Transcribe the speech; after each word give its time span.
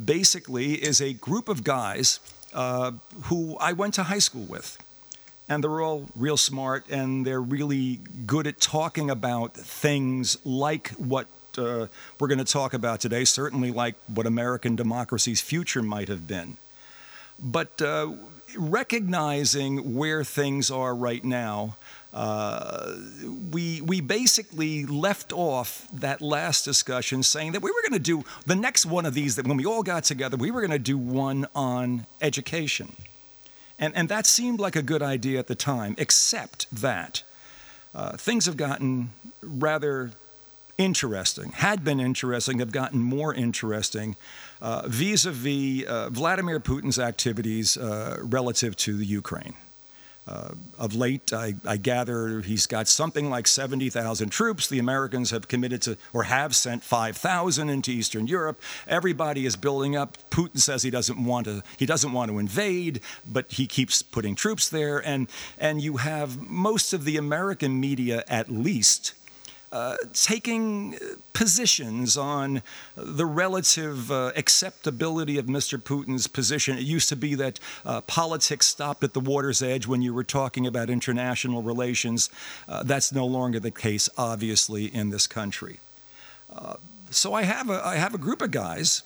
basically 0.05 0.75
is 0.75 1.01
a 1.01 1.13
group 1.13 1.49
of 1.49 1.63
guys 1.63 2.19
uh, 2.53 2.91
who 3.23 3.57
I 3.59 3.73
went 3.73 3.95
to 3.95 4.03
high 4.03 4.19
school 4.19 4.43
with. 4.43 4.77
And 5.49 5.63
they're 5.63 5.81
all 5.81 6.05
real 6.15 6.37
smart 6.37 6.85
and 6.89 7.25
they're 7.25 7.41
really 7.41 7.99
good 8.25 8.47
at 8.47 8.61
talking 8.61 9.09
about 9.09 9.53
things 9.53 10.37
like 10.45 10.89
what 10.91 11.27
uh, 11.57 11.87
we're 12.19 12.27
going 12.29 12.37
to 12.37 12.45
talk 12.45 12.73
about 12.73 13.01
today, 13.01 13.25
certainly 13.25 13.71
like 13.71 13.95
what 14.07 14.25
American 14.25 14.77
democracy's 14.77 15.41
future 15.41 15.81
might 15.81 16.07
have 16.07 16.25
been. 16.25 16.55
But 17.37 17.81
uh, 17.81 18.13
recognizing 18.57 19.95
where 19.95 20.23
things 20.23 20.71
are 20.71 20.95
right 20.95 21.23
now, 21.23 21.77
uh, 22.13 22.95
we, 23.51 23.81
we 23.81 24.01
basically 24.01 24.85
left 24.85 25.31
off 25.31 25.87
that 25.93 26.21
last 26.21 26.65
discussion 26.65 27.23
saying 27.23 27.53
that 27.53 27.61
we 27.61 27.71
were 27.71 27.81
going 27.81 27.93
to 27.93 27.99
do 27.99 28.23
the 28.45 28.55
next 28.55 28.85
one 28.85 29.05
of 29.05 29.13
these, 29.13 29.35
that 29.37 29.47
when 29.47 29.57
we 29.57 29.65
all 29.65 29.83
got 29.83 30.03
together, 30.03 30.35
we 30.35 30.51
were 30.51 30.61
going 30.61 30.71
to 30.71 30.79
do 30.79 30.97
one 30.97 31.47
on 31.55 32.05
education. 32.21 32.95
And, 33.79 33.95
and 33.95 34.09
that 34.09 34.25
seemed 34.25 34.59
like 34.59 34.75
a 34.75 34.81
good 34.81 35.01
idea 35.01 35.39
at 35.39 35.47
the 35.47 35.55
time, 35.55 35.95
except 35.97 36.69
that 36.81 37.23
uh, 37.95 38.17
things 38.17 38.45
have 38.45 38.57
gotten 38.57 39.11
rather 39.41 40.11
interesting, 40.77 41.51
had 41.51 41.83
been 41.83 41.99
interesting, 41.99 42.59
have 42.59 42.71
gotten 42.71 42.99
more 42.99 43.33
interesting 43.33 44.15
vis 44.87 45.25
a 45.25 45.31
vis 45.31 45.85
Vladimir 46.09 46.59
Putin's 46.59 46.99
activities 46.99 47.77
uh, 47.77 48.17
relative 48.21 48.75
to 48.77 48.95
the 48.95 49.05
Ukraine. 49.05 49.55
Uh, 50.27 50.49
of 50.77 50.93
late, 50.93 51.33
I, 51.33 51.55
I, 51.65 51.77
gather 51.77 52.41
he's 52.41 52.67
got 52.67 52.87
something 52.87 53.31
like 53.31 53.47
70,000 53.47 54.29
troops. 54.29 54.69
The 54.69 54.77
Americans 54.77 55.31
have 55.31 55.47
committed 55.47 55.81
to, 55.81 55.97
or 56.13 56.23
have 56.23 56.55
sent 56.55 56.83
5,000 56.83 57.69
into 57.69 57.89
Eastern 57.89 58.27
Europe. 58.27 58.61
Everybody 58.87 59.47
is 59.47 59.55
building 59.55 59.95
up. 59.95 60.17
Putin 60.29 60.59
says 60.59 60.83
he 60.83 60.91
doesn't 60.91 61.25
want 61.25 61.47
to. 61.47 61.63
He 61.75 61.87
doesn't 61.87 62.13
want 62.13 62.29
to 62.29 62.37
invade, 62.37 63.01
but 63.29 63.51
he 63.51 63.65
keeps 63.65 64.03
putting 64.03 64.35
troops 64.35 64.69
there. 64.69 64.99
And 64.99 65.27
and 65.57 65.81
you 65.81 65.97
have 65.97 66.39
most 66.39 66.93
of 66.93 67.03
the 67.03 67.17
American 67.17 67.79
media, 67.79 68.23
at 68.27 68.47
least, 68.47 69.13
uh, 69.71 69.95
taking 70.13 70.97
positions 71.33 72.17
on 72.17 72.61
the 72.95 73.25
relative 73.25 74.11
uh, 74.11 74.31
acceptability 74.35 75.37
of 75.37 75.45
Mr. 75.45 75.81
Putin's 75.81 76.27
position. 76.27 76.77
It 76.77 76.83
used 76.83 77.09
to 77.09 77.15
be 77.15 77.35
that 77.35 77.59
uh, 77.85 78.01
politics 78.01 78.67
stopped 78.67 79.03
at 79.03 79.13
the 79.13 79.19
water's 79.19 79.61
edge 79.61 79.87
when 79.87 80.01
you 80.01 80.13
were 80.13 80.23
talking 80.23 80.67
about 80.67 80.89
international 80.89 81.61
relations. 81.61 82.29
Uh, 82.67 82.83
that's 82.83 83.13
no 83.13 83.25
longer 83.25 83.59
the 83.59 83.71
case, 83.71 84.09
obviously, 84.17 84.85
in 84.85 85.09
this 85.09 85.25
country. 85.25 85.79
Uh, 86.53 86.75
so 87.09 87.33
I 87.33 87.43
have 87.43 87.69
a, 87.69 87.85
I 87.85 87.95
have 87.95 88.13
a 88.13 88.17
group 88.17 88.41
of 88.41 88.51
guys. 88.51 89.03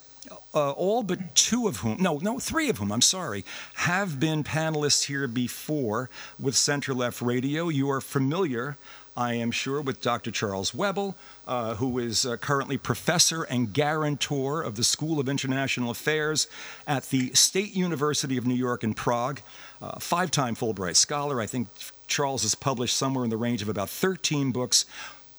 Uh, 0.55 0.71
all 0.71 1.03
but 1.03 1.35
two 1.35 1.67
of 1.67 1.77
whom, 1.77 1.97
no, 2.01 2.17
no, 2.17 2.39
three 2.39 2.69
of 2.69 2.77
whom, 2.77 2.91
I'm 2.91 3.01
sorry, 3.01 3.43
have 3.73 4.19
been 4.19 4.43
panelists 4.43 5.03
here 5.03 5.27
before 5.27 6.09
with 6.39 6.55
Center 6.55 6.93
Left 6.93 7.21
Radio. 7.21 7.67
You 7.69 7.91
are 7.91 8.01
familiar 8.01 8.77
I 9.17 9.35
am 9.35 9.51
sure, 9.51 9.81
with 9.81 10.01
Dr. 10.01 10.29
Charles 10.29 10.73
Webel, 10.73 11.15
uh, 11.47 11.75
who 11.75 11.99
is 11.99 12.25
uh, 12.25 12.35
currently 12.35 12.77
professor 12.77 13.43
and 13.43 13.71
guarantor 13.71 14.61
of 14.61 14.75
the 14.75 14.83
School 14.83 15.21
of 15.21 15.29
International 15.29 15.89
Affairs 15.89 16.47
at 16.85 17.09
the 17.11 17.31
State 17.33 17.73
University 17.73 18.35
of 18.35 18.45
New 18.45 18.55
York 18.55 18.83
in 18.83 18.93
Prague, 18.93 19.39
uh, 19.81 19.99
five 19.99 20.31
time 20.31 20.53
Fulbright 20.53 20.97
Scholar. 20.97 21.39
I 21.39 21.45
think 21.45 21.69
Charles 22.07 22.41
has 22.41 22.55
published 22.55 22.97
somewhere 22.97 23.23
in 23.23 23.29
the 23.29 23.37
range 23.37 23.61
of 23.61 23.69
about 23.69 23.89
13 23.89 24.51
books. 24.51 24.85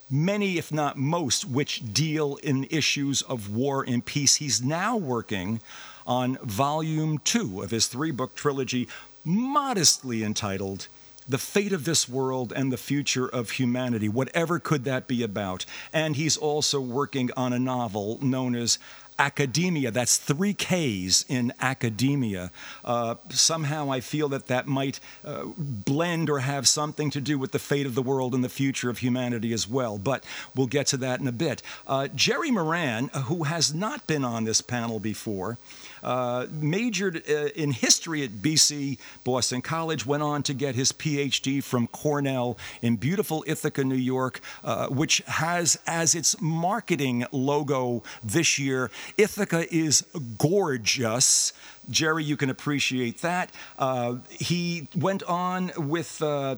Many, 0.09 0.57
if 0.57 0.73
not 0.73 0.97
most, 0.97 1.45
which 1.45 1.93
deal 1.93 2.37
in 2.37 2.67
issues 2.71 3.21
of 3.23 3.55
war 3.55 3.85
and 3.87 4.05
peace. 4.05 4.37
He's 4.37 4.63
now 4.63 4.97
working 4.97 5.61
on 6.07 6.39
volume 6.43 7.19
two 7.19 7.61
of 7.61 7.73
his 7.73 7.89
three 7.89 8.11
book 8.11 8.35
trilogy, 8.35 8.89
modestly 9.25 10.23
entitled 10.23 10.87
the 11.29 11.39
fate 11.39 11.73
of 11.73 11.85
this 11.85 12.09
world 12.09 12.53
and 12.55 12.73
the 12.73 12.77
future 12.77 13.27
of 13.27 13.51
humanity, 13.51 14.09
whatever 14.09 14.59
could 14.59 14.85
that 14.85 15.07
be 15.07 15.23
about. 15.23 15.67
And 15.93 16.17
he's 16.17 16.37
also 16.37 16.81
working 16.81 17.31
on 17.37 17.53
a 17.53 17.59
novel 17.59 18.19
known 18.23 18.55
as 18.55 18.79
academia. 19.19 19.91
That's 19.91 20.19
three 20.19 20.55
Ks 20.55 21.25
in 21.29 21.53
academia. 21.61 22.51
Uh, 22.85 23.17
somehow 23.31 23.91
I 23.91 24.01
feel 24.01 24.29
that 24.29 24.47
that 24.49 24.67
might 24.67 25.01
uh, 25.25 25.45
blend 25.57 26.29
or 26.29 26.41
have 26.41 26.69
something 26.69 27.11
to 27.11 27.21
do 27.21 27.39
with 27.39 27.53
the 27.53 27.59
fate 27.59 27.87
of 27.87 27.95
the 27.95 28.03
world 28.03 28.35
and 28.35 28.45
the 28.45 28.49
future 28.49 28.91
of 28.91 28.99
humanity 28.99 29.53
as 29.53 29.69
well. 29.69 29.99
But 29.99 30.25
we'll 30.55 30.67
get 30.67 30.87
to 30.89 30.97
that 30.99 31.21
in 31.21 31.27
a 31.27 31.33
bit. 31.33 31.63
Uh, 31.87 32.09
Jerry 32.09 32.51
Moran, 32.51 33.09
who 33.09 33.45
has 33.45 33.75
not 33.75 34.07
been 34.07 34.25
on 34.25 34.45
this 34.45 34.61
panel 34.61 35.01
before, 35.01 35.59
uh, 36.07 36.47
majored 36.53 37.23
uh, 37.29 37.49
in 37.55 37.73
history 37.73 38.23
at 38.23 38.31
BC 38.31 38.99
Boston 39.25 39.61
College, 39.61 40.07
went 40.07 40.23
on 40.23 40.43
to 40.45 40.55
get 40.55 40.75
his 40.75 40.93
PhD 40.93 41.63
from 41.63 41.87
Cornell 41.89 42.57
in 42.81 42.97
beautiful 42.97 43.45
Ithaca, 43.47 43.85
New 43.85 43.95
York, 43.95 44.41
uh, 44.65 44.87
which 44.87 45.19
has 45.27 45.79
as 45.87 46.15
its 46.15 46.41
marketing 46.41 47.27
logo 47.33 48.03
this 48.25 48.59
year 48.59 48.91
Ithaca 49.19 49.73
is 49.75 50.03
gorgeous. 50.39 51.53
Jerry, 51.89 52.25
you 52.25 52.37
can 52.37 52.51
appreciate 52.51 53.23
that. 53.23 53.51
Uh, 53.79 54.17
he 54.29 54.89
went 54.97 55.23
on 55.23 55.71
with 55.77 56.21
uh, 56.21 56.57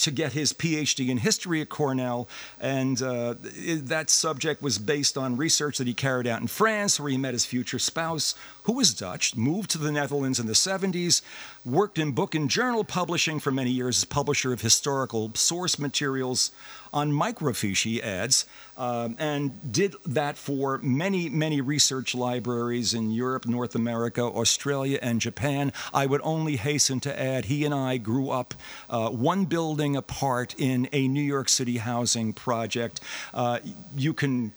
to 0.00 0.10
get 0.10 0.32
his 0.32 0.52
PhD 0.52 1.08
in 1.08 1.18
history 1.18 1.60
at 1.60 1.68
Cornell, 1.68 2.28
and 2.60 3.00
uh, 3.00 3.34
that 3.38 4.10
subject 4.10 4.60
was 4.60 4.78
based 4.78 5.16
on 5.16 5.36
research 5.36 5.78
that 5.78 5.86
he 5.86 5.94
carried 5.94 6.26
out 6.26 6.40
in 6.40 6.48
France, 6.48 6.98
where 6.98 7.10
he 7.10 7.16
met 7.16 7.32
his 7.32 7.44
future 7.44 7.78
spouse, 7.78 8.34
who 8.64 8.72
was 8.72 8.94
Dutch, 8.94 9.36
moved 9.36 9.70
to 9.70 9.78
the 9.78 9.92
Netherlands 9.92 10.38
in 10.38 10.46
the 10.46 10.52
70s, 10.52 11.22
worked 11.64 11.98
in 11.98 12.12
book 12.12 12.34
and 12.34 12.48
journal 12.48 12.84
publishing 12.84 13.40
for 13.40 13.50
many 13.50 13.70
years 13.70 13.98
as 13.98 14.04
publisher 14.04 14.52
of 14.52 14.60
historical 14.60 15.32
source 15.34 15.78
materials 15.78 16.50
on 16.92 17.12
microfiche, 17.12 17.84
he 17.84 18.02
adds, 18.02 18.46
um, 18.76 19.14
and 19.18 19.72
did 19.72 19.94
that 20.06 20.36
for 20.36 20.78
many, 20.78 21.28
many 21.28 21.60
research 21.60 22.14
libraries 22.14 22.94
in 22.94 23.10
Europe, 23.10 23.46
North 23.46 23.74
America, 23.74 24.22
Australia, 24.22 24.98
and 25.00 25.20
Japan. 25.20 25.72
I 25.94 26.06
would 26.06 26.20
only 26.24 26.56
hasten 26.56 27.00
to 27.00 27.20
add 27.20 27.44
he 27.44 27.64
and 27.64 27.74
I 27.74 27.98
grew 27.98 28.30
up 28.30 28.54
uh, 28.88 29.10
one 29.10 29.44
building 29.44 29.96
apart 29.96 30.54
in 30.58 30.88
a 30.92 31.06
New 31.06 31.22
York 31.22 31.48
City 31.48 31.78
housing 31.78 32.32
project. 32.32 33.00
Uh, 33.32 33.60
you 33.96 34.12
can 34.12 34.52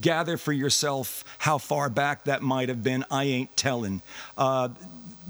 gather 0.00 0.36
for 0.36 0.52
yourself 0.52 1.24
how 1.38 1.58
far 1.58 1.88
back 1.88 2.24
that 2.24 2.42
might 2.42 2.68
have 2.68 2.82
been. 2.82 3.04
I 3.10 3.24
ain't 3.24 3.56
telling. 3.56 4.02
Uh, 4.36 4.68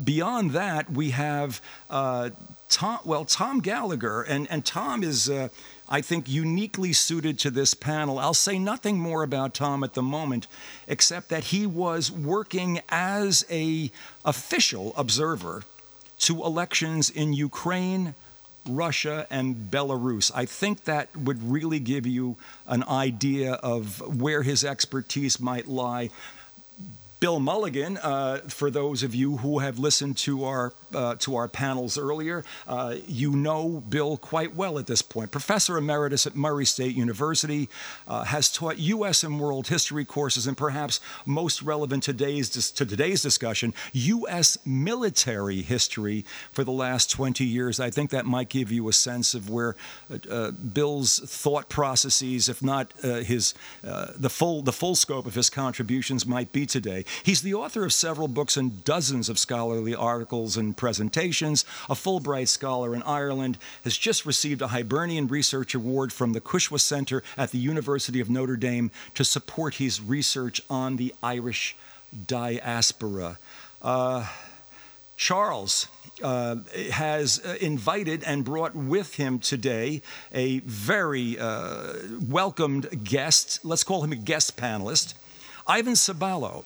beyond 0.02 0.52
that, 0.52 0.90
we 0.90 1.10
have 1.10 1.60
uh, 1.90 2.30
Tom. 2.68 2.98
Well, 3.04 3.24
Tom 3.24 3.60
Gallagher, 3.60 4.22
and 4.22 4.46
and 4.50 4.64
Tom 4.64 5.02
is. 5.02 5.30
Uh, 5.30 5.48
I 5.88 6.00
think 6.00 6.28
uniquely 6.28 6.92
suited 6.92 7.38
to 7.40 7.50
this 7.50 7.72
panel. 7.72 8.18
I'll 8.18 8.34
say 8.34 8.58
nothing 8.58 8.98
more 8.98 9.22
about 9.22 9.54
Tom 9.54 9.84
at 9.84 9.94
the 9.94 10.02
moment, 10.02 10.48
except 10.88 11.28
that 11.28 11.44
he 11.44 11.64
was 11.64 12.10
working 12.10 12.80
as 12.88 13.46
a 13.48 13.92
official 14.24 14.92
observer 14.96 15.62
to 16.18 16.42
elections 16.42 17.08
in 17.08 17.32
Ukraine, 17.32 18.14
Russia, 18.68 19.26
and 19.30 19.56
Belarus. 19.70 20.30
I 20.34 20.44
think 20.44 20.84
that 20.84 21.16
would 21.16 21.42
really 21.50 21.80
give 21.80 22.06
you 22.06 22.36
an 22.66 22.84
idea 22.84 23.54
of 23.54 24.00
where 24.20 24.42
his 24.42 24.64
expertise 24.64 25.40
might 25.40 25.66
lie. 25.66 26.10
Bill 27.18 27.40
Mulligan, 27.40 27.96
uh, 27.96 28.38
for 28.48 28.70
those 28.70 29.02
of 29.02 29.14
you 29.14 29.38
who 29.38 29.60
have 29.60 29.78
listened 29.78 30.18
to 30.18 30.44
our 30.44 30.72
uh, 30.94 31.14
to 31.16 31.36
our 31.36 31.48
panels 31.48 31.98
earlier, 31.98 32.44
uh, 32.66 32.96
you 33.06 33.32
know 33.32 33.82
Bill 33.88 34.16
quite 34.16 34.54
well 34.54 34.78
at 34.78 34.86
this 34.86 35.02
point. 35.02 35.30
Professor 35.30 35.76
emeritus 35.76 36.26
at 36.26 36.36
Murray 36.36 36.64
State 36.64 36.96
University, 36.96 37.68
uh, 38.06 38.24
has 38.24 38.50
taught 38.52 38.78
U.S. 38.78 39.22
and 39.22 39.40
world 39.40 39.68
history 39.68 40.04
courses, 40.04 40.46
and 40.46 40.56
perhaps 40.56 41.00
most 41.24 41.62
relevant 41.62 42.02
today's 42.02 42.50
to 42.50 42.86
today's 42.86 43.22
discussion, 43.22 43.74
U.S. 43.92 44.58
military 44.64 45.62
history 45.62 46.24
for 46.52 46.64
the 46.64 46.72
last 46.72 47.10
20 47.10 47.44
years. 47.44 47.80
I 47.80 47.90
think 47.90 48.10
that 48.10 48.26
might 48.26 48.48
give 48.48 48.70
you 48.70 48.88
a 48.88 48.92
sense 48.92 49.34
of 49.34 49.50
where 49.50 49.76
uh, 50.10 50.18
uh, 50.30 50.50
Bill's 50.50 51.18
thought 51.18 51.68
processes, 51.68 52.48
if 52.48 52.62
not 52.62 52.92
his 53.00 53.54
the 53.82 54.30
full 54.30 54.62
the 54.62 54.72
full 54.72 54.94
scope 54.94 55.26
of 55.26 55.34
his 55.34 55.50
contributions, 55.50 56.26
might 56.26 56.52
be 56.52 56.66
today. 56.66 57.04
He's 57.22 57.42
the 57.42 57.54
author 57.54 57.84
of 57.84 57.92
several 57.92 58.28
books 58.28 58.56
and 58.56 58.84
dozens 58.84 59.28
of 59.28 59.38
scholarly 59.38 59.94
articles 59.94 60.56
and 60.56 60.75
presentations. 60.76 61.64
A 61.88 61.94
Fulbright 61.94 62.48
Scholar 62.48 62.94
in 62.94 63.02
Ireland 63.02 63.58
has 63.84 63.96
just 63.96 64.26
received 64.26 64.62
a 64.62 64.68
Hibernian 64.68 65.26
Research 65.28 65.74
Award 65.74 66.12
from 66.12 66.32
the 66.32 66.40
Cushwa 66.40 66.80
Center 66.80 67.22
at 67.36 67.50
the 67.50 67.58
University 67.58 68.20
of 68.20 68.30
Notre 68.30 68.56
Dame 68.56 68.90
to 69.14 69.24
support 69.24 69.74
his 69.74 70.00
research 70.00 70.60
on 70.68 70.96
the 70.96 71.14
Irish 71.22 71.76
diaspora. 72.26 73.38
Uh, 73.82 74.26
Charles 75.16 75.88
uh, 76.22 76.56
has 76.92 77.44
uh, 77.44 77.56
invited 77.60 78.22
and 78.24 78.44
brought 78.44 78.74
with 78.74 79.14
him 79.16 79.38
today 79.38 80.02
a 80.32 80.60
very 80.60 81.38
uh, 81.38 81.94
welcomed 82.28 83.04
guest. 83.04 83.60
Let's 83.64 83.84
call 83.84 84.02
him 84.02 84.12
a 84.12 84.16
guest 84.16 84.56
panelist, 84.56 85.14
Ivan 85.66 85.94
Sabalo 85.94 86.64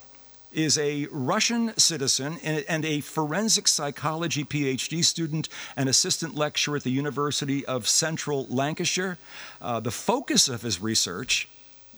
is 0.51 0.77
a 0.77 1.07
Russian 1.11 1.77
citizen 1.77 2.37
and 2.43 2.85
a 2.85 3.01
forensic 3.01 3.67
psychology 3.67 4.43
PhD 4.43 5.03
student 5.03 5.49
and 5.75 5.87
assistant 5.87 6.35
lecturer 6.35 6.77
at 6.77 6.83
the 6.83 6.91
University 6.91 7.65
of 7.65 7.87
Central 7.87 8.45
Lancashire. 8.49 9.17
Uh, 9.61 9.79
the 9.79 9.91
focus 9.91 10.47
of 10.47 10.61
his 10.61 10.81
research 10.81 11.47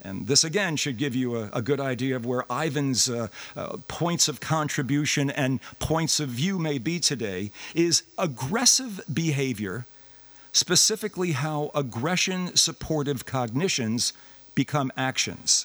and 0.04 0.26
this 0.26 0.44
again 0.44 0.76
should 0.76 0.98
give 0.98 1.14
you 1.14 1.36
a, 1.36 1.50
a 1.54 1.62
good 1.62 1.80
idea 1.80 2.14
of 2.14 2.26
where 2.26 2.44
Ivan's 2.50 3.08
uh, 3.08 3.28
uh, 3.56 3.78
points 3.88 4.28
of 4.28 4.38
contribution 4.38 5.30
and 5.30 5.60
points 5.78 6.20
of 6.20 6.28
view 6.28 6.58
may 6.58 6.76
be 6.76 7.00
today, 7.00 7.50
is 7.74 8.02
aggressive 8.18 9.00
behavior, 9.12 9.86
specifically 10.52 11.32
how 11.32 11.70
aggression 11.74 12.54
supportive 12.54 13.24
cognitions 13.24 14.12
become 14.54 14.92
actions. 14.96 15.64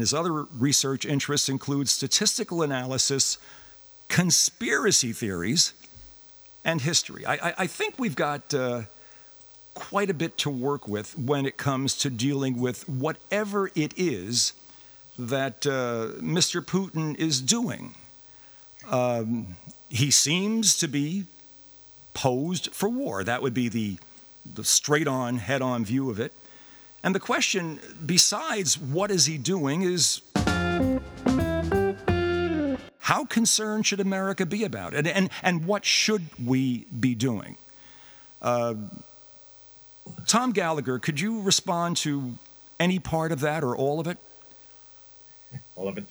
His 0.00 0.14
other 0.14 0.44
research 0.58 1.04
interests 1.04 1.48
include 1.48 1.88
statistical 1.88 2.62
analysis, 2.62 3.38
conspiracy 4.08 5.12
theories, 5.12 5.72
and 6.64 6.80
history. 6.80 7.24
I, 7.26 7.34
I, 7.34 7.54
I 7.58 7.66
think 7.66 7.98
we've 7.98 8.16
got 8.16 8.52
uh, 8.52 8.82
quite 9.74 10.10
a 10.10 10.14
bit 10.14 10.36
to 10.38 10.50
work 10.50 10.86
with 10.88 11.18
when 11.18 11.46
it 11.46 11.56
comes 11.56 11.96
to 11.98 12.10
dealing 12.10 12.60
with 12.60 12.88
whatever 12.88 13.70
it 13.74 13.94
is 13.96 14.52
that 15.18 15.66
uh, 15.66 16.20
Mr. 16.20 16.60
Putin 16.60 17.16
is 17.18 17.40
doing. 17.40 17.94
Um, 18.90 19.56
he 19.88 20.10
seems 20.10 20.76
to 20.78 20.88
be 20.88 21.24
posed 22.14 22.72
for 22.72 22.88
war. 22.88 23.24
That 23.24 23.42
would 23.42 23.54
be 23.54 23.68
the, 23.68 23.98
the 24.54 24.64
straight 24.64 25.06
on, 25.06 25.38
head 25.38 25.62
on 25.62 25.84
view 25.84 26.10
of 26.10 26.18
it. 26.18 26.32
And 27.02 27.14
the 27.14 27.20
question, 27.20 27.80
besides 28.04 28.78
what 28.78 29.10
is 29.10 29.26
he 29.26 29.38
doing, 29.38 29.82
is 29.82 30.20
how 32.98 33.24
concerned 33.24 33.86
should 33.86 34.00
America 34.00 34.44
be 34.44 34.64
about 34.64 34.94
it? 34.94 34.98
And, 34.98 35.08
and, 35.08 35.30
and 35.42 35.64
what 35.64 35.84
should 35.84 36.26
we 36.44 36.86
be 36.98 37.14
doing? 37.14 37.56
Uh, 38.42 38.74
Tom 40.26 40.52
Gallagher, 40.52 40.98
could 40.98 41.20
you 41.20 41.40
respond 41.40 41.96
to 41.98 42.38
any 42.78 42.98
part 42.98 43.32
of 43.32 43.40
that 43.40 43.64
or 43.64 43.76
all 43.76 43.98
of 44.00 44.06
it? 44.06 44.18
All 45.74 45.88
of 45.88 45.98
it. 45.98 46.04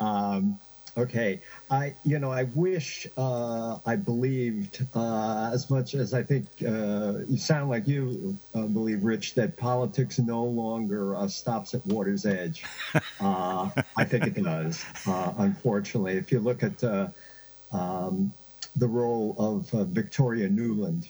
Um, 0.00 0.58
Okay, 0.98 1.40
I 1.70 1.94
you 2.04 2.18
know 2.18 2.32
I 2.32 2.42
wish 2.42 3.06
uh, 3.16 3.78
I 3.86 3.94
believed 3.94 4.84
uh, 4.94 5.48
as 5.54 5.70
much 5.70 5.94
as 5.94 6.12
I 6.12 6.24
think 6.24 6.48
uh, 6.66 7.20
you 7.28 7.38
sound 7.38 7.70
like 7.70 7.86
you 7.86 8.36
uh, 8.52 8.62
believe, 8.62 9.04
Rich, 9.04 9.36
that 9.36 9.56
politics 9.56 10.18
no 10.18 10.42
longer 10.42 11.14
uh, 11.14 11.28
stops 11.28 11.72
at 11.74 11.86
water's 11.86 12.26
edge. 12.26 12.64
Uh, 13.20 13.68
I 13.96 14.04
think 14.04 14.28
it 14.28 14.42
does, 14.42 14.84
unfortunately. 15.06 16.16
If 16.16 16.30
you 16.30 16.38
look 16.38 16.62
at 16.62 16.84
um, 17.72 18.32
the 18.76 18.86
role 18.86 19.34
of 19.38 19.88
Victoria 19.88 20.48
Nuland, 20.48 21.08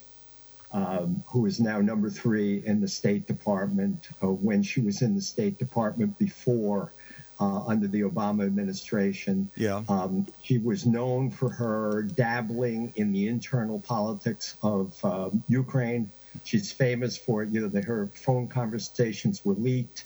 um, 0.73 1.23
who 1.31 1.45
is 1.45 1.61
now 1.61 1.83
number 1.83 2.09
three 2.09 2.65
in 2.65 2.81
the 2.81 2.89
State 2.89 3.27
Department, 3.27 4.09
when 4.23 4.63
she 4.63 4.81
was 4.81 5.03
in 5.03 5.15
the 5.15 5.21
State 5.21 5.59
Department 5.59 6.19
before 6.19 6.95
uh, 7.41 7.63
under 7.67 7.87
the 7.87 8.03
Obama 8.03 8.45
administration. 8.45 9.49
Yeah. 9.57 9.83
Um, 9.89 10.27
she 10.43 10.59
was 10.59 10.87
known 10.87 11.31
for 11.31 11.49
her 11.49 12.03
dabbling 12.03 12.93
in 12.97 13.13
the 13.13 13.29
internal 13.29 13.81
politics 13.81 14.57
of 14.63 14.97
uh, 15.05 15.31
Ukraine. 15.49 16.11
She's 16.45 16.73
famous 16.73 17.17
for, 17.17 17.45
you 17.45 17.61
know, 17.61 17.69
the, 17.69 17.83
her 17.83 18.09
phone 18.15 18.49
conversations 18.49 19.45
were 19.45 19.55
leaked. 19.55 20.05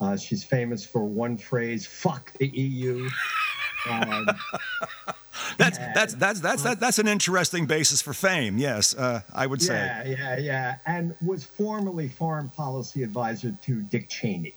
Uh, 0.00 0.16
she's 0.16 0.44
famous 0.44 0.84
for 0.84 1.04
one 1.04 1.36
phrase, 1.38 1.86
fuck 1.86 2.32
the 2.38 2.48
EU. 2.48 3.08
Um, 3.88 4.26
that's, 5.56 5.78
that's, 5.78 6.14
that's, 6.14 6.40
that's, 6.40 6.62
that's, 6.62 6.80
that's 6.80 6.98
an 6.98 7.08
interesting 7.08 7.66
basis 7.66 8.02
for 8.02 8.12
fame, 8.12 8.58
yes, 8.58 8.94
uh, 8.94 9.22
I 9.32 9.46
would 9.46 9.62
say. 9.62 9.74
Yeah, 9.74 10.04
yeah, 10.04 10.38
yeah. 10.38 10.76
And 10.84 11.14
was 11.24 11.44
formerly 11.44 12.08
foreign 12.08 12.48
policy 12.50 13.02
advisor 13.02 13.56
to 13.62 13.82
Dick 13.82 14.08
Cheney 14.08 14.54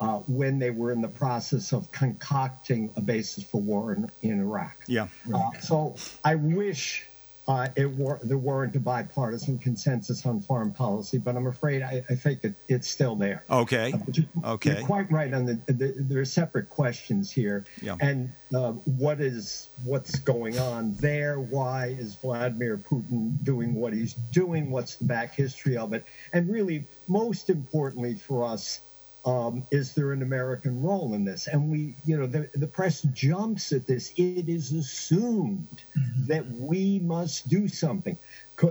uh, 0.00 0.18
when 0.26 0.58
they 0.58 0.70
were 0.70 0.92
in 0.92 1.00
the 1.00 1.08
process 1.08 1.72
of 1.72 1.90
concocting 1.92 2.90
a 2.96 3.00
basis 3.00 3.44
for 3.44 3.60
war 3.60 3.92
in, 3.92 4.10
in 4.22 4.40
Iraq. 4.40 4.76
Yeah. 4.86 5.08
Uh, 5.32 5.50
so 5.60 5.96
I 6.24 6.34
wish 6.34 7.04
uh, 7.48 7.68
it 7.76 7.96
were, 7.96 8.18
there 8.24 8.38
weren't 8.38 8.74
a 8.74 8.80
bipartisan 8.80 9.58
consensus 9.58 10.26
on 10.26 10.40
foreign 10.40 10.72
policy, 10.72 11.16
but 11.16 11.36
I'm 11.36 11.46
afraid 11.46 11.80
I, 11.80 12.02
I 12.10 12.14
think 12.14 12.42
it, 12.42 12.54
it's 12.68 12.88
still 12.88 13.14
there. 13.14 13.44
Okay. 13.48 13.92
Uh, 13.92 13.98
you, 14.12 14.24
okay. 14.44 14.78
You're 14.78 14.86
quite 14.86 15.10
right 15.12 15.32
on 15.32 15.46
the, 15.46 15.54
the 15.72 15.94
there 15.96 16.20
are 16.20 16.24
separate 16.24 16.68
questions 16.68 17.30
here. 17.30 17.64
Yeah. 17.80 17.96
And 18.00 18.32
uh, 18.54 18.72
what 18.72 19.20
is 19.20 19.68
what's 19.84 20.18
going 20.18 20.58
on 20.58 20.94
there? 20.96 21.38
Why 21.38 21.96
is 21.98 22.16
Vladimir 22.16 22.78
Putin 22.78 23.42
doing 23.44 23.74
what 23.74 23.92
he's 23.92 24.14
doing? 24.32 24.70
What's 24.70 24.96
the 24.96 25.04
back 25.04 25.34
history 25.34 25.76
of 25.76 25.92
it? 25.92 26.04
And 26.32 26.50
really, 26.50 26.84
most 27.06 27.48
importantly 27.48 28.14
for 28.14 28.44
us 28.44 28.80
um, 29.26 29.66
is 29.72 29.92
there 29.92 30.12
an 30.12 30.22
American 30.22 30.80
role 30.80 31.14
in 31.14 31.24
this? 31.24 31.48
And 31.48 31.68
we, 31.68 31.96
you 32.06 32.16
know, 32.16 32.26
the, 32.26 32.48
the 32.54 32.68
press 32.68 33.02
jumps 33.12 33.72
at 33.72 33.86
this. 33.86 34.12
It 34.16 34.48
is 34.48 34.72
assumed 34.72 35.82
mm-hmm. 35.98 36.26
that 36.26 36.46
we 36.52 37.00
must 37.00 37.48
do 37.48 37.66
something. 37.66 38.16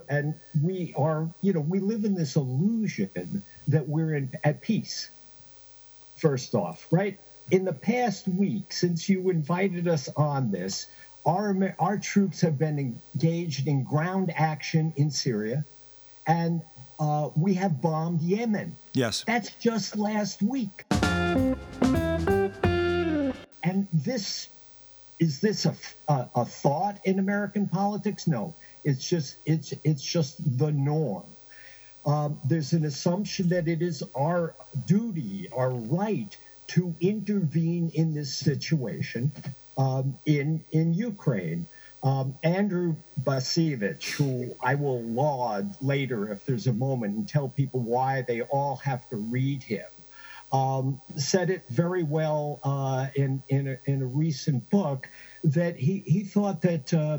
And 0.09 0.33
we 0.63 0.93
are, 0.97 1.29
you 1.41 1.53
know, 1.53 1.59
we 1.59 1.79
live 1.79 2.05
in 2.05 2.15
this 2.15 2.37
illusion 2.37 3.43
that 3.67 3.87
we're 3.87 4.15
in, 4.15 4.31
at 4.45 4.61
peace, 4.61 5.11
first 6.15 6.55
off, 6.55 6.87
right? 6.89 7.19
In 7.51 7.65
the 7.65 7.73
past 7.73 8.27
week, 8.27 8.71
since 8.71 9.09
you 9.09 9.29
invited 9.29 9.87
us 9.87 10.09
on 10.15 10.51
this, 10.51 10.87
our, 11.25 11.75
our 11.79 11.97
troops 11.97 12.39
have 12.41 12.57
been 12.57 12.79
engaged 13.15 13.67
in 13.67 13.83
ground 13.83 14.31
action 14.35 14.93
in 14.95 15.11
Syria, 15.11 15.65
and 16.27 16.61
uh, 16.99 17.29
we 17.35 17.53
have 17.55 17.81
bombed 17.81 18.21
Yemen. 18.21 18.75
Yes. 18.93 19.23
That's 19.25 19.51
just 19.55 19.97
last 19.97 20.41
week. 20.41 20.85
And 23.63 23.87
this 23.93 24.49
is 25.19 25.39
this 25.39 25.65
a, 25.65 25.75
a, 26.07 26.29
a, 26.35 26.45
thought 26.45 26.99
in 27.05 27.19
American 27.19 27.67
politics? 27.67 28.27
No, 28.27 28.53
it's 28.83 29.07
just 29.07 29.37
it's 29.45 29.73
it's 29.83 30.03
just 30.03 30.57
the 30.57 30.71
norm. 30.71 31.23
Um, 32.05 32.39
there's 32.45 32.73
an 32.73 32.85
assumption 32.85 33.49
that 33.49 33.67
it 33.67 33.81
is 33.81 34.03
our 34.15 34.53
duty, 34.85 35.47
our 35.51 35.71
right, 35.71 36.37
to 36.67 36.93
intervene 37.01 37.91
in 37.95 38.13
this 38.13 38.33
situation 38.33 39.31
um, 39.77 40.17
in 40.25 40.63
in 40.71 40.93
Ukraine. 40.93 41.65
Um, 42.05 42.37
Andrew 42.43 42.95
Bacevich, 43.23 44.11
who 44.11 44.55
I 44.61 44.75
will 44.75 45.01
laud 45.01 45.75
later 45.81 46.31
if 46.31 46.45
there's 46.45 46.67
a 46.67 46.73
moment 46.73 47.15
and 47.15 47.27
tell 47.27 47.49
people 47.49 47.79
why 47.79 48.21
they 48.21 48.41
all 48.43 48.75
have 48.75 49.09
to 49.09 49.15
read 49.15 49.63
him, 49.63 49.87
um, 50.51 51.01
said 51.17 51.49
it 51.49 51.63
very 51.67 52.03
well 52.03 52.59
uh, 52.63 53.07
in, 53.15 53.41
in 53.49 53.69
a, 53.69 53.77
in, 53.85 54.03
a, 54.03 54.05
recent 54.05 54.69
book 54.69 55.09
that 55.43 55.77
he, 55.77 56.03
he 56.05 56.21
thought 56.21 56.61
that 56.61 56.93
uh, 56.93 57.17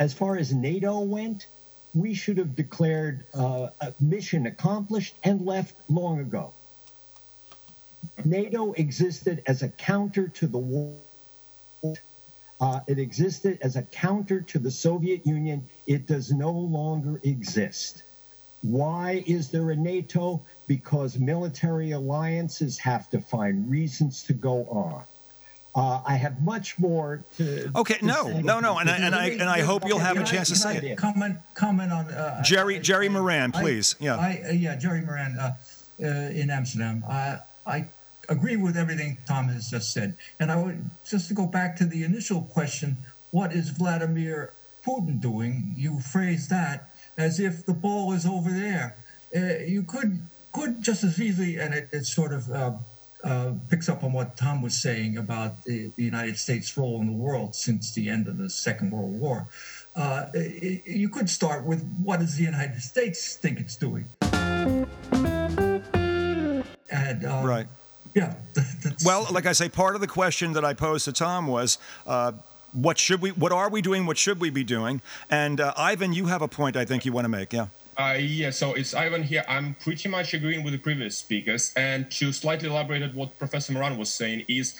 as 0.00 0.12
far 0.12 0.36
as 0.36 0.52
NATO 0.52 0.98
went, 0.98 1.46
we 1.94 2.12
should 2.12 2.38
have 2.38 2.56
declared 2.56 3.24
uh, 3.32 3.68
a 3.80 3.94
mission 4.00 4.46
accomplished 4.46 5.14
and 5.22 5.46
left 5.46 5.76
long 5.88 6.18
ago. 6.18 6.52
NATO 8.24 8.72
existed 8.72 9.44
as 9.46 9.62
a 9.62 9.68
counter 9.68 10.26
to 10.26 10.48
the 10.48 10.58
war. 10.58 10.98
Uh, 12.62 12.78
it 12.86 12.96
existed 12.96 13.58
as 13.60 13.74
a 13.74 13.82
counter 13.82 14.40
to 14.40 14.56
the 14.56 14.70
Soviet 14.70 15.26
Union. 15.26 15.66
It 15.88 16.06
does 16.06 16.30
no 16.30 16.52
longer 16.52 17.20
exist. 17.24 18.04
Why 18.60 19.24
is 19.26 19.50
there 19.50 19.72
a 19.72 19.76
NATO? 19.76 20.40
Because 20.68 21.18
military 21.18 21.90
alliances 21.90 22.78
have 22.78 23.10
to 23.10 23.20
find 23.20 23.68
reasons 23.68 24.22
to 24.22 24.32
go 24.32 24.64
on. 24.66 25.02
Uh, 25.74 26.02
I 26.06 26.14
have 26.14 26.40
much 26.40 26.78
more 26.78 27.24
to. 27.38 27.72
Okay, 27.74 27.94
to 27.94 28.06
no, 28.06 28.28
no, 28.28 28.60
no, 28.60 28.78
and 28.78 28.88
I 28.88 28.96
and 28.96 29.14
I 29.14 29.26
and 29.30 29.50
I 29.50 29.62
hope 29.62 29.84
you'll 29.84 29.98
have 29.98 30.16
a 30.16 30.22
chance 30.22 30.48
to 30.50 30.54
say 30.54 30.76
it. 30.76 30.98
Comment, 30.98 31.38
comment 31.54 31.90
on 31.90 32.06
uh, 32.10 32.44
Jerry 32.44 32.78
Jerry 32.78 33.08
Moran, 33.08 33.50
please. 33.50 33.96
I, 34.00 34.04
yeah, 34.04 34.16
I, 34.16 34.42
uh, 34.46 34.52
yeah, 34.52 34.76
Jerry 34.76 35.00
Moran 35.00 35.36
uh, 35.36 35.56
uh, 36.00 36.06
in 36.06 36.48
Amsterdam. 36.50 37.02
I 37.08 37.38
I 37.66 37.86
agree 38.32 38.56
with 38.56 38.76
everything 38.76 39.18
Tom 39.26 39.48
has 39.48 39.70
just 39.70 39.92
said, 39.92 40.16
and 40.40 40.50
I 40.50 40.56
would 40.56 40.90
just 41.08 41.28
to 41.28 41.34
go 41.34 41.46
back 41.46 41.76
to 41.76 41.84
the 41.84 42.02
initial 42.04 42.42
question: 42.42 42.96
What 43.30 43.52
is 43.52 43.68
Vladimir 43.70 44.52
Putin 44.84 45.20
doing? 45.20 45.74
You 45.76 46.00
phrase 46.00 46.48
that 46.48 46.90
as 47.16 47.38
if 47.38 47.64
the 47.66 47.74
ball 47.74 48.12
is 48.12 48.26
over 48.26 48.50
there. 48.50 48.96
Uh, 49.34 49.64
you 49.64 49.82
could 49.82 50.20
could 50.52 50.82
just 50.82 51.04
as 51.04 51.20
easily, 51.20 51.58
and 51.58 51.72
it, 51.72 51.88
it's 51.92 52.14
sort 52.14 52.32
of 52.32 52.50
uh, 52.50 53.52
picks 53.70 53.88
up 53.88 54.04
on 54.04 54.12
what 54.12 54.36
Tom 54.36 54.62
was 54.62 54.76
saying 54.76 55.16
about 55.16 55.64
the, 55.64 55.90
the, 55.96 56.02
United 56.02 56.38
States' 56.38 56.76
role 56.76 57.00
in 57.00 57.06
the 57.06 57.12
world 57.12 57.54
since 57.54 57.92
the 57.92 58.08
end 58.08 58.28
of 58.28 58.36
the 58.36 58.50
Second 58.50 58.90
World 58.90 59.18
War. 59.18 59.46
Uh, 59.94 60.26
it, 60.34 60.86
you 60.86 61.08
could 61.08 61.30
start 61.30 61.64
with 61.64 61.82
what 62.02 62.20
does 62.20 62.36
the 62.36 62.44
United 62.44 62.80
States 62.80 63.36
think 63.36 63.60
it's 63.60 63.76
doing? 63.76 64.04
And 66.90 67.24
uh, 67.24 67.42
right. 67.44 67.66
Yeah. 68.14 68.34
well, 69.04 69.26
like 69.30 69.46
I 69.46 69.52
say, 69.52 69.68
part 69.68 69.94
of 69.94 70.00
the 70.00 70.06
question 70.06 70.52
that 70.52 70.64
I 70.64 70.74
posed 70.74 71.04
to 71.06 71.12
Tom 71.12 71.46
was. 71.46 71.78
Uh, 72.06 72.32
what 72.72 72.98
should 72.98 73.20
we? 73.20 73.32
What 73.32 73.52
are 73.52 73.68
we 73.68 73.82
doing? 73.82 74.06
What 74.06 74.16
should 74.16 74.40
we 74.40 74.48
be 74.48 74.64
doing? 74.64 75.02
And 75.28 75.60
uh, 75.60 75.74
Ivan, 75.76 76.14
you 76.14 76.24
have 76.26 76.40
a 76.40 76.48
point 76.48 76.74
I 76.74 76.86
think 76.86 77.04
you 77.04 77.12
want 77.12 77.26
to 77.26 77.28
make. 77.28 77.52
Yeah. 77.52 77.66
Uh, 77.98 78.16
yeah, 78.18 78.50
so 78.50 78.72
it's 78.72 78.94
Ivan 78.94 79.22
here. 79.22 79.44
I'm 79.46 79.74
pretty 79.74 80.08
much 80.08 80.32
agreeing 80.32 80.64
with 80.64 80.72
the 80.72 80.78
previous 80.78 81.18
speakers. 81.18 81.72
And 81.76 82.10
to 82.12 82.32
slightly 82.32 82.68
elaborate 82.68 83.02
on 83.02 83.10
what 83.10 83.38
Professor 83.38 83.74
Moran 83.74 83.98
was 83.98 84.10
saying 84.10 84.46
is, 84.48 84.74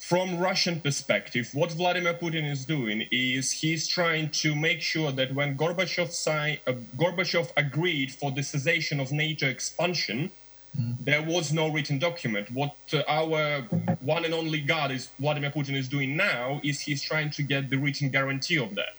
from 0.00 0.38
Russian 0.38 0.80
perspective, 0.80 1.50
what 1.52 1.70
Vladimir 1.72 2.14
Putin 2.14 2.50
is 2.50 2.64
doing 2.64 3.06
is 3.12 3.50
he's 3.52 3.86
trying 3.86 4.30
to 4.30 4.54
make 4.54 4.80
sure 4.80 5.12
that 5.12 5.34
when 5.34 5.56
Gorbachev, 5.56 6.10
signed, 6.10 6.60
uh, 6.66 6.72
Gorbachev 6.96 7.52
agreed 7.56 8.12
for 8.12 8.30
the 8.32 8.42
cessation 8.42 8.98
of 9.00 9.12
NATO 9.12 9.46
expansion. 9.46 10.30
There 10.78 11.22
was 11.22 11.52
no 11.52 11.68
written 11.68 11.98
document. 11.98 12.50
What 12.52 12.74
uh, 12.92 13.02
our 13.08 13.62
one 14.00 14.24
and 14.24 14.32
only 14.32 14.60
God 14.60 14.90
is 14.90 15.08
Vladimir 15.18 15.50
Putin 15.50 15.74
is 15.74 15.88
doing 15.88 16.16
now 16.16 16.60
is 16.62 16.80
he's 16.80 17.02
trying 17.02 17.30
to 17.30 17.42
get 17.42 17.68
the 17.70 17.76
written 17.76 18.10
guarantee 18.10 18.58
of 18.58 18.74
that. 18.76 18.94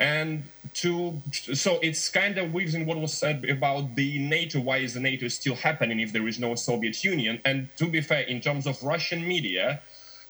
And 0.00 0.44
to 0.74 1.20
so 1.32 1.78
it's 1.82 2.08
kind 2.08 2.38
of 2.38 2.54
weaves 2.54 2.74
in 2.74 2.86
what 2.86 2.98
was 2.98 3.12
said 3.12 3.44
about 3.44 3.96
the 3.96 4.18
nato 4.18 4.60
why 4.60 4.78
is 4.78 4.94
the 4.94 5.00
nato 5.00 5.28
still 5.28 5.56
happening 5.56 5.98
if 6.00 6.12
there 6.12 6.26
is 6.28 6.38
no 6.38 6.54
soviet 6.54 7.02
union? 7.04 7.40
And 7.44 7.68
to 7.76 7.88
be 7.88 8.00
fair 8.00 8.20
in 8.20 8.40
terms 8.40 8.66
of 8.66 8.80
russian 8.82 9.26
media 9.26 9.80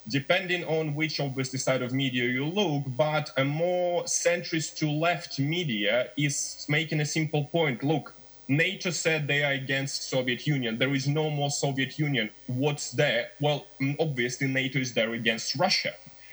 depending 0.08 0.64
on 0.64 0.94
which 0.94 1.20
obviously 1.20 1.58
side 1.58 1.82
of 1.82 1.92
media 1.92 2.24
you 2.24 2.46
look 2.46 2.84
but 2.96 3.30
a 3.36 3.44
more 3.44 4.04
centrist 4.04 4.78
to 4.78 4.90
left 4.90 5.38
media 5.38 6.08
is 6.16 6.64
making 6.68 7.00
a 7.00 7.06
simple 7.06 7.44
point. 7.44 7.84
Look 7.84 8.14
nato 8.48 8.90
said 8.90 9.28
they 9.28 9.44
are 9.44 9.52
against 9.52 10.08
soviet 10.08 10.46
union 10.46 10.78
there 10.78 10.94
is 10.94 11.06
no 11.06 11.28
more 11.30 11.50
soviet 11.50 11.98
union 11.98 12.30
what's 12.46 12.92
there 12.92 13.28
well 13.40 13.66
obviously 14.00 14.46
nato 14.46 14.78
is 14.78 14.94
there 14.94 15.12
against 15.12 15.54
russia 15.56 15.92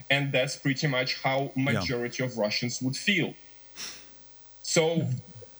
and 0.10 0.31
that's 0.31 0.55
pretty 0.55 0.88
much 0.88 1.22
how 1.22 1.51
majority 1.55 2.24
yeah. 2.24 2.29
of 2.29 2.38
Russians 2.38 2.81
would 2.81 2.95
feel. 2.95 3.34
So, 4.62 5.07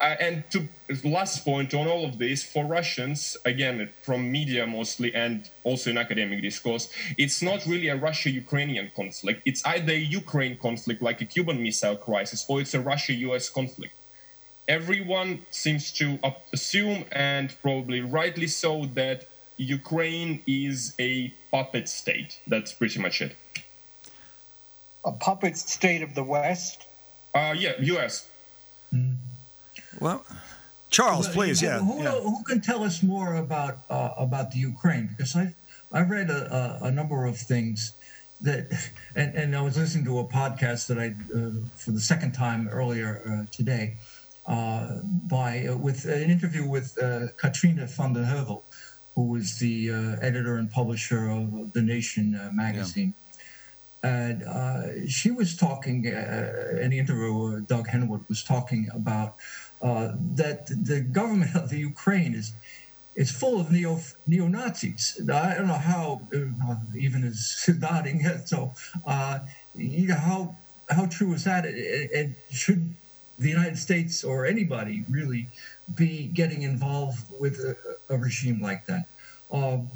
uh, 0.02 0.16
and 0.20 0.44
to 0.52 0.68
last 1.04 1.46
point 1.46 1.74
on 1.74 1.88
all 1.88 2.06
of 2.06 2.18
this, 2.18 2.44
for 2.44 2.66
Russians, 2.66 3.38
again 3.46 3.90
from 4.02 4.32
media 4.32 4.68
mostly 4.68 5.14
and 5.16 5.50
also 5.64 5.90
in 5.90 5.98
academic 5.98 6.42
discourse, 6.42 6.90
it's 7.18 7.42
not 7.42 7.66
really 7.66 7.88
a 7.88 7.96
Russia-Ukrainian 7.96 8.92
conflict. 8.96 9.42
It's 9.46 9.66
either 9.66 9.94
a 9.94 9.98
Ukraine 10.22 10.58
conflict 10.58 11.02
like 11.02 11.22
a 11.22 11.26
Cuban 11.26 11.62
Missile 11.62 11.96
Crisis, 11.96 12.46
or 12.48 12.62
it's 12.62 12.74
a 12.74 12.82
Russia-U.S. 12.82 13.50
conflict. 13.50 13.94
Everyone 14.68 15.46
seems 15.52 15.92
to 15.94 16.20
assume, 16.52 17.06
and 17.12 17.54
probably 17.62 18.02
rightly 18.02 18.48
so, 18.48 18.86
that 18.94 19.28
Ukraine 19.58 20.42
is 20.48 20.96
a 21.00 21.34
puppet 21.52 21.88
state. 21.88 22.40
That's 22.48 22.74
pretty 22.74 23.00
much 23.00 23.22
it 23.22 23.36
a 25.06 25.12
puppet 25.12 25.56
state 25.56 26.02
of 26.02 26.16
the 26.16 26.24
West? 26.24 26.88
Uh, 27.34 27.54
yeah, 27.56 27.74
U.S. 27.80 28.28
Mm. 28.94 29.16
Well, 30.00 30.26
Charles, 30.90 31.28
please, 31.30 31.62
yeah. 31.62 31.80
Who, 31.80 32.04
yeah. 32.04 32.12
who, 32.12 32.44
can 32.44 32.60
tell 32.60 32.84
us 32.84 33.04
more 33.04 33.36
about 33.36 33.78
uh, 33.90 34.12
about 34.18 34.52
the 34.52 34.60
Ukraine? 34.60 35.08
Because 35.08 35.36
I 35.36 35.54
I 35.92 36.02
read 36.02 36.30
a, 36.30 36.80
a, 36.82 36.88
a, 36.88 36.92
number 36.92 37.26
of 37.26 37.38
things 37.38 37.94
that, 38.42 38.68
and, 39.16 39.36
and 39.36 39.56
I 39.56 39.62
was 39.62 39.78
listening 39.78 40.06
to 40.06 40.20
a 40.20 40.26
podcast 40.26 40.88
that 40.88 40.98
I 40.98 41.08
uh, 41.36 41.52
for 41.76 41.92
the 41.92 42.00
second 42.00 42.34
time 42.34 42.68
earlier 42.70 43.22
uh, 43.28 43.52
today, 43.52 43.96
by 44.48 45.68
uh, 45.68 45.78
with 45.78 46.06
an 46.06 46.30
interview 46.30 46.68
with 46.68 46.96
Katrina 47.38 47.88
van 47.88 48.14
der 48.14 48.26
Heuvel, 48.26 48.64
who 49.16 49.30
was 49.30 49.60
the 49.60 49.90
editor 50.22 50.56
and 50.58 50.70
publisher 50.70 51.30
of 51.30 51.74
The 51.74 51.82
Nation 51.82 52.40
magazine. 52.54 53.14
Yeah 53.18 53.26
and 54.06 54.44
uh, 54.44 55.08
she 55.08 55.32
was 55.32 55.58
talking 55.58 56.06
uh, 56.08 56.80
in 56.80 56.92
the 56.92 57.00
interview. 57.00 57.34
Uh, 57.58 57.60
Doug 57.66 57.88
Henwood 57.88 58.24
was 58.30 58.44
talking 58.44 58.88
about 58.94 59.36
uh, 59.82 60.12
that 60.36 60.68
the 60.68 61.02
government 61.02 61.56
of 61.56 61.70
the 61.70 61.80
Ukraine 61.80 62.36
is 62.36 62.54
is 63.16 63.32
full 63.32 63.60
of 63.60 63.72
neo 63.72 64.00
neo 64.28 64.48
Nazis. 64.48 65.04
I 65.22 65.56
don't 65.56 65.68
know 65.68 65.86
how. 65.94 66.22
Uh, 66.34 66.76
Ivan 67.06 67.24
is 67.24 67.42
nodding. 67.80 68.20
So, 68.46 68.74
uh, 69.08 69.40
you 69.76 70.08
know 70.10 70.22
how 70.30 70.56
how 70.90 71.06
true 71.08 71.34
is 71.34 71.44
that? 71.46 71.66
And 71.66 72.36
should 72.52 72.84
the 73.38 73.50
United 73.50 73.78
States 73.78 74.24
or 74.24 74.46
anybody 74.46 75.04
really 75.10 75.48
be 75.96 76.28
getting 76.28 76.62
involved 76.62 77.26
with 77.40 77.60
a, 77.60 77.76
a 78.14 78.18
regime 78.18 78.62
like 78.62 78.86
that? 78.86 79.06
Um, 79.52 79.90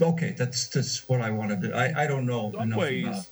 okay, 0.00 0.34
that's 0.36 0.68
just 0.68 1.08
what 1.08 1.20
I 1.20 1.30
wanted 1.30 1.62
to. 1.62 1.76
I, 1.76 2.04
I 2.04 2.06
don't 2.06 2.26
know 2.26 2.50
enough 2.58 2.78
ways, 2.78 3.06
about 3.06 3.26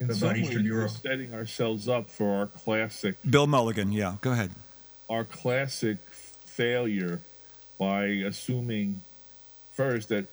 in 0.00 0.14
some 0.14 0.28
ways, 0.32 0.70
we're 0.70 0.88
setting 0.88 1.34
ourselves 1.34 1.88
up 1.88 2.10
for 2.10 2.36
our 2.36 2.46
classic. 2.46 3.16
Bill 3.28 3.46
Mulligan, 3.46 3.92
yeah, 3.92 4.16
go 4.20 4.32
ahead. 4.32 4.50
Our 5.08 5.24
classic 5.24 5.98
failure 6.10 7.20
by 7.78 8.04
assuming 8.06 9.02
first 9.72 10.08
that 10.08 10.26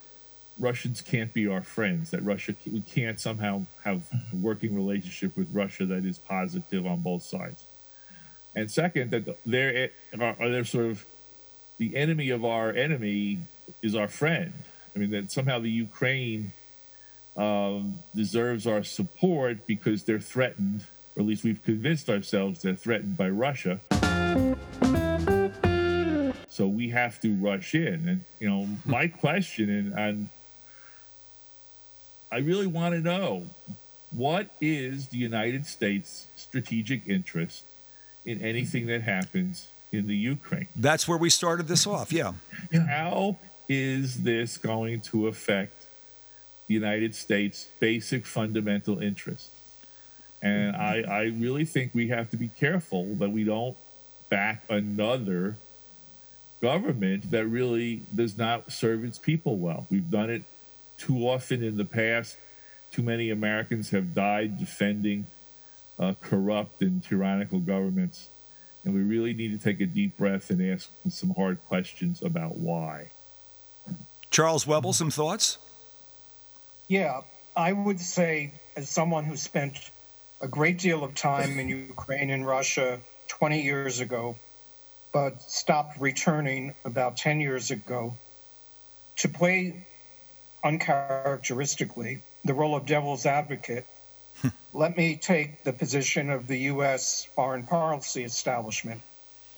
Russians 0.59 1.01
can't 1.01 1.33
be 1.33 1.47
our 1.47 1.61
friends, 1.61 2.11
that 2.11 2.23
Russia 2.23 2.55
we 2.71 2.81
can't 2.81 3.19
somehow 3.19 3.65
have 3.83 4.03
a 4.11 4.35
working 4.35 4.75
relationship 4.75 5.35
with 5.35 5.49
Russia 5.53 5.85
that 5.85 6.05
is 6.05 6.17
positive 6.17 6.85
on 6.85 7.01
both 7.01 7.23
sides, 7.23 7.65
and 8.55 8.69
second 8.69 9.11
that 9.11 9.37
they're, 9.45 9.89
they're 10.13 10.65
sort 10.65 10.85
of 10.85 11.05
the 11.77 11.95
enemy 11.95 12.29
of 12.29 12.45
our 12.45 12.71
enemy 12.71 13.39
is 13.81 13.95
our 13.95 14.07
friend. 14.07 14.53
I 14.95 14.99
mean 14.99 15.11
that 15.11 15.31
somehow 15.31 15.59
the 15.59 15.71
Ukraine 15.71 16.53
um, 17.35 17.99
deserves 18.15 18.67
our 18.67 18.83
support 18.83 19.65
because 19.65 20.03
they're 20.03 20.19
threatened, 20.19 20.85
or 21.15 21.21
at 21.21 21.25
least 21.25 21.43
we've 21.43 21.63
convinced 21.63 22.09
ourselves 22.09 22.61
they're 22.61 22.75
threatened 22.75 23.17
by 23.17 23.29
Russia. 23.29 23.79
So 26.49 26.67
we 26.67 26.89
have 26.89 27.19
to 27.21 27.33
rush 27.33 27.73
in. 27.73 28.07
And, 28.07 28.21
you 28.39 28.47
know, 28.47 28.67
my 28.85 29.07
question, 29.23 29.71
and, 29.71 29.93
and 29.97 30.29
I 32.31 32.37
really 32.37 32.67
want 32.67 32.93
to 32.93 33.01
know 33.01 33.47
what 34.11 34.49
is 34.61 35.07
the 35.07 35.17
United 35.17 35.65
States' 35.65 36.27
strategic 36.35 37.07
interest 37.07 37.63
in 38.25 38.41
anything 38.41 38.87
that 38.87 39.01
happens 39.01 39.67
in 39.91 40.07
the 40.07 40.15
Ukraine? 40.15 40.67
That's 40.75 41.07
where 41.07 41.17
we 41.17 41.29
started 41.29 41.67
this 41.67 41.85
off, 41.85 42.11
yeah. 42.11 42.33
How 42.87 43.37
is 43.69 44.23
this 44.23 44.57
going 44.57 45.01
to 45.01 45.27
affect 45.27 45.85
the 46.67 46.73
United 46.73 47.15
States' 47.15 47.67
basic 47.79 48.25
fundamental 48.25 48.99
interests? 48.99 49.49
And 50.41 50.75
I, 50.75 51.03
I 51.07 51.21
really 51.23 51.63
think 51.63 51.91
we 51.93 52.09
have 52.09 52.29
to 52.31 52.37
be 52.37 52.49
careful 52.49 53.15
that 53.15 53.31
we 53.31 53.45
don't 53.45 53.77
back 54.29 54.63
another 54.69 55.55
government 56.61 57.29
that 57.31 57.45
really 57.45 58.01
does 58.13 58.37
not 58.37 58.71
serve 58.71 59.05
its 59.05 59.17
people 59.17 59.57
well. 59.57 59.85
We've 59.89 60.09
done 60.09 60.29
it 60.29 60.43
too 60.97 61.27
often 61.27 61.63
in 61.63 61.77
the 61.77 61.85
past. 61.85 62.37
Too 62.91 63.03
many 63.03 63.29
Americans 63.29 63.91
have 63.91 64.13
died 64.13 64.57
defending 64.57 65.27
uh, 65.99 66.13
corrupt 66.21 66.81
and 66.81 67.03
tyrannical 67.03 67.59
governments. 67.59 68.29
And 68.83 68.93
we 68.93 69.01
really 69.01 69.33
need 69.33 69.57
to 69.57 69.57
take 69.57 69.79
a 69.79 69.85
deep 69.85 70.17
breath 70.17 70.49
and 70.49 70.61
ask 70.61 70.89
some 71.09 71.33
hard 71.35 71.63
questions 71.65 72.21
about 72.21 72.57
why. 72.57 73.11
Charles 74.29 74.67
Webel, 74.67 74.93
some 74.93 75.11
thoughts? 75.11 75.57
Yeah, 76.87 77.21
I 77.55 77.71
would 77.71 77.99
say, 77.99 78.53
as 78.75 78.89
someone 78.89 79.23
who 79.23 79.37
spent 79.37 79.91
a 80.41 80.47
great 80.47 80.79
deal 80.79 81.03
of 81.03 81.15
time 81.15 81.59
in 81.59 81.69
Ukraine 81.69 82.29
and 82.29 82.45
Russia 82.45 82.99
20 83.29 83.61
years 83.61 83.99
ago, 83.99 84.35
but 85.13 85.41
stopped 85.41 85.99
returning 86.01 86.73
about 86.83 87.15
10 87.15 87.39
years 87.39 87.71
ago, 87.71 88.17
to 89.17 89.29
play 89.29 89.85
uncharacteristically 90.63 92.23
the 92.43 92.53
role 92.53 92.75
of 92.75 92.85
devil's 92.85 93.25
advocate, 93.25 93.85
let 94.73 94.97
me 94.97 95.15
take 95.15 95.63
the 95.63 95.73
position 95.73 96.29
of 96.29 96.47
the 96.47 96.57
U.S. 96.73 97.25
foreign 97.35 97.63
policy 97.63 98.23
establishment, 98.23 99.01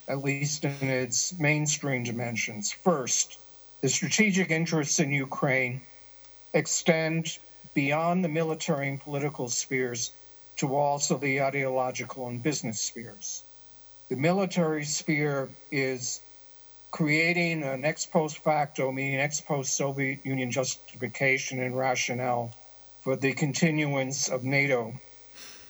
at 0.08 0.24
least 0.24 0.66
in 0.66 0.76
its 0.82 1.38
mainstream 1.40 2.04
dimensions. 2.04 2.72
First, 2.72 3.40
the 3.82 3.90
strategic 3.90 4.52
interests 4.52 5.00
in 5.00 5.12
Ukraine 5.12 5.82
extend 6.54 7.38
beyond 7.74 8.24
the 8.24 8.30
military 8.30 8.90
and 8.90 9.00
political 9.00 9.50
spheres 9.50 10.12
to 10.58 10.76
also 10.76 11.18
the 11.18 11.42
ideological 11.42 12.28
and 12.28 12.42
business 12.42 12.80
spheres. 12.80 13.44
The 14.10 14.16
military 14.16 14.86
sphere 14.86 15.50
is 15.72 16.22
creating 16.92 17.64
an 17.64 17.84
ex 17.84 18.06
post 18.06 18.38
facto, 18.38 18.92
meaning 18.92 19.20
ex 19.20 19.42
post 19.42 19.76
Soviet 19.76 20.26
Union 20.26 20.50
justification 20.50 21.62
and 21.62 21.78
rationale 21.78 22.52
for 23.06 23.16
the 23.16 23.34
continuance 23.34 24.30
of 24.30 24.44
NATO 24.44 24.92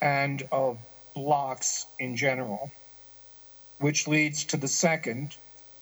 and 0.01 0.47
of 0.53 0.77
blocs 1.13 1.85
in 1.99 2.15
general, 2.15 2.71
which 3.79 4.07
leads 4.07 4.45
to 4.45 4.55
the 4.55 4.69
second, 4.69 5.35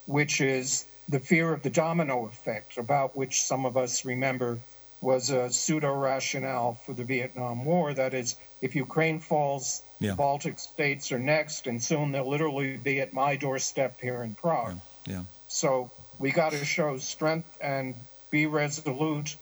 which 0.08 0.42
is 0.42 0.88
the 1.10 1.20
fear 1.20 1.54
of 1.54 1.62
the 1.62 1.70
domino 1.70 2.26
effect, 2.26 2.80
about 2.80 3.16
which 3.16 3.44
some 3.44 3.68
of 3.68 3.78
us 3.78 4.04
remember 4.04 4.58
was 5.02 5.30
a 5.30 5.48
pseudo 5.48 5.94
rationale 5.96 6.74
for 6.74 6.94
the 6.94 7.04
Vietnam 7.04 7.64
War. 7.66 7.94
That 7.94 8.16
is, 8.16 8.36
if 8.64 8.76
Ukraine 8.76 9.20
falls, 9.20 9.84
Yeah. 10.00 10.12
the 10.12 10.16
Baltic 10.16 10.58
states 10.58 11.12
are 11.12 11.20
next, 11.20 11.68
and 11.68 11.84
soon 11.84 12.12
they'll 12.12 12.28
literally 12.28 12.78
be 12.78 13.00
at 13.00 13.14
my 13.14 13.36
doorstep 13.36 14.02
here 14.02 14.24
in 14.24 14.34
Prague. 14.34 14.80
Yeah. 15.06 15.26
So 15.48 15.92
we 16.18 16.32
got 16.32 16.54
to 16.54 16.66
show 16.66 16.98
strength 16.98 17.60
and 17.62 17.94
be 18.32 18.48
resolute 18.48 19.36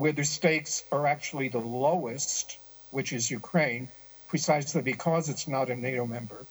where 0.00 0.12
the 0.12 0.24
stakes 0.24 0.82
are 0.90 1.06
actually 1.06 1.48
the 1.48 1.58
lowest, 1.58 2.58
which 2.90 3.12
is 3.12 3.30
Ukraine, 3.30 3.86
precisely 4.28 4.80
because 4.80 5.28
it's 5.28 5.46
not 5.46 5.68
a 5.68 5.76
NATO 5.76 6.06
member, 6.06 6.46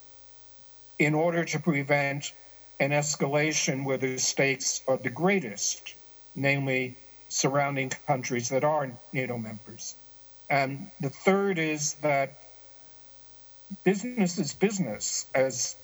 in 1.00 1.16
order 1.16 1.44
to 1.44 1.60
prevent 1.60 2.32
an 2.80 2.92
escalation 2.92 3.86
where 3.86 3.98
the 3.98 4.20
stakes 4.20 4.82
are 4.88 4.98
the 4.98 5.10
greatest, 5.10 5.96
namely 6.36 6.96
surrounding 7.28 7.90
countries 8.06 8.50
that 8.50 8.64
are 8.64 8.92
NATO 9.14 9.38
members. 9.40 9.96
And 10.50 10.92
the 11.02 11.10
third 11.10 11.58
is 11.58 11.94
that 12.02 12.30
business 13.84 14.38
is 14.38 14.54
business, 14.54 15.26
as 15.34 15.76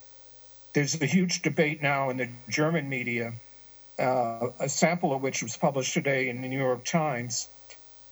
there's 0.74 1.02
a 1.02 1.06
huge 1.08 1.42
debate 1.42 1.82
now 1.82 2.12
in 2.12 2.18
the 2.18 2.30
German 2.48 2.90
media, 2.90 3.34
uh, 3.98 4.50
a 4.60 4.70
sample 4.70 5.14
of 5.14 5.22
which 5.24 5.42
was 5.42 5.58
published 5.58 5.94
today 5.94 6.30
in 6.30 6.42
the 6.42 6.48
New 6.48 6.60
York 6.60 6.86
Times, 6.86 7.50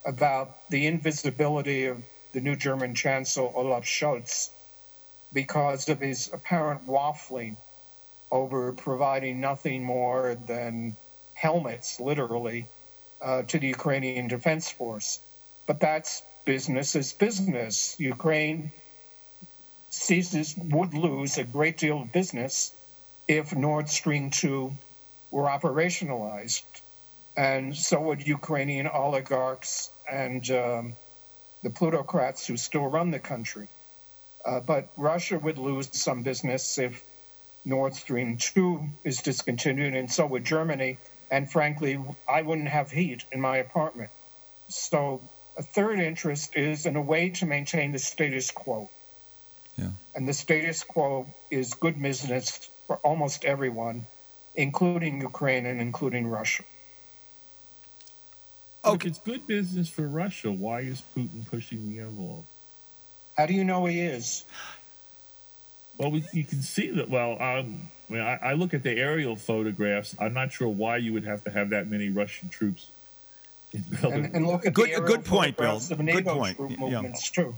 about 0.05 0.69
the 0.69 0.87
invisibility 0.87 1.85
of 1.85 2.03
the 2.33 2.41
new 2.41 2.55
German 2.55 2.95
Chancellor 2.95 3.49
Olaf 3.55 3.83
Scholz 3.85 4.49
because 5.33 5.89
of 5.89 5.99
his 5.99 6.29
apparent 6.33 6.87
waffling 6.87 7.55
over 8.31 8.73
providing 8.73 9.39
nothing 9.39 9.83
more 9.83 10.35
than 10.47 10.95
helmets, 11.33 11.99
literally, 11.99 12.67
uh, 13.21 13.43
to 13.43 13.59
the 13.59 13.67
Ukrainian 13.67 14.27
Defense 14.27 14.69
Force. 14.69 15.19
But 15.67 15.79
that's 15.79 16.23
business 16.45 16.95
is 16.95 17.13
business. 17.13 17.95
Ukraine 17.99 18.71
ceases 19.89 20.55
would 20.57 20.93
lose 20.93 21.37
a 21.37 21.43
great 21.43 21.77
deal 21.77 22.01
of 22.01 22.11
business 22.11 22.73
if 23.27 23.55
Nord 23.55 23.89
Stream 23.89 24.29
2 24.31 24.73
were 25.31 25.43
operationalized. 25.43 26.63
And 27.35 27.75
so 27.75 27.99
would 28.01 28.27
Ukrainian 28.27 28.87
oligarchs 28.87 29.91
and 30.11 30.49
um, 30.51 30.95
the 31.63 31.69
plutocrats 31.69 32.45
who 32.45 32.57
still 32.57 32.87
run 32.87 33.09
the 33.09 33.19
country. 33.19 33.67
Uh, 34.45 34.59
but 34.59 34.89
Russia 34.97 35.39
would 35.39 35.57
lose 35.57 35.89
some 35.93 36.21
business 36.21 36.77
if 36.77 37.03
Nord 37.65 37.95
Stream 37.95 38.37
2 38.37 38.89
is 39.05 39.21
discontinued, 39.21 39.95
and 39.95 40.11
so 40.11 40.25
would 40.25 40.43
Germany. 40.43 40.97
And 41.31 41.49
frankly, 41.49 41.99
I 42.27 42.41
wouldn't 42.41 42.67
have 42.67 42.91
heat 42.91 43.23
in 43.31 43.39
my 43.39 43.57
apartment. 43.57 44.11
So, 44.67 45.21
a 45.57 45.63
third 45.63 45.99
interest 45.99 46.55
is 46.55 46.85
in 46.85 46.95
a 46.95 47.01
way 47.01 47.29
to 47.29 47.45
maintain 47.45 47.91
the 47.91 47.99
status 47.99 48.51
quo. 48.51 48.89
Yeah. 49.77 49.91
And 50.15 50.27
the 50.27 50.33
status 50.33 50.83
quo 50.83 51.27
is 51.49 51.73
good 51.73 52.01
business 52.01 52.69
for 52.87 52.97
almost 52.97 53.45
everyone, 53.45 54.05
including 54.55 55.21
Ukraine 55.21 55.65
and 55.65 55.79
including 55.79 56.27
Russia. 56.27 56.63
But 58.83 58.95
If 58.95 59.05
it's 59.05 59.19
good 59.19 59.47
business 59.47 59.89
for 59.89 60.07
Russia, 60.07 60.51
why 60.51 60.81
is 60.81 61.01
Putin 61.15 61.49
pushing 61.49 61.89
the 61.89 61.99
envelope? 61.99 62.45
How 63.37 63.45
do 63.45 63.53
you 63.53 63.63
know 63.63 63.85
he 63.85 64.01
is? 64.01 64.43
Well, 65.97 66.11
we, 66.11 66.23
you 66.33 66.43
can 66.43 66.61
see 66.61 66.89
that. 66.91 67.09
Well, 67.09 67.33
um, 67.41 67.79
I 68.09 68.13
mean, 68.13 68.21
I, 68.21 68.39
I 68.41 68.53
look 68.53 68.73
at 68.73 68.83
the 68.83 68.91
aerial 68.91 69.35
photographs. 69.35 70.15
I'm 70.19 70.33
not 70.33 70.51
sure 70.51 70.67
why 70.67 70.97
you 70.97 71.13
would 71.13 71.23
have 71.25 71.43
to 71.45 71.51
have 71.51 71.69
that 71.69 71.89
many 71.89 72.09
Russian 72.09 72.49
troops. 72.49 72.89
in 73.71 73.83
And, 74.03 74.35
and 74.35 74.47
look 74.47 74.65
at 74.65 74.73
Good- 74.73 74.89
the 74.89 74.93
aerial 74.93 75.07
good 75.07 75.25
point, 75.25 75.55
Bill. 75.57 75.79
photographs 75.79 75.91
Of 75.91 76.05
Good 76.05 76.25
point. 76.25 76.57
troop 76.57 76.71
Yeah. 76.71 76.77
movements 76.77 77.29
too. 77.31 77.55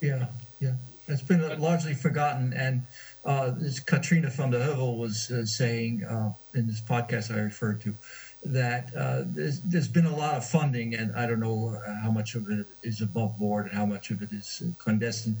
Yeah, 0.00 0.26
yeah. 0.60 0.74
It's 1.06 1.22
been 1.22 1.60
largely 1.60 1.94
forgotten. 1.94 2.52
And 2.54 2.82
uh, 3.24 3.50
this 3.50 3.78
Katrina 3.80 4.30
van 4.30 4.50
der 4.50 4.60
Heuvel 4.66 4.96
was 4.98 5.30
uh, 5.30 5.44
saying 5.46 6.02
uh, 6.04 6.32
in 6.54 6.66
this 6.66 6.80
podcast 6.80 7.30
I 7.34 7.40
referred 7.40 7.80
to 7.82 7.94
that 8.44 8.90
uh, 8.94 9.22
there's, 9.26 9.60
there's 9.62 9.88
been 9.88 10.06
a 10.06 10.16
lot 10.16 10.34
of 10.34 10.44
funding, 10.44 10.94
and 10.94 11.14
I 11.16 11.26
don't 11.26 11.40
know 11.40 11.78
how 12.02 12.10
much 12.10 12.34
of 12.34 12.50
it 12.50 12.66
is 12.82 13.00
above 13.00 13.38
board 13.38 13.66
and 13.66 13.74
how 13.74 13.86
much 13.86 14.10
of 14.10 14.22
it 14.22 14.32
is 14.32 14.62
clandestine 14.78 15.36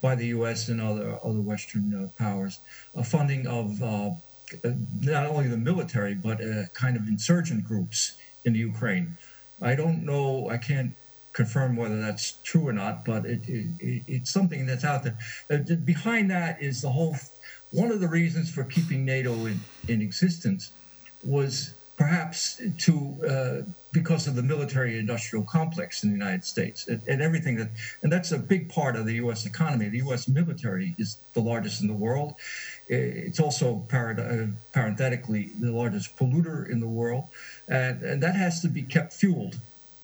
by 0.00 0.14
the 0.14 0.26
U.S. 0.28 0.68
and 0.68 0.80
other 0.80 1.18
other 1.22 1.40
Western 1.40 1.92
uh, 1.94 2.08
powers, 2.18 2.60
uh, 2.96 3.02
funding 3.02 3.46
of 3.46 3.82
uh, 3.82 4.10
not 5.00 5.26
only 5.26 5.48
the 5.48 5.56
military 5.56 6.14
but 6.14 6.38
kind 6.72 6.96
of 6.96 7.08
insurgent 7.08 7.64
groups 7.64 8.16
in 8.44 8.52
the 8.52 8.58
Ukraine. 8.60 9.16
I 9.60 9.74
don't 9.74 10.04
know. 10.04 10.48
I 10.50 10.58
can't 10.58 10.92
confirm 11.32 11.76
whether 11.76 12.00
that's 12.00 12.32
true 12.44 12.66
or 12.66 12.72
not, 12.72 13.04
but 13.04 13.26
it, 13.26 13.46
it, 13.46 13.66
it, 13.78 14.02
it's 14.06 14.30
something 14.30 14.64
that's 14.64 14.84
out 14.84 15.02
there. 15.04 15.18
Uh, 15.50 15.58
behind 15.84 16.30
that 16.30 16.62
is 16.62 16.80
the 16.80 16.90
whole. 16.90 17.16
One 17.72 17.90
of 17.90 18.00
the 18.00 18.08
reasons 18.08 18.50
for 18.50 18.64
keeping 18.64 19.04
NATO 19.04 19.32
in, 19.46 19.60
in 19.88 20.00
existence 20.00 20.70
was 21.24 21.74
perhaps 21.96 22.60
to 22.78 23.16
uh, 23.26 23.70
because 23.92 24.26
of 24.26 24.34
the 24.34 24.42
military-industrial 24.42 25.44
complex 25.46 26.02
in 26.02 26.10
the 26.10 26.14
United 26.14 26.44
States 26.44 26.86
and, 26.88 27.00
and 27.08 27.22
everything 27.22 27.56
that, 27.56 27.70
and 28.02 28.12
that's 28.12 28.30
a 28.32 28.38
big 28.38 28.68
part 28.68 28.94
of 28.94 29.06
the 29.06 29.14
U.S. 29.14 29.46
economy. 29.46 29.88
The 29.88 29.98
U.S. 29.98 30.28
military 30.28 30.94
is 30.98 31.16
the 31.32 31.40
largest 31.40 31.80
in 31.80 31.88
the 31.88 31.94
world. 31.94 32.34
It's 32.88 33.40
also 33.40 33.78
parent, 33.88 34.20
uh, 34.20 34.52
parenthetically 34.72 35.52
the 35.58 35.72
largest 35.72 36.14
polluter 36.18 36.68
in 36.70 36.78
the 36.78 36.86
world, 36.86 37.24
and, 37.68 38.02
and 38.02 38.22
that 38.22 38.36
has 38.36 38.60
to 38.60 38.68
be 38.68 38.82
kept 38.82 39.14
fueled. 39.14 39.56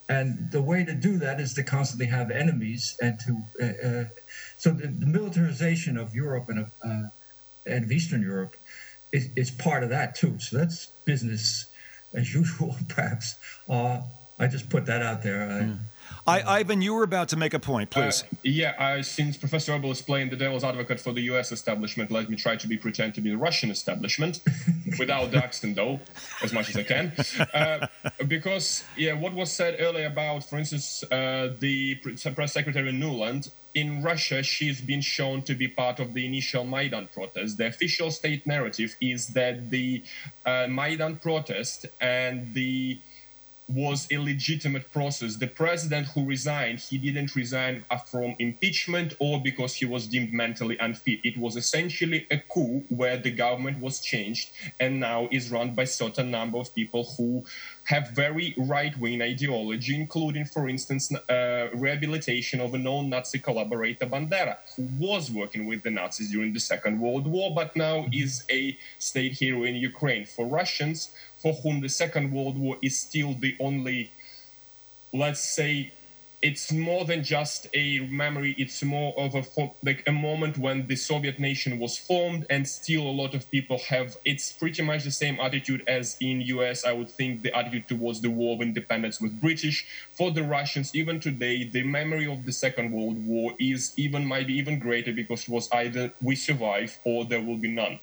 And 0.09 0.51
the 0.51 0.63
way 0.63 0.85
to 0.85 0.95
do 0.95 1.19
that 1.19 1.39
is 1.39 1.53
to 1.55 1.63
constantly 1.63 2.07
have 2.07 2.31
enemies 2.31 2.97
and 3.01 3.19
to 3.21 3.43
uh, 3.61 3.89
uh, 3.89 4.05
so 4.57 4.71
the, 4.71 4.89
the 4.89 5.07
militarization 5.07 5.97
of 5.97 6.15
Europe 6.15 6.49
and 6.49 6.61
of, 6.61 6.71
uh, 6.85 7.09
and 7.67 7.85
of 7.85 7.93
Eastern 7.93 8.23
Europe 8.23 8.57
is, 9.13 9.29
is 9.37 9.51
part 9.51 9.83
of 9.83 9.91
that 9.91 10.15
too. 10.15 10.39
So 10.39 10.57
that's 10.57 10.87
business 11.05 11.67
as 12.15 12.35
usual, 12.41 12.77
perhaps. 12.89 13.37
Uh, 13.69 14.01
I 14.39 14.47
just 14.47 14.69
put 14.69 14.87
that 14.87 15.03
out 15.03 15.23
there. 15.23 15.49
I, 15.51 15.61
I, 16.27 16.61
Ivan, 16.61 16.81
you 16.81 16.95
were 16.95 17.03
about 17.03 17.29
to 17.31 17.37
make 17.37 17.53
a 17.53 17.59
point, 17.59 17.91
please. 17.91 18.23
Uh, 18.23 18.37
yeah, 18.45 18.71
uh, 18.79 19.03
since 19.03 19.37
Professor 19.37 19.73
Webel 19.73 19.91
is 19.91 20.01
playing 20.01 20.31
the 20.31 20.37
devil's 20.37 20.63
advocate 20.63 21.01
for 21.01 21.13
the 21.13 21.23
U.S. 21.23 21.51
establishment, 21.51 22.13
let 22.13 22.31
me 22.31 22.37
try 22.37 22.55
to 22.55 22.69
be 22.69 22.77
pretend 22.77 23.15
to 23.15 23.21
be 23.21 23.31
the 23.31 23.37
Russian 23.37 23.71
establishment, 23.71 24.41
without 24.99 25.33
the 25.33 25.43
accent 25.43 25.75
though, 25.75 25.99
as 26.43 26.53
much 26.53 26.69
as 26.71 26.77
I 26.77 26.85
can. 26.85 27.13
Uh, 27.53 27.87
because 28.29 28.85
yeah, 28.97 29.15
what 29.15 29.33
was 29.33 29.51
said 29.51 29.77
earlier 29.81 30.07
about, 30.07 30.45
for 30.45 30.59
instance, 30.59 31.03
uh, 31.11 31.55
the 31.59 31.97
press 31.97 32.53
secretary 32.53 32.93
Nuland 32.93 33.51
in 33.75 34.03
Russia, 34.03 34.43
she's 34.43 34.81
been 34.81 35.01
shown 35.01 35.43
to 35.43 35.55
be 35.55 35.67
part 35.67 35.99
of 35.99 36.15
the 36.15 36.27
initial 36.27 36.65
Maidan 36.65 37.09
protest. 37.13 37.59
The 37.59 37.67
official 37.67 38.11
state 38.11 38.47
narrative 38.47 38.97
is 39.01 39.29
that 39.29 39.71
the 39.71 40.03
uh, 40.45 40.67
Maidan 40.69 41.17
protest 41.17 41.87
and 42.01 42.53
the 42.55 42.99
was 43.69 44.07
a 44.11 44.19
legitimate 44.19 44.91
process. 44.93 45.37
The 45.37 45.47
president 45.47 46.09
who 46.09 46.25
resigned, 46.27 46.81
he 46.81 46.99
didn't 46.99 47.35
resign 47.37 47.85
from 48.07 48.35
impeachment 48.39 49.15
or 49.19 49.41
because 49.41 49.75
he 49.75 49.85
was 49.85 50.07
deemed 50.07 50.33
mentally 50.33 50.77
unfit. 50.79 51.21
It 51.25 51.39
was 51.39 51.57
essentially 51.57 52.27
a 52.31 52.39
coup 52.39 52.85
where 52.89 53.17
the 53.17 53.31
government 53.31 53.81
was 53.81 54.01
changed 54.01 54.51
and 54.81 55.01
now 55.01 55.29
is 55.31 55.51
run 55.51 55.75
by 55.75 55.85
certain 55.85 56.31
number 56.31 56.59
of 56.59 56.75
people 56.75 57.05
who 57.17 57.45
have 57.85 58.11
very 58.11 58.55
right-wing 58.57 59.23
ideology, 59.23 59.95
including, 59.95 60.45
for 60.45 60.69
instance, 60.69 61.13
uh, 61.15 61.69
rehabilitation 61.75 62.61
of 62.61 62.75
a 62.75 62.79
known 62.79 63.11
Nazi 63.11 63.39
collaborator 63.39 64.07
Bandera, 64.07 64.57
who 64.77 64.89
was 64.99 65.31
working 65.31 65.67
with 65.67 65.83
the 65.83 65.91
Nazis 65.91 66.31
during 66.31 66.53
the 66.53 66.61
Second 66.61 67.01
World 67.01 67.27
War, 67.27 67.53
but 67.55 67.75
now 67.75 68.07
is 68.13 68.45
a 68.51 68.77
state 68.99 69.33
hero 69.33 69.65
in 69.65 69.75
Ukraine. 69.75 70.25
For 70.25 70.47
Russians, 70.47 71.11
for 71.43 71.53
whom 71.55 71.81
the 71.81 71.89
Second 71.89 72.33
World 72.33 72.57
War 72.57 72.77
is 72.81 72.97
still 72.97 73.35
the 73.35 73.57
only, 73.59 74.13
let's 75.13 75.41
say, 75.41 75.93
it's 76.43 76.73
more 76.73 77.05
than 77.05 77.23
just 77.23 77.69
a 77.73 78.01
memory. 78.01 78.55
It's 78.59 78.83
more 78.83 79.15
of 79.17 79.37
a 79.37 79.45
like 79.85 80.03
a 80.09 80.13
moment 80.13 80.59
when 80.59 80.89
the 80.89 80.97
Soviet 80.97 81.39
nation 81.39 81.79
was 81.79 81.97
formed, 81.97 82.47
and 82.51 82.67
still 82.67 83.03
a 83.03 83.17
lot 83.23 83.35
of 83.35 83.49
people 83.51 83.79
have. 83.89 84.17
It's 84.25 84.51
pretty 84.51 84.83
much 84.83 85.05
the 85.05 85.13
same 85.13 85.39
attitude 85.39 85.85
as 85.87 86.17
in 86.21 86.41
U.S. 86.57 86.85
I 86.85 86.93
would 86.93 87.09
think 87.09 87.43
the 87.43 87.57
attitude 87.57 87.87
towards 87.89 88.21
the 88.21 88.31
War 88.31 88.57
of 88.57 88.61
Independence 88.61 89.21
with 89.21 89.41
British. 89.41 89.87
For 90.13 90.33
the 90.33 90.43
Russians, 90.43 90.95
even 90.95 91.21
today, 91.21 91.65
the 91.65 91.85
memory 91.85 92.27
of 92.27 92.45
the 92.45 92.53
Second 92.53 92.91
World 92.91 93.25
War 93.25 93.53
is 93.61 93.93
even 93.97 94.27
might 94.27 94.49
be 94.49 94.55
even 94.55 94.81
greater 94.81 95.13
because 95.13 95.45
it 95.45 95.49
was 95.49 95.71
either 95.73 96.13
we 96.21 96.35
survive 96.35 96.99
or 97.05 97.25
there 97.25 97.41
will 97.41 97.59
be 97.59 97.71
none. 97.71 98.01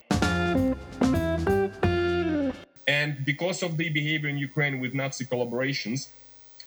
And 2.90 3.24
because 3.24 3.62
of 3.62 3.76
the 3.76 3.88
behavior 3.88 4.28
in 4.28 4.36
Ukraine 4.50 4.80
with 4.80 4.92
Nazi 4.94 5.24
collaborations, 5.24 6.08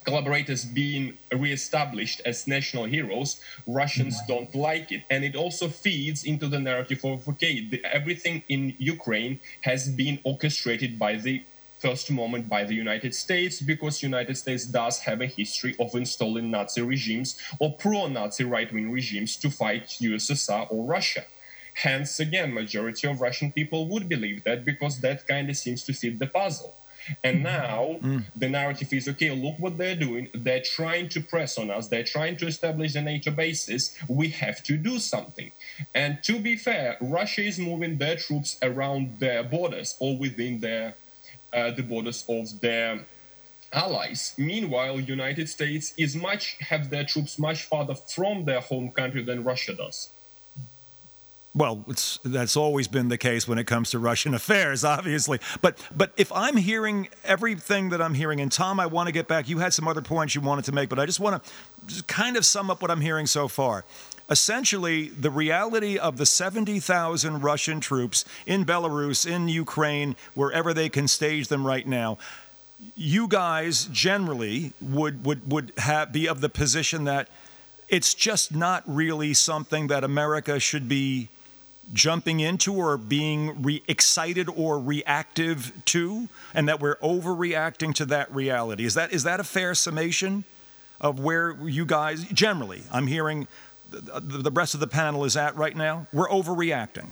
collaborators 0.05 0.63
being 0.63 1.17
reestablished 1.45 2.21
as 2.31 2.47
national 2.47 2.85
heroes, 2.85 3.41
Russians 3.67 4.15
mm-hmm. 4.15 4.31
don't 4.33 4.55
like 4.55 4.87
it. 4.93 5.03
And 5.09 5.25
it 5.29 5.35
also 5.35 5.67
feeds 5.67 6.23
into 6.23 6.47
the 6.47 6.61
narrative 6.69 7.01
of 7.03 7.27
okay, 7.31 7.53
the, 7.71 7.79
everything 7.99 8.37
in 8.47 8.61
Ukraine 8.95 9.33
has 9.69 9.81
been 9.89 10.17
orchestrated 10.23 10.97
by 10.97 11.13
the 11.17 11.43
first 11.83 12.09
moment 12.09 12.47
by 12.47 12.63
the 12.63 12.77
United 12.85 13.13
States 13.13 13.55
because 13.71 14.01
United 14.01 14.37
States 14.37 14.63
does 14.65 14.99
have 14.99 15.19
a 15.19 15.29
history 15.41 15.75
of 15.77 15.93
installing 15.93 16.49
Nazi 16.49 16.81
regimes 16.81 17.29
or 17.59 17.73
pro-Nazi 17.83 18.45
right-wing 18.45 18.89
regimes 18.99 19.35
to 19.43 19.49
fight 19.49 19.85
USSR 20.09 20.67
or 20.71 20.85
Russia. 20.85 21.25
Hence, 21.73 22.19
again, 22.19 22.53
majority 22.53 23.07
of 23.07 23.21
Russian 23.21 23.51
people 23.51 23.87
would 23.87 24.07
believe 24.07 24.43
that 24.43 24.63
because 24.63 24.99
that 25.01 25.27
kind 25.27 25.49
of 25.49 25.57
seems 25.57 25.83
to 25.85 25.93
fit 25.93 26.19
the 26.19 26.27
puzzle. 26.27 26.75
And 27.23 27.37
mm-hmm. 27.37 27.43
now 27.43 27.99
mm. 28.01 28.23
the 28.35 28.49
narrative 28.49 28.93
is 28.93 29.07
okay, 29.09 29.31
look 29.31 29.55
what 29.59 29.77
they're 29.77 29.95
doing. 29.95 30.29
They're 30.33 30.61
trying 30.61 31.09
to 31.09 31.21
press 31.21 31.57
on 31.57 31.69
us, 31.69 31.87
they're 31.87 32.03
trying 32.03 32.37
to 32.37 32.47
establish 32.47 32.95
a 32.95 33.01
NATO 33.01 33.31
basis. 33.31 33.97
We 34.07 34.29
have 34.29 34.63
to 34.63 34.77
do 34.77 34.99
something. 34.99 35.51
And 35.93 36.23
to 36.23 36.39
be 36.39 36.55
fair, 36.55 36.97
Russia 37.01 37.41
is 37.41 37.59
moving 37.59 37.97
their 37.97 38.15
troops 38.15 38.57
around 38.61 39.19
their 39.19 39.43
borders 39.43 39.97
or 39.99 40.17
within 40.17 40.59
their 40.59 40.95
uh, 41.51 41.71
the 41.71 41.83
borders 41.83 42.25
of 42.27 42.59
their 42.61 43.05
allies. 43.71 44.33
Meanwhile, 44.37 44.99
United 44.99 45.49
States 45.49 45.93
is 45.97 46.15
much 46.15 46.57
have 46.59 46.89
their 46.89 47.03
troops 47.03 47.37
much 47.37 47.63
farther 47.63 47.95
from 47.95 48.45
their 48.45 48.61
home 48.61 48.91
country 48.91 49.23
than 49.23 49.43
Russia 49.43 49.73
does. 49.73 50.09
Well, 51.55 51.85
that's 52.25 52.57
always 52.57 52.87
been 52.87 53.09
the 53.09 53.17
case 53.17 53.47
when 53.47 53.59
it 53.59 53.65
comes 53.65 53.91
to 53.91 53.99
Russian 53.99 54.33
affairs, 54.39 54.83
obviously. 54.83 55.39
But 55.61 55.77
but 55.95 56.11
if 56.17 56.31
I'm 56.31 56.57
hearing 56.57 57.09
everything 57.23 57.89
that 57.89 58.01
I'm 58.01 58.15
hearing, 58.15 58.41
and 58.41 58.51
Tom, 58.51 58.79
I 58.79 58.87
want 58.87 59.07
to 59.07 59.13
get 59.13 59.27
back. 59.27 59.47
You 59.47 59.59
had 59.59 59.73
some 59.73 59.87
other 59.87 60.01
points 60.01 60.33
you 60.33 60.41
wanted 60.41 60.65
to 60.65 60.71
make, 60.71 60.89
but 60.89 60.99
I 60.99 61.05
just 61.05 61.19
want 61.19 61.43
to 61.87 62.03
kind 62.03 62.37
of 62.37 62.45
sum 62.45 62.71
up 62.71 62.81
what 62.81 62.89
I'm 62.89 63.01
hearing 63.01 63.27
so 63.27 63.47
far. 63.47 63.85
Essentially, 64.29 65.09
the 65.09 65.29
reality 65.29 65.97
of 65.97 66.17
the 66.17 66.25
70,000 66.25 67.41
Russian 67.41 67.81
troops 67.81 68.25
in 68.47 68.65
Belarus, 68.65 69.29
in 69.29 69.47
Ukraine, 69.49 70.15
wherever 70.33 70.73
they 70.73 70.89
can 70.89 71.07
stage 71.07 71.49
them 71.49 71.67
right 71.67 71.85
now, 71.85 72.17
you 72.95 73.27
guys 73.27 73.85
generally 73.91 74.73
would 74.81 75.23
would 75.23 75.51
would 75.51 75.71
have, 75.77 76.11
be 76.11 76.27
of 76.27 76.41
the 76.41 76.49
position 76.49 77.03
that 77.03 77.29
it's 77.89 78.15
just 78.15 78.55
not 78.55 78.81
really 78.87 79.35
something 79.35 79.85
that 79.87 80.03
America 80.03 80.59
should 80.59 80.89
be 80.89 81.29
jumping 81.91 82.39
into 82.39 82.73
or 82.73 82.97
being 82.97 83.61
re- 83.61 83.83
excited 83.87 84.47
or 84.49 84.79
reactive 84.79 85.73
to, 85.85 86.29
and 86.53 86.67
that 86.67 86.79
we're 86.79 86.97
overreacting 86.97 87.93
to 87.95 88.05
that 88.05 88.33
reality. 88.33 88.85
Is 88.85 88.93
that 88.93 89.11
is 89.11 89.23
that 89.23 89.39
a 89.39 89.43
fair 89.43 89.75
summation 89.75 90.43
of 91.01 91.19
where 91.19 91.51
you 91.63 91.85
guys 91.85 92.23
generally? 92.25 92.83
I'm 92.91 93.07
hearing 93.07 93.47
the, 93.89 94.19
the 94.19 94.51
rest 94.51 94.73
of 94.73 94.79
the 94.79 94.87
panel 94.87 95.25
is 95.25 95.37
at 95.37 95.55
right 95.55 95.75
now. 95.75 96.07
We're 96.13 96.29
overreacting 96.29 97.11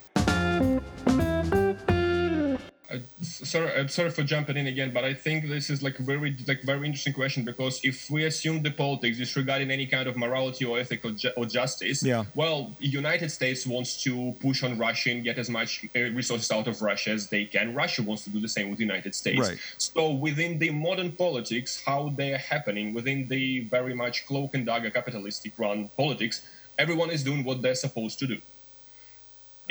sorry, 3.21 3.71
I'm 3.73 3.87
sorry 3.87 4.09
for 4.09 4.23
jumping 4.23 4.57
in 4.57 4.67
again, 4.67 4.91
but 4.93 5.03
I 5.03 5.13
think 5.13 5.47
this 5.47 5.69
is 5.69 5.81
like 5.83 5.97
very 5.97 6.35
like 6.47 6.61
very 6.63 6.85
interesting 6.85 7.13
question 7.13 7.43
because 7.43 7.79
if 7.83 8.09
we 8.09 8.25
assume 8.25 8.61
the 8.61 8.71
politics 8.71 9.17
disregarding 9.17 9.71
any 9.71 9.87
kind 9.87 10.07
of 10.07 10.17
morality 10.17 10.65
or 10.65 10.79
ethical 10.79 11.11
ju- 11.11 11.31
or 11.37 11.45
justice, 11.45 12.03
yeah. 12.03 12.25
well, 12.35 12.71
United 12.79 13.29
States 13.29 13.65
wants 13.65 14.01
to 14.03 14.35
push 14.39 14.63
on 14.63 14.77
Russia 14.77 15.11
and 15.11 15.23
get 15.23 15.37
as 15.37 15.49
much 15.49 15.85
uh, 15.95 15.99
resources 16.11 16.51
out 16.51 16.67
of 16.67 16.81
Russia 16.81 17.11
as 17.11 17.27
they 17.27 17.45
can. 17.45 17.73
Russia 17.73 18.03
wants 18.03 18.23
to 18.25 18.29
do 18.29 18.39
the 18.39 18.49
same 18.49 18.69
with 18.69 18.77
the 18.77 18.85
United 18.85 19.13
States. 19.15 19.39
Right. 19.39 19.57
So 19.77 20.11
within 20.11 20.59
the 20.59 20.71
modern 20.71 21.11
politics, 21.11 21.81
how 21.85 22.13
they're 22.15 22.37
happening 22.37 22.93
within 22.93 23.27
the 23.27 23.61
very 23.61 23.93
much 23.93 24.25
cloak 24.25 24.55
and 24.55 24.65
dagger 24.65 24.89
capitalistic 24.89 25.53
run 25.57 25.89
politics, 25.97 26.47
everyone 26.77 27.09
is 27.09 27.23
doing 27.23 27.43
what 27.43 27.61
they're 27.61 27.75
supposed 27.75 28.19
to 28.19 28.27
do 28.27 28.37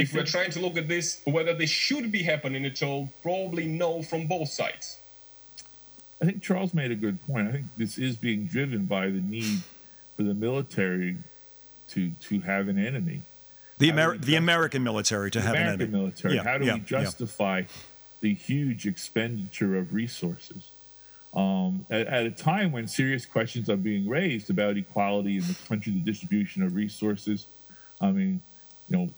if 0.00 0.14
we're 0.14 0.24
trying 0.24 0.50
to 0.52 0.60
look 0.60 0.76
at 0.76 0.88
this, 0.88 1.20
whether 1.24 1.54
this 1.54 1.70
should 1.70 2.10
be 2.10 2.22
happening 2.22 2.64
at 2.64 2.82
all, 2.82 3.10
probably 3.22 3.66
no 3.66 4.02
from 4.02 4.26
both 4.26 4.48
sides. 4.48 4.98
I 6.22 6.26
think 6.26 6.42
Charles 6.42 6.74
made 6.74 6.90
a 6.90 6.94
good 6.94 7.24
point. 7.26 7.48
I 7.48 7.52
think 7.52 7.66
this 7.76 7.96
is 7.96 8.16
being 8.16 8.46
driven 8.46 8.84
by 8.84 9.06
the 9.06 9.20
need 9.20 9.60
for 10.16 10.22
the 10.22 10.34
military 10.34 11.16
to 11.88 12.10
to 12.28 12.40
have 12.40 12.68
an 12.68 12.78
enemy. 12.78 13.22
The, 13.78 13.90
Ameri- 13.90 14.22
the 14.22 14.36
American 14.36 14.82
military 14.82 15.30
to 15.30 15.40
have 15.40 15.54
American 15.54 15.74
an 15.74 15.80
enemy. 15.80 15.98
military. 15.98 16.34
Yeah, 16.34 16.44
How 16.44 16.58
do 16.58 16.66
yeah, 16.66 16.74
we 16.74 16.80
justify 16.80 17.60
yeah. 17.60 17.64
the 18.20 18.34
huge 18.34 18.86
expenditure 18.86 19.76
of 19.76 19.94
resources? 19.94 20.70
Um, 21.32 21.86
at, 21.88 22.06
at, 22.06 22.26
a 22.26 22.30
time 22.30 22.72
when 22.72 22.88
serious 22.88 23.24
questions 23.24 23.70
are 23.70 23.76
being 23.76 24.06
raised 24.06 24.50
about 24.50 24.76
equality 24.76 25.38
in 25.38 25.44
the 25.44 25.56
country, 25.66 25.92
the 25.92 26.00
distribution 26.00 26.62
of 26.62 26.74
resources. 26.74 27.46
I 28.02 28.10
mean, 28.10 28.42
you 28.90 28.96
know, 28.96 29.08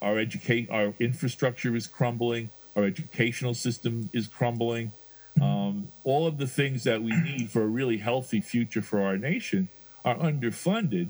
our 0.00 0.18
educate 0.18 0.70
our 0.70 0.94
infrastructure 0.98 1.74
is 1.76 1.86
crumbling 1.86 2.50
our 2.76 2.84
educational 2.84 3.54
system 3.54 4.10
is 4.12 4.28
crumbling. 4.28 4.92
Um, 5.40 5.88
all 6.04 6.26
of 6.26 6.38
the 6.38 6.46
things 6.46 6.84
that 6.84 7.02
we 7.02 7.10
need 7.16 7.50
for 7.50 7.62
a 7.62 7.66
really 7.66 7.96
healthy 7.96 8.40
future 8.40 8.82
for 8.82 9.00
our 9.00 9.16
nation 9.16 9.68
are 10.04 10.14
underfunded 10.16 11.08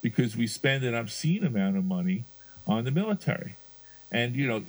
because 0.00 0.36
we 0.36 0.46
spend 0.46 0.84
an 0.84 0.94
obscene 0.94 1.44
amount 1.44 1.76
of 1.76 1.84
money 1.84 2.24
on 2.66 2.84
the 2.84 2.90
military. 2.90 3.56
And 4.10 4.36
you 4.36 4.46
know 4.46 4.64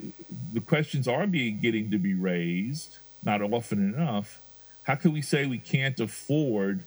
the 0.54 0.60
questions 0.60 1.08
are 1.08 1.26
being 1.28 1.60
getting 1.60 1.92
to 1.92 1.98
be 1.98 2.14
raised 2.14 2.98
not 3.24 3.42
often 3.42 3.94
enough. 3.94 4.42
How 4.84 4.96
can 4.96 5.14
we 5.14 5.22
say 5.22 5.46
we 5.46 5.60
can't 5.60 6.00
afford 6.00 6.84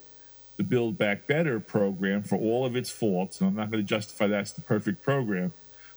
the 0.57 0.64
build 0.64 0.98
back 0.98 1.27
better 1.27 1.61
program 1.61 2.22
for 2.22 2.37
all 2.37 2.66
of 2.66 2.77
its 2.77 2.90
faults? 2.90 3.40
And 3.40 3.48
i'm 3.48 3.57
not 3.57 3.70
going 3.70 3.83
to 3.83 3.88
justify 3.88 4.27
that's 4.27 4.53
the 4.53 4.61
perfect 4.61 5.03
program 5.03 5.53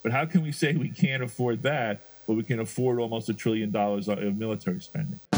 but 0.06 0.12
how 0.12 0.24
can 0.24 0.44
we 0.44 0.52
say 0.52 0.76
we 0.76 0.90
can't 0.90 1.24
afford 1.24 1.64
that, 1.64 2.02
but 2.28 2.36
we 2.36 2.44
can 2.44 2.60
afford 2.60 3.00
almost 3.00 3.28
a 3.28 3.34
trillion 3.34 3.72
dollars 3.72 4.08
of 4.08 4.38
military 4.38 4.80
spending? 4.80 5.20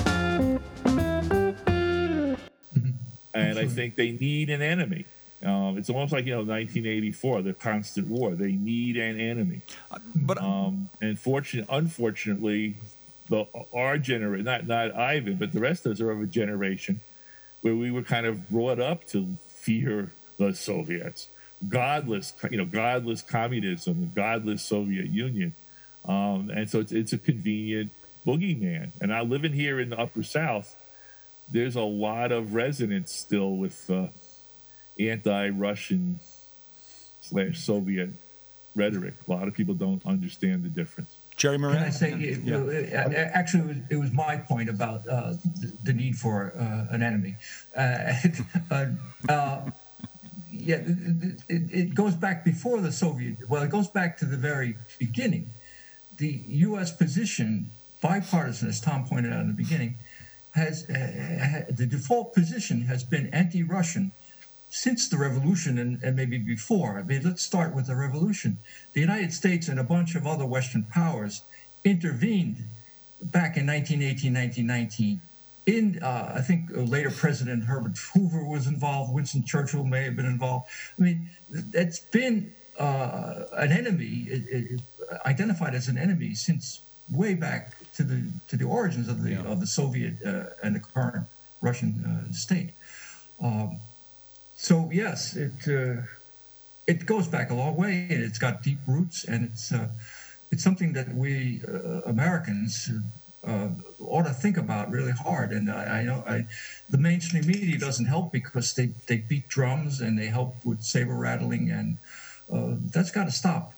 and 3.34 3.58
I 3.58 3.66
think 3.66 3.96
they 3.96 4.12
need 4.12 4.50
an 4.50 4.62
enemy. 4.62 5.06
Um, 5.42 5.78
it's 5.78 5.90
almost 5.90 6.12
like 6.12 6.26
you 6.26 6.32
know 6.32 6.40
1984, 6.40 7.44
the 7.44 7.54
constant 7.54 8.10
war. 8.10 8.32
They 8.32 8.52
need 8.52 8.98
an 8.98 9.22
enemy. 9.22 9.62
But 10.14 10.42
um, 10.42 10.90
and 11.00 11.18
fortunate, 11.18 11.68
unfortunately, 11.70 12.76
the 13.30 13.46
our 13.74 13.98
generation, 13.98 14.44
not 14.44 14.68
not 14.68 14.94
Ivan, 14.94 15.36
but 15.36 15.54
the 15.54 15.62
rest 15.62 15.86
of 15.86 15.94
us 15.94 16.02
are 16.02 16.12
of 16.12 16.22
a 16.22 16.28
generation 16.28 17.00
where 17.62 17.78
we 17.78 17.90
were 17.90 18.04
kind 18.04 18.26
of 18.26 18.50
brought 18.50 18.82
up 18.82 19.08
to 19.12 19.38
fear 19.48 20.12
the 20.38 20.54
Soviets, 20.54 21.30
godless, 21.68 22.34
you 22.52 22.58
know, 22.58 22.66
godless 22.66 23.22
communism, 23.22 24.02
the 24.02 24.08
godless 24.08 24.62
Soviet 24.62 25.08
Union. 25.08 25.54
Um, 26.06 26.52
and 26.54 26.70
so 26.70 26.80
it's, 26.80 26.92
it's 26.92 27.14
a 27.14 27.18
convenient 27.18 27.92
boogeyman. 28.26 28.92
And 29.02 29.14
I 29.14 29.22
living 29.22 29.54
here 29.54 29.80
in 29.80 29.90
the 29.90 30.00
Upper 30.00 30.24
South, 30.24 30.76
there's 31.52 31.76
a 31.76 31.82
lot 31.82 32.32
of 32.32 32.54
resonance 32.54 33.12
still 33.12 33.56
with 33.56 33.90
uh, 33.90 34.08
anti-Russian 35.00 36.20
slash 37.22 37.60
Soviet 37.60 38.10
rhetoric. 38.76 39.16
A 39.28 39.32
lot 39.32 39.48
of 39.48 39.54
people 39.54 39.74
don't 39.74 40.06
understand 40.06 40.64
the 40.64 40.70
difference. 40.70 41.16
Jerry 41.36 41.58
Moran? 41.58 41.78
Can 41.78 41.86
I 41.86 41.90
say, 41.90 42.16
you 42.16 42.38
know, 42.38 42.68
uh, 42.68 43.14
actually, 43.14 43.62
it 43.62 43.68
was, 43.68 43.78
it 43.92 43.96
was 43.98 44.12
my 44.12 44.38
point 44.38 44.70
about 44.70 45.08
uh, 45.08 45.34
the, 45.62 45.72
the 45.84 45.94
need 45.94 46.16
for 46.16 46.52
uh, 46.58 46.94
an 46.94 47.04
enemy. 47.04 47.36
Uh, 50.68 50.74
uh, 50.74 50.78
yeah, 50.78 51.32
it, 51.50 51.62
it, 51.72 51.96
goes 51.96 52.16
back 52.16 52.44
before 52.44 52.82
the 52.82 52.92
Soviet, 52.92 53.38
well, 53.50 53.64
it 53.64 53.70
goes 53.70 53.88
back 53.88 54.18
to 54.18 54.26
the 54.26 54.38
very 54.38 54.76
beginning. 55.00 55.50
The 56.18 56.42
U.S. 56.48 56.92
position, 56.92 57.70
bipartisan, 58.02 58.70
as 58.70 58.82
Tom 58.82 59.06
pointed 59.06 59.34
out 59.34 59.42
in 59.42 59.48
the 59.48 59.54
beginning, 59.54 59.98
has 60.52 60.90
uh, 60.90 61.66
the 61.70 61.86
default 61.86 62.34
position 62.34 62.82
has 62.82 63.04
been 63.04 63.28
anti-Russian 63.28 64.12
since 64.70 65.08
the 65.08 65.18
revolution 65.18 65.78
and, 65.78 66.04
and, 66.04 66.16
maybe 66.16 66.38
before. 66.38 66.98
I 67.00 67.04
mean, 67.04 67.22
let's 67.24 67.44
start 67.44 67.74
with 67.74 67.88
the 67.88 67.96
revolution. 67.96 68.58
The 68.94 69.00
United 69.00 69.34
States 69.34 69.68
and 69.70 69.80
a 69.80 69.84
bunch 69.84 70.16
of 70.16 70.28
other 70.28 70.46
Western 70.46 70.84
powers 70.84 71.44
intervened 71.84 72.58
back 73.22 73.56
in 73.56 73.66
1918, 73.66 74.34
1919. 74.34 75.22
In, 75.68 76.00
uh, 76.02 76.32
I 76.34 76.42
think 76.42 76.70
later 76.72 77.12
President 77.12 77.66
Herbert 77.66 77.98
Hoover 78.14 78.44
was 78.44 78.68
involved. 78.68 79.14
Winston 79.14 79.44
Churchill 79.44 79.84
may 79.84 80.04
have 80.06 80.16
been 80.16 80.26
involved. 80.26 80.68
I 80.98 81.02
mean, 81.02 81.30
it's 81.74 82.00
been 82.00 82.54
uh, 82.80 83.44
an 83.52 83.74
enemy, 83.74 84.28
it, 84.30 84.44
it, 84.50 84.82
identified 85.26 85.76
as 85.76 85.90
an 85.90 85.98
enemy 85.98 86.34
since 86.34 86.82
way 87.12 87.34
back 87.34 87.74
to 87.94 88.04
the 88.04 88.24
to 88.48 88.58
the 88.58 88.66
origins 88.66 89.08
of 89.08 89.24
the 89.24 89.32
yeah. 89.32 89.44
of 89.44 89.60
the 89.60 89.68
Soviet 89.68 90.16
uh, 90.26 90.46
and 90.64 90.76
the 90.76 90.80
current 90.80 91.26
Russian 91.62 92.04
uh, 92.06 92.32
state. 92.34 92.72
Um, 93.42 93.80
so 94.56 94.90
yes, 94.92 95.36
it 95.36 95.68
uh, 95.68 96.02
it 96.88 97.06
goes 97.06 97.28
back 97.28 97.52
a 97.52 97.54
long 97.54 97.76
way, 97.76 98.08
and 98.10 98.24
it's 98.24 98.40
got 98.40 98.64
deep 98.64 98.80
roots, 98.88 99.26
and 99.26 99.46
it's 99.46 99.72
uh, 99.72 99.90
it's 100.52 100.64
something 100.64 100.94
that 100.94 101.14
we 101.14 101.62
uh, 101.68 102.02
Americans 102.06 102.90
uh, 103.48 103.70
ought 104.00 104.26
to 104.26 104.34
think 104.34 104.58
about 104.58 104.92
really 104.92 105.12
hard. 105.12 105.52
And 105.52 105.72
I, 105.72 106.00
I 106.00 106.04
know 106.04 106.24
I, 106.28 106.46
the 106.90 106.98
mainstream 106.98 107.48
media 107.48 107.78
doesn't 107.80 108.06
help 108.06 108.32
because 108.32 108.74
they 108.74 108.88
they 109.08 109.18
beat 109.18 109.48
drums 109.48 110.02
and 110.02 110.20
they 110.20 110.28
help 110.28 110.56
with 110.66 110.84
saber 110.84 111.16
rattling, 111.16 111.72
and 111.72 111.98
uh, 112.52 112.76
that's 112.94 113.12
got 113.12 113.26
to 113.26 113.32
stop. 113.32 113.74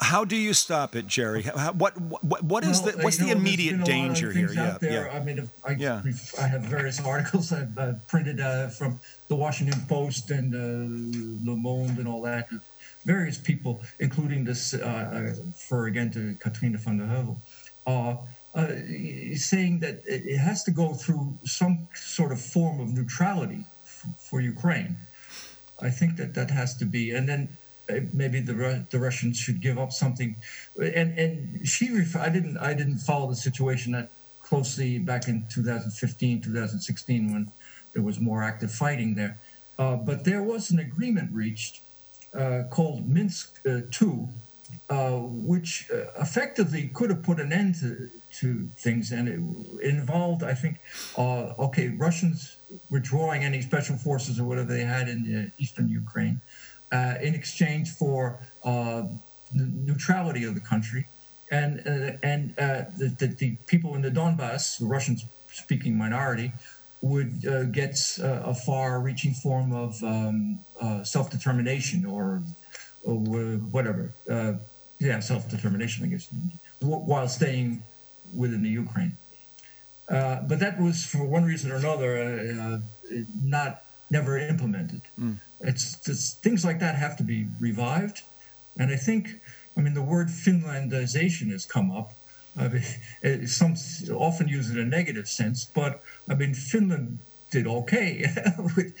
How 0.00 0.24
do 0.24 0.34
you 0.34 0.54
stop 0.54 0.96
it, 0.96 1.06
Jerry? 1.06 1.42
How, 1.42 1.72
what 1.72 2.00
what 2.00 2.42
what 2.42 2.64
is 2.64 2.80
well, 2.80 2.92
the 2.92 3.02
what's 3.02 3.18
the 3.18 3.26
know, 3.26 3.32
immediate 3.32 3.84
danger 3.84 4.32
here? 4.32 4.50
Yeah, 4.50 4.78
yeah. 4.80 5.10
I 5.12 5.20
mean, 5.20 5.48
I, 5.64 5.72
yeah. 5.72 6.02
I 6.40 6.46
have 6.46 6.62
various 6.62 7.00
articles 7.04 7.52
I've 7.52 7.76
uh, 7.76 7.92
printed 8.08 8.40
uh, 8.40 8.68
from 8.68 8.98
the 9.28 9.36
Washington 9.36 9.78
Post 9.88 10.30
and 10.30 10.54
uh, 10.54 11.50
Le 11.50 11.56
Monde 11.56 11.98
and 11.98 12.08
all 12.08 12.22
that. 12.22 12.48
Various 13.04 13.38
people, 13.38 13.82
including 13.98 14.44
this, 14.44 14.74
uh, 14.74 14.78
uh, 14.78 15.34
for 15.54 15.86
again 15.86 16.10
to 16.12 16.34
Katrina 16.38 16.78
van 16.78 16.98
der 16.98 17.04
Heuvel, 17.04 17.36
uh, 18.54 18.68
saying 19.34 19.78
that 19.80 20.02
it 20.06 20.38
has 20.38 20.64
to 20.64 20.70
go 20.70 20.94
through 20.94 21.38
some 21.44 21.88
sort 21.94 22.32
of 22.32 22.40
form 22.40 22.80
of 22.80 22.88
neutrality 22.92 23.64
for 24.18 24.40
Ukraine. 24.40 24.96
I 25.80 25.90
think 25.90 26.16
that 26.16 26.34
that 26.34 26.50
has 26.50 26.76
to 26.78 26.84
be, 26.84 27.12
and 27.12 27.28
then 27.28 27.48
maybe 28.12 28.40
the 28.40 28.84
the 28.90 28.98
Russians 28.98 29.38
should 29.38 29.60
give 29.60 29.78
up 29.78 29.92
something. 29.92 30.36
And 30.78 31.18
and 31.18 31.66
she 31.66 31.86
I 32.14 32.28
didn't 32.28 32.58
I 32.58 32.74
didn't 32.74 32.98
follow 32.98 33.28
the 33.28 33.36
situation 33.36 33.92
that 33.92 34.10
closely 34.42 34.98
back 34.98 35.28
in 35.28 35.46
2015 35.48 36.42
2016 36.42 37.32
when 37.32 37.52
there 37.92 38.02
was 38.02 38.20
more 38.20 38.42
active 38.42 38.72
fighting 38.72 39.14
there. 39.14 39.38
Uh, 39.78 39.96
but 39.96 40.24
there 40.24 40.42
was 40.42 40.70
an 40.70 40.78
agreement 40.78 41.32
reached 41.32 41.80
uh, 42.34 42.64
called 42.70 43.08
Minsk 43.08 43.60
uh, 43.66 43.80
II, 44.00 44.28
uh, 44.90 45.18
which 45.20 45.88
uh, 45.92 46.20
effectively 46.20 46.90
could 46.92 47.10
have 47.10 47.22
put 47.22 47.38
an 47.38 47.52
end 47.52 47.76
to, 47.76 48.10
to 48.40 48.66
things, 48.76 49.12
and 49.12 49.28
it, 49.28 49.88
involved, 49.88 50.42
I 50.42 50.54
think, 50.54 50.80
uh, 51.16 51.54
okay, 51.58 51.88
Russians 51.88 52.56
withdrawing 52.90 53.44
any 53.44 53.62
special 53.62 53.96
forces 53.96 54.40
or 54.40 54.44
whatever 54.44 54.72
they 54.72 54.84
had 54.84 55.08
in 55.08 55.22
the 55.22 55.52
eastern 55.62 55.88
Ukraine 55.88 56.40
uh, 56.92 57.14
in 57.22 57.34
exchange 57.34 57.90
for 57.90 58.40
uh, 58.64 59.04
neutrality 59.54 60.44
of 60.44 60.54
the 60.54 60.60
country. 60.60 61.06
And, 61.52 61.80
uh, 61.86 62.16
and 62.22 62.54
the, 62.56 63.14
the, 63.18 63.26
the, 63.26 63.56
people 63.66 63.94
in 63.94 64.02
the 64.02 64.10
Donbass, 64.10 64.78
the 64.78 64.86
Russian 64.86 65.16
speaking 65.52 65.96
minority, 65.96 66.52
would 67.02 67.42
get 67.72 67.96
a 68.22 68.54
far 68.54 69.00
reaching 69.00 69.34
form 69.34 69.72
of 69.72 70.02
um, 70.02 70.58
self 71.02 71.30
determination 71.30 72.04
or, 72.04 72.42
or, 73.04 73.16
whatever. 73.16 74.12
Uh, 74.28 74.54
yeah, 74.98 75.20
self 75.20 75.48
determination, 75.48 76.04
I 76.04 76.08
guess, 76.08 76.28
while 76.80 77.28
staying 77.28 77.82
within 78.34 78.62
the 78.62 78.68
Ukraine. 78.68 79.16
Uh, 80.08 80.42
but 80.42 80.58
that 80.58 80.80
was, 80.80 81.04
for 81.04 81.24
one 81.24 81.44
reason 81.44 81.70
or 81.70 81.76
another, 81.76 82.18
uh, 82.60 82.78
not 83.42 83.82
never 84.10 84.38
implemented. 84.38 85.02
Mm. 85.18 85.38
It's 85.60 86.34
things 86.34 86.64
like 86.64 86.80
that 86.80 86.96
have 86.96 87.16
to 87.18 87.22
be 87.22 87.46
revived, 87.60 88.22
and 88.78 88.90
I 88.90 88.96
think, 88.96 89.40
I 89.76 89.80
mean, 89.80 89.94
the 89.94 90.02
word 90.02 90.28
Finlandization 90.28 91.50
has 91.52 91.64
come 91.64 91.90
up. 91.90 92.12
I 92.58 92.68
mean, 92.68 93.46
some 93.46 93.74
often 94.14 94.48
use 94.48 94.70
it 94.70 94.76
in 94.76 94.86
a 94.86 94.90
negative 94.90 95.28
sense, 95.28 95.64
but 95.64 96.02
I 96.28 96.34
mean, 96.34 96.54
Finland 96.54 97.20
did 97.50 97.66
okay 97.66 98.26
with 98.76 98.96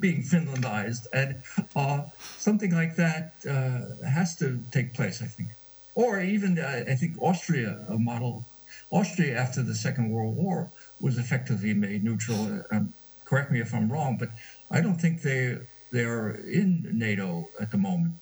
being 0.00 0.22
Finlandized, 0.22 1.06
and 1.12 1.36
uh, 1.76 2.02
something 2.36 2.72
like 2.72 2.96
that 2.96 3.34
uh, 3.48 4.06
has 4.06 4.36
to 4.36 4.60
take 4.70 4.94
place, 4.94 5.22
I 5.22 5.26
think. 5.26 5.50
Or 5.94 6.20
even, 6.20 6.58
uh, 6.58 6.84
I 6.88 6.94
think 6.94 7.20
Austria, 7.20 7.84
a 7.88 7.98
model, 7.98 8.44
Austria 8.90 9.36
after 9.36 9.62
the 9.62 9.74
Second 9.74 10.10
World 10.10 10.36
War 10.36 10.70
was 11.00 11.18
effectively 11.18 11.74
made 11.74 12.04
neutral. 12.04 12.62
Um, 12.70 12.92
correct 13.24 13.50
me 13.50 13.60
if 13.60 13.74
I'm 13.74 13.90
wrong, 13.90 14.16
but 14.18 14.30
I 14.70 14.80
don't 14.80 15.00
think 15.00 15.22
they 15.22 15.58
they 15.90 16.04
are 16.04 16.30
in 16.30 16.88
NATO 16.92 17.48
at 17.60 17.70
the 17.70 17.78
moment. 17.78 18.14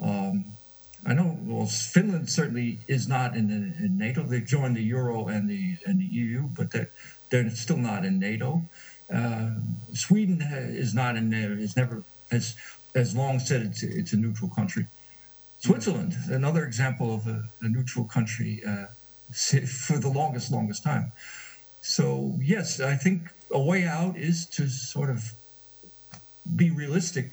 Um, 0.00 0.44
I 1.04 1.14
know. 1.14 1.36
Well, 1.42 1.66
Finland 1.66 2.30
certainly 2.30 2.78
is 2.86 3.08
not 3.08 3.34
in, 3.34 3.50
in, 3.50 3.96
NATO. 3.98 4.22
They've 4.22 4.46
joined 4.46 4.76
the 4.76 4.82
euro 4.82 5.26
and 5.26 5.48
the 5.48 5.76
and 5.86 5.98
the 5.98 6.04
EU, 6.04 6.42
but 6.42 6.70
they're 6.70 6.90
they're 7.30 7.50
still 7.50 7.76
not 7.76 8.04
in 8.04 8.18
NATO. 8.18 8.62
Uh, 9.12 9.50
Sweden 9.92 10.40
is 10.42 10.94
not 10.94 11.16
in 11.16 11.28
NATO. 11.28 11.56
Has 11.56 11.76
never 11.76 12.02
has 12.30 12.54
has 12.94 13.14
long 13.14 13.38
said 13.38 13.62
it's 13.62 13.82
it's 13.82 14.12
a 14.12 14.16
neutral 14.16 14.50
country. 14.50 14.86
Switzerland, 15.58 16.16
another 16.28 16.64
example 16.64 17.14
of 17.14 17.26
a, 17.28 17.44
a 17.60 17.68
neutral 17.68 18.04
country 18.04 18.62
uh, 18.66 18.86
for 19.32 19.98
the 19.98 20.08
longest 20.08 20.50
longest 20.50 20.82
time. 20.82 21.12
So 21.82 22.34
yes, 22.40 22.80
I 22.80 22.96
think 22.96 23.22
a 23.50 23.60
way 23.60 23.84
out 23.84 24.16
is 24.16 24.46
to 24.46 24.68
sort 24.68 25.10
of 25.10 25.32
be 26.56 26.70
realistic. 26.70 27.30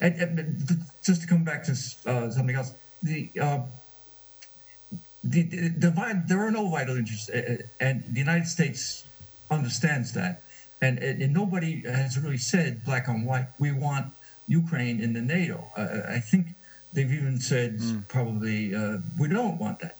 And, 0.00 0.14
and 0.16 0.84
just 1.02 1.22
to 1.22 1.26
come 1.26 1.44
back 1.44 1.64
to 1.64 1.72
uh, 1.72 2.30
something 2.30 2.54
else, 2.54 2.72
the, 3.02 3.30
uh, 3.40 3.60
the, 5.24 5.42
the, 5.42 5.68
the, 5.68 6.22
there 6.26 6.46
are 6.46 6.50
no 6.50 6.68
vital 6.68 6.96
interests, 6.96 7.30
uh, 7.30 7.58
and 7.80 8.04
the 8.12 8.18
United 8.20 8.46
States 8.46 9.06
understands 9.50 10.12
that. 10.12 10.42
And, 10.82 10.98
and, 10.98 11.32
nobody 11.32 11.82
has 11.82 12.18
really 12.18 12.36
said 12.36 12.84
black 12.84 13.08
on 13.08 13.24
white, 13.24 13.48
we 13.58 13.72
want 13.72 14.12
Ukraine 14.46 15.00
in 15.00 15.14
the 15.14 15.22
NATO. 15.22 15.64
Uh, 15.76 16.02
I 16.08 16.20
think 16.20 16.48
they've 16.92 17.10
even 17.10 17.40
said 17.40 17.78
mm. 17.78 18.06
probably 18.08 18.74
uh, 18.74 18.98
we 19.18 19.28
don't 19.28 19.58
want 19.58 19.80
that. 19.80 19.96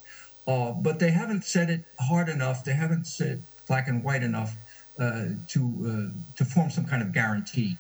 Uh, 0.47 0.73
but 0.73 0.99
they 0.99 1.11
haven't 1.11 1.45
said 1.45 1.71
it 1.71 1.81
hard 1.99 2.29
enough. 2.29 2.65
They 2.65 2.75
haven't 2.75 3.07
said 3.07 3.43
black 3.67 3.89
and 3.89 4.05
white 4.05 4.23
enough 4.23 4.55
uh, 4.99 5.27
to 5.49 5.61
uh, 6.13 6.37
to 6.37 6.45
form 6.45 6.71
some 6.71 6.85
kind 6.85 7.03
of 7.03 7.13
guarantee 7.13 7.77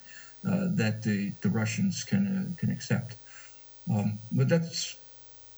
uh, 0.46 0.68
that 0.70 1.02
the, 1.02 1.32
the 1.42 1.48
Russians 1.48 2.02
can 2.02 2.56
can 2.59 2.70
accept. 2.70 3.16
Um, 3.90 4.18
but 4.32 4.48
that's 4.48 4.96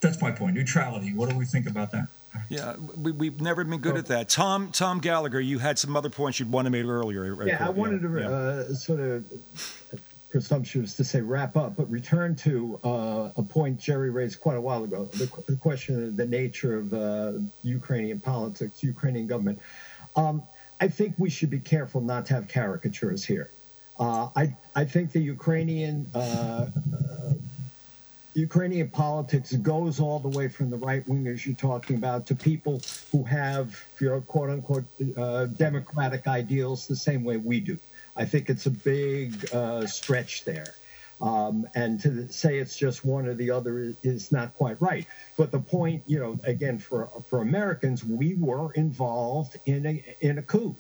that's 0.01 0.21
my 0.21 0.31
point. 0.31 0.55
Neutrality. 0.55 1.15
What 1.15 1.31
do 1.31 1.37
we 1.37 1.47
think 1.47 1.69
about 1.69 1.93
that? 1.93 2.09
Yeah, 2.49 2.77
we, 2.97 3.13
we've 3.13 3.41
never 3.41 3.65
been 3.65 3.81
good 3.81 3.97
at 3.97 4.07
that. 4.07 4.29
Tom 4.29 4.71
Tom 4.73 5.01
Gallagher, 5.01 5.41
you 5.41 5.59
had 5.59 5.79
some 5.79 5.97
other 5.97 6.11
points 6.11 6.39
you'd 6.39 6.51
want 6.51 6.67
to 6.67 6.71
make 6.71 6.85
earlier. 6.85 7.35
Right? 7.35 7.49
Yeah, 7.49 7.67
I 7.67 7.71
wanted 7.71 8.03
to 8.03 8.67
yeah. 8.69 8.75
sort 8.75 9.01
of 9.01 9.25
presumptuous 10.31 10.95
to 10.95 11.05
say 11.05 11.21
wrap 11.21 11.57
up, 11.57 11.77
but 11.77 11.91
return 11.91 12.35
to 12.37 12.79
uh, 12.85 13.31
a 13.37 13.43
point 13.43 13.81
Jerry 13.81 14.11
raised 14.11 14.41
quite 14.41 14.57
a 14.57 14.61
while 14.61 14.85
ago 14.85 15.07
the, 15.07 15.31
the 15.47 15.57
question 15.57 16.09
of 16.09 16.17
the 16.17 16.27
nature 16.27 16.77
of 16.79 16.93
uh, 16.93 17.33
Ukrainian 17.63 18.21
politics, 18.21 18.83
Ukrainian 18.83 19.27
government. 19.27 19.59
Um, 20.17 20.43
I 20.81 20.89
think 20.89 21.15
we 21.19 21.31
should 21.31 21.51
be 21.51 21.59
careful 21.59 22.01
not 22.01 22.27
to 22.27 22.35
have 22.35 22.49
caricatures 22.49 23.25
here. 23.25 23.51
Uh, 23.99 24.29
I, 24.37 24.55
I 24.77 24.85
think 24.85 25.13
the 25.13 25.21
Ukrainian 25.21 26.07
uh, 26.15 26.67
Ukrainian 28.39 28.89
politics 28.89 29.53
goes 29.57 29.99
all 29.99 30.21
the 30.21 30.29
way 30.29 30.47
from 30.47 30.71
the 30.71 30.77
right 30.77 31.05
wingers 31.09 31.45
you're 31.45 31.57
talking 31.57 31.97
about 31.97 32.25
to 32.27 32.35
people 32.37 32.81
who 33.11 33.25
have, 33.25 33.77
you 34.01 34.09
know, 34.09 34.21
quote 34.21 34.51
unquote, 34.51 34.85
uh, 35.17 35.47
democratic 35.47 36.29
ideals 36.29 36.87
the 36.87 36.97
same 36.97 37.25
way 37.25 37.37
we 37.37 37.59
do. 37.59 37.77
I 38.17 38.25
think 38.25 38.49
it's 38.49 38.67
a 38.67 38.71
big 38.71 39.53
uh, 39.53 39.87
stretch 39.87 40.45
there. 40.45 40.75
Um, 41.21 41.67
and 41.75 42.01
to 42.03 42.29
say 42.29 42.59
it's 42.59 42.77
just 42.77 43.05
one 43.05 43.27
or 43.27 43.35
the 43.35 43.51
other 43.51 43.93
is 44.05 44.31
not 44.31 44.55
quite 44.55 44.81
right. 44.81 45.05
But 45.37 45.51
the 45.51 45.59
point, 45.59 46.05
you 46.07 46.21
know, 46.21 46.39
again, 46.45 46.79
for 46.79 47.09
for 47.29 47.43
Americans, 47.43 48.05
we 48.05 48.35
were 48.35 48.73
involved 48.75 49.57
in 49.67 49.85
a 49.85 50.17
in 50.21 50.39
a 50.39 50.43
coup 50.43 50.77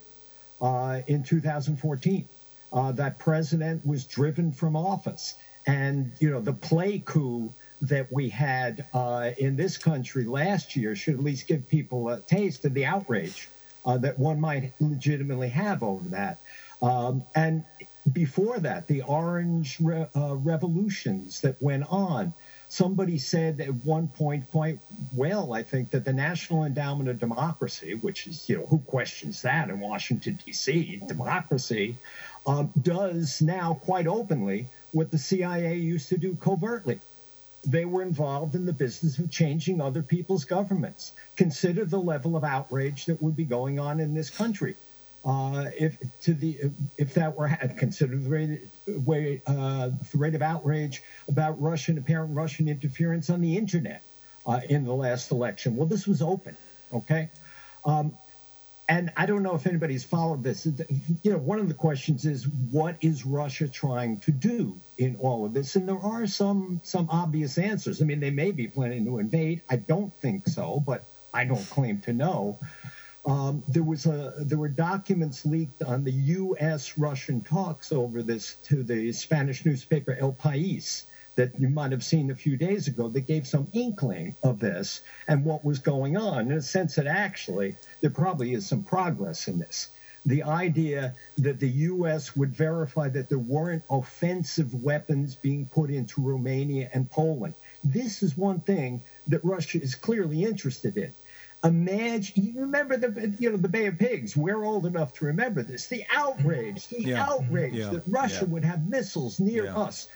uh, 0.60 1.00
in 1.08 1.24
2014. 1.24 2.28
Uh, 2.70 2.92
that 2.92 3.18
president 3.18 3.84
was 3.84 4.04
driven 4.04 4.52
from 4.52 4.76
office, 4.76 5.34
and 5.68 6.10
you 6.18 6.30
know 6.30 6.40
the 6.40 6.52
play 6.52 7.00
coup 7.04 7.52
that 7.82 8.10
we 8.10 8.28
had 8.28 8.84
uh, 8.92 9.30
in 9.38 9.54
this 9.54 9.78
country 9.78 10.24
last 10.24 10.74
year 10.74 10.96
should 10.96 11.14
at 11.14 11.22
least 11.22 11.46
give 11.46 11.68
people 11.68 12.08
a 12.08 12.18
taste 12.22 12.64
of 12.64 12.74
the 12.74 12.84
outrage 12.84 13.48
uh, 13.86 13.96
that 13.96 14.18
one 14.18 14.40
might 14.40 14.72
legitimately 14.80 15.48
have 15.48 15.84
over 15.84 16.08
that. 16.08 16.38
Um, 16.82 17.22
and 17.36 17.64
before 18.12 18.58
that, 18.58 18.88
the 18.88 19.02
orange 19.02 19.78
re- 19.80 20.08
uh, 20.16 20.34
revolutions 20.36 21.40
that 21.42 21.60
went 21.62 21.84
on. 21.88 22.32
Somebody 22.70 23.16
said 23.16 23.60
at 23.60 23.74
one 23.84 24.08
point 24.08 24.50
quite 24.50 24.78
well, 25.14 25.52
I 25.52 25.62
think, 25.62 25.90
that 25.90 26.04
the 26.04 26.12
National 26.12 26.64
Endowment 26.64 27.08
of 27.08 27.18
Democracy, 27.18 27.94
which 27.94 28.26
is, 28.26 28.48
you 28.48 28.58
know, 28.58 28.66
who 28.66 28.78
questions 28.80 29.40
that 29.42 29.70
in 29.70 29.80
Washington, 29.80 30.38
D.C., 30.44 31.00
democracy, 31.06 31.96
um, 32.46 32.72
does 32.82 33.40
now 33.40 33.78
quite 33.84 34.06
openly 34.06 34.66
what 34.92 35.10
the 35.10 35.18
CIA 35.18 35.76
used 35.76 36.08
to 36.08 36.18
do 36.18 36.34
covertly. 36.36 37.00
They 37.66 37.84
were 37.84 38.02
involved 38.02 38.54
in 38.54 38.64
the 38.64 38.72
business 38.72 39.18
of 39.18 39.30
changing 39.30 39.80
other 39.80 40.02
people's 40.02 40.44
governments. 40.44 41.12
Consider 41.36 41.84
the 41.84 41.98
level 41.98 42.36
of 42.36 42.44
outrage 42.44 43.06
that 43.06 43.20
would 43.20 43.36
be 43.36 43.44
going 43.44 43.78
on 43.78 44.00
in 44.00 44.14
this 44.14 44.30
country 44.30 44.76
uh, 45.24 45.66
if 45.76 45.98
to 46.22 46.32
the 46.32 46.70
if 46.96 47.14
that 47.14 47.36
were 47.36 47.48
considered 47.76 48.24
the 48.24 48.30
rate, 48.30 48.60
way, 48.86 49.42
uh, 49.46 49.90
the 50.12 50.18
rate 50.18 50.34
of 50.34 50.42
outrage 50.42 51.02
about 51.28 51.60
Russian 51.60 51.98
apparent 51.98 52.34
Russian 52.34 52.68
interference 52.68 53.28
on 53.28 53.40
the 53.40 53.56
internet 53.56 54.02
uh, 54.46 54.60
in 54.68 54.84
the 54.84 54.94
last 54.94 55.30
election. 55.30 55.76
Well, 55.76 55.86
this 55.86 56.06
was 56.06 56.22
open, 56.22 56.56
okay. 56.92 57.28
Um, 57.84 58.16
and 58.88 59.12
I 59.16 59.26
don't 59.26 59.42
know 59.42 59.54
if 59.54 59.66
anybody's 59.66 60.02
followed 60.02 60.42
this. 60.42 60.66
You 61.22 61.32
know, 61.32 61.38
one 61.38 61.58
of 61.58 61.68
the 61.68 61.74
questions 61.74 62.24
is 62.24 62.48
what 62.70 62.96
is 63.02 63.26
Russia 63.26 63.68
trying 63.68 64.18
to 64.20 64.30
do 64.30 64.78
in 64.96 65.16
all 65.20 65.44
of 65.44 65.52
this? 65.52 65.76
And 65.76 65.86
there 65.86 65.98
are 65.98 66.26
some 66.26 66.80
some 66.82 67.08
obvious 67.10 67.58
answers. 67.58 68.00
I 68.00 68.06
mean, 68.06 68.20
they 68.20 68.30
may 68.30 68.50
be 68.50 68.66
planning 68.66 69.04
to 69.04 69.18
invade. 69.18 69.60
I 69.68 69.76
don't 69.76 70.12
think 70.20 70.48
so, 70.48 70.82
but 70.86 71.04
I 71.34 71.44
don't 71.44 71.68
claim 71.68 72.00
to 72.00 72.14
know. 72.14 72.58
Um, 73.26 73.62
there 73.68 73.82
was 73.82 74.06
a 74.06 74.32
there 74.38 74.56
were 74.56 74.68
documents 74.68 75.44
leaked 75.44 75.82
on 75.82 76.02
the 76.02 76.12
U.S. 76.12 76.96
Russian 76.96 77.42
talks 77.42 77.92
over 77.92 78.22
this 78.22 78.54
to 78.64 78.82
the 78.82 79.12
Spanish 79.12 79.66
newspaper 79.66 80.16
El 80.18 80.32
País 80.32 81.04
that 81.38 81.58
you 81.60 81.68
might 81.68 81.92
have 81.92 82.02
seen 82.02 82.32
a 82.32 82.34
few 82.34 82.56
days 82.56 82.88
ago 82.88 83.08
that 83.08 83.28
gave 83.28 83.46
some 83.46 83.68
inkling 83.72 84.34
of 84.42 84.58
this 84.58 85.02
and 85.28 85.44
what 85.44 85.64
was 85.64 85.78
going 85.78 86.16
on 86.16 86.50
in 86.50 86.58
a 86.58 86.60
sense 86.60 86.96
that 86.96 87.06
actually 87.06 87.76
there 88.00 88.10
probably 88.10 88.54
is 88.54 88.66
some 88.66 88.82
progress 88.82 89.46
in 89.46 89.56
this. 89.56 89.90
The 90.26 90.42
idea 90.42 91.14
that 91.38 91.60
the 91.60 91.68
U.S. 91.92 92.34
would 92.36 92.52
verify 92.52 93.08
that 93.10 93.28
there 93.28 93.38
weren't 93.38 93.84
offensive 93.88 94.82
weapons 94.82 95.36
being 95.36 95.66
put 95.66 95.90
into 95.90 96.20
Romania 96.20 96.90
and 96.92 97.08
Poland. 97.08 97.54
This 97.84 98.20
is 98.20 98.36
one 98.36 98.58
thing 98.58 99.00
that 99.28 99.44
Russia 99.44 99.80
is 99.80 99.94
clearly 99.94 100.42
interested 100.42 100.96
in. 100.96 101.14
Imagine, 101.62 102.44
you 102.44 102.60
remember 102.60 102.96
the 102.96 103.32
you 103.38 103.50
know 103.50 103.56
the 103.56 103.68
Bay 103.68 103.86
of 103.86 103.96
Pigs. 103.96 104.36
We're 104.36 104.64
old 104.64 104.86
enough 104.86 105.12
to 105.14 105.24
remember 105.24 105.62
this. 105.62 105.86
The 105.86 106.04
outrage, 106.12 106.88
the 106.88 107.02
yeah. 107.02 107.26
outrage 107.28 107.74
yeah. 107.74 107.90
that 107.90 108.02
Russia 108.08 108.44
yeah. 108.44 108.52
would 108.52 108.64
have 108.64 108.88
missiles 108.88 109.38
near 109.38 109.68
us. 109.68 110.08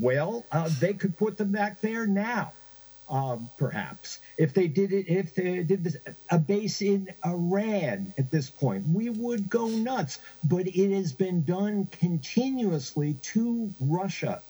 Well, 0.00 0.46
uh, 0.52 0.70
they 0.80 0.94
could 0.94 1.16
put 1.16 1.36
them 1.36 1.52
back 1.52 1.80
there 1.80 2.06
now, 2.06 2.52
um, 3.08 3.50
perhaps 3.58 4.20
if 4.38 4.54
they 4.54 4.68
did 4.68 4.92
it. 4.92 5.08
If 5.08 5.34
they 5.34 5.62
did 5.64 5.84
this, 5.84 5.96
a 6.30 6.38
base 6.38 6.82
in 6.82 7.08
Iran 7.26 8.14
at 8.18 8.30
this 8.30 8.50
point, 8.50 8.86
we 8.88 9.10
would 9.10 9.48
go 9.50 9.68
nuts. 9.68 10.18
But 10.44 10.66
it 10.68 10.94
has 10.94 11.12
been 11.12 11.42
done 11.44 11.86
continuously 11.86 13.14
to 13.14 13.70
Russia. 13.80 14.42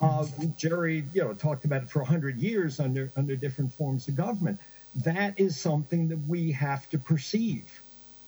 Uh, 0.00 0.26
Jerry, 0.56 1.04
you 1.12 1.22
know, 1.22 1.34
talked 1.34 1.64
about 1.64 1.82
it 1.82 1.90
for 1.90 2.04
hundred 2.04 2.38
years 2.38 2.80
under 2.80 3.10
under 3.16 3.36
different 3.36 3.72
forms 3.72 4.08
of 4.08 4.16
government 4.16 4.58
that 4.94 5.38
is 5.40 5.58
something 5.58 6.08
that 6.08 6.20
we 6.28 6.52
have 6.52 6.88
to 6.90 6.98
perceive. 6.98 7.81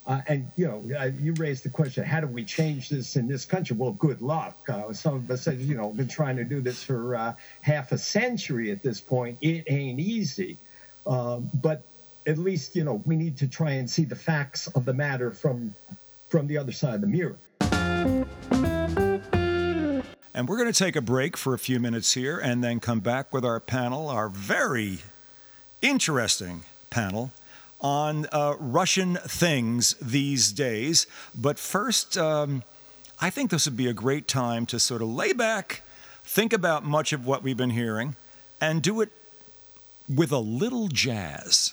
Uh, 0.06 0.20
and 0.28 0.50
you 0.56 0.66
know, 0.66 0.82
uh, 0.98 1.10
you 1.18 1.32
raised 1.34 1.64
the 1.64 1.70
question: 1.70 2.04
How 2.04 2.20
do 2.20 2.26
we 2.26 2.44
change 2.44 2.90
this 2.90 3.16
in 3.16 3.26
this 3.26 3.46
country? 3.46 3.74
Well, 3.76 3.92
good 3.92 4.20
luck. 4.20 4.56
Uh, 4.68 4.92
some 4.92 5.14
of 5.14 5.30
us 5.30 5.46
have, 5.46 5.60
you 5.60 5.76
know, 5.76 5.90
been 5.90 6.08
trying 6.08 6.36
to 6.36 6.44
do 6.44 6.60
this 6.60 6.82
for 6.82 7.16
uh, 7.16 7.34
half 7.62 7.90
a 7.92 7.98
century 7.98 8.70
at 8.70 8.82
this 8.82 9.00
point. 9.00 9.38
It 9.40 9.64
ain't 9.66 9.98
easy, 9.98 10.58
um, 11.06 11.50
but 11.54 11.82
at 12.26 12.36
least 12.36 12.76
you 12.76 12.84
know 12.84 13.02
we 13.06 13.16
need 13.16 13.38
to 13.38 13.48
try 13.48 13.72
and 13.72 13.88
see 13.88 14.04
the 14.04 14.16
facts 14.16 14.66
of 14.68 14.84
the 14.84 14.92
matter 14.92 15.30
from 15.30 15.74
from 16.28 16.46
the 16.48 16.58
other 16.58 16.72
side 16.72 16.96
of 16.96 17.00
the 17.00 17.06
mirror. 17.06 17.38
And 20.36 20.48
we're 20.48 20.58
going 20.58 20.72
to 20.72 20.78
take 20.78 20.96
a 20.96 21.00
break 21.00 21.36
for 21.36 21.54
a 21.54 21.58
few 21.58 21.80
minutes 21.80 22.12
here, 22.12 22.38
and 22.38 22.62
then 22.62 22.78
come 22.78 23.00
back 23.00 23.32
with 23.32 23.44
our 23.44 23.60
panel, 23.60 24.08
our 24.10 24.28
very 24.28 24.98
interesting 25.80 26.64
panel 26.90 27.30
on 27.80 28.26
uh, 28.32 28.54
Russian 28.58 29.16
things 29.16 29.94
these 30.00 30.52
days. 30.52 31.06
But 31.34 31.58
first, 31.58 32.16
um, 32.16 32.62
I 33.20 33.30
think 33.30 33.50
this 33.50 33.66
would 33.66 33.76
be 33.76 33.87
a 33.87 33.92
great 33.92 34.26
time 34.28 34.66
to 34.66 34.78
sort 34.78 35.02
of 35.02 35.08
lay 35.08 35.32
back, 35.32 35.82
think 36.24 36.52
about 36.52 36.84
much 36.84 37.12
of 37.12 37.26
what 37.26 37.42
we've 37.42 37.56
been 37.56 37.70
hearing, 37.70 38.16
and 38.60 38.82
do 38.82 39.00
it 39.00 39.10
with 40.08 40.32
a 40.32 40.38
little 40.38 40.88
jazz. 40.88 41.72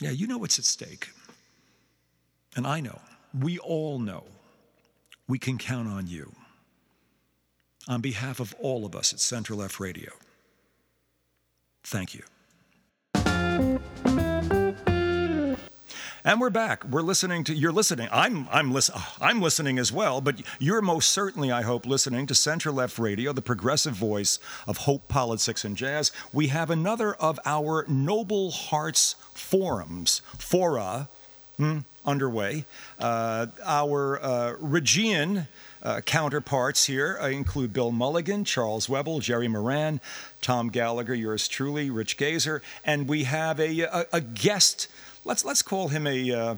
Yeah, 0.00 0.10
you 0.10 0.26
know 0.26 0.38
what's 0.38 0.58
at 0.58 0.64
stake. 0.64 1.10
And 2.56 2.66
I 2.66 2.80
know, 2.80 2.98
we 3.38 3.58
all 3.58 3.98
know, 3.98 4.24
we 5.28 5.38
can 5.38 5.58
count 5.58 5.88
on 5.88 6.06
you. 6.06 6.32
On 7.88 8.00
behalf 8.00 8.40
of 8.40 8.54
all 8.60 8.84
of 8.84 8.94
us 8.96 9.12
at 9.12 9.20
Center 9.20 9.54
Left 9.54 9.78
Radio, 9.78 10.10
thank 11.84 12.14
you. 12.14 12.22
And 16.22 16.38
we're 16.38 16.50
back. 16.50 16.84
We're 16.84 17.00
listening 17.00 17.44
to 17.44 17.54
you're 17.54 17.72
listening. 17.72 18.06
I'm 18.12 18.46
I'm 18.50 18.72
listening. 18.72 19.02
I'm 19.22 19.40
listening 19.40 19.78
as 19.78 19.90
well, 19.90 20.20
but 20.20 20.42
you're 20.58 20.82
most 20.82 21.08
certainly 21.08 21.50
I 21.50 21.62
hope 21.62 21.86
listening 21.86 22.26
to 22.26 22.34
Center 22.34 22.70
Left 22.70 22.98
Radio, 22.98 23.32
the 23.32 23.40
progressive 23.40 23.94
voice 23.94 24.38
of 24.66 24.78
hope, 24.78 25.08
politics 25.08 25.64
and 25.64 25.78
jazz. 25.78 26.12
We 26.30 26.48
have 26.48 26.68
another 26.68 27.14
of 27.14 27.40
our 27.46 27.86
Noble 27.88 28.50
Hearts 28.50 29.14
forums, 29.32 30.20
fora, 30.36 31.08
hmm, 31.56 31.78
underway. 32.04 32.66
Uh, 32.98 33.46
our 33.64 34.22
uh, 34.22 34.54
Regian 34.60 35.48
uh, 35.82 36.02
counterparts 36.02 36.84
here 36.84 37.18
uh, 37.18 37.28
include 37.28 37.72
Bill 37.72 37.92
Mulligan, 37.92 38.44
Charles 38.44 38.90
Webel, 38.90 39.20
Jerry 39.20 39.48
Moran, 39.48 40.02
Tom 40.42 40.68
Gallagher, 40.68 41.14
yours 41.14 41.48
truly, 41.48 41.88
Rich 41.88 42.18
Gazer, 42.18 42.60
and 42.84 43.08
we 43.08 43.24
have 43.24 43.58
a, 43.58 43.80
a, 43.80 44.06
a 44.12 44.20
guest 44.20 44.88
let's 45.24 45.44
let's 45.44 45.62
call 45.62 45.88
him 45.88 46.06
a 46.06 46.32
uh, 46.32 46.56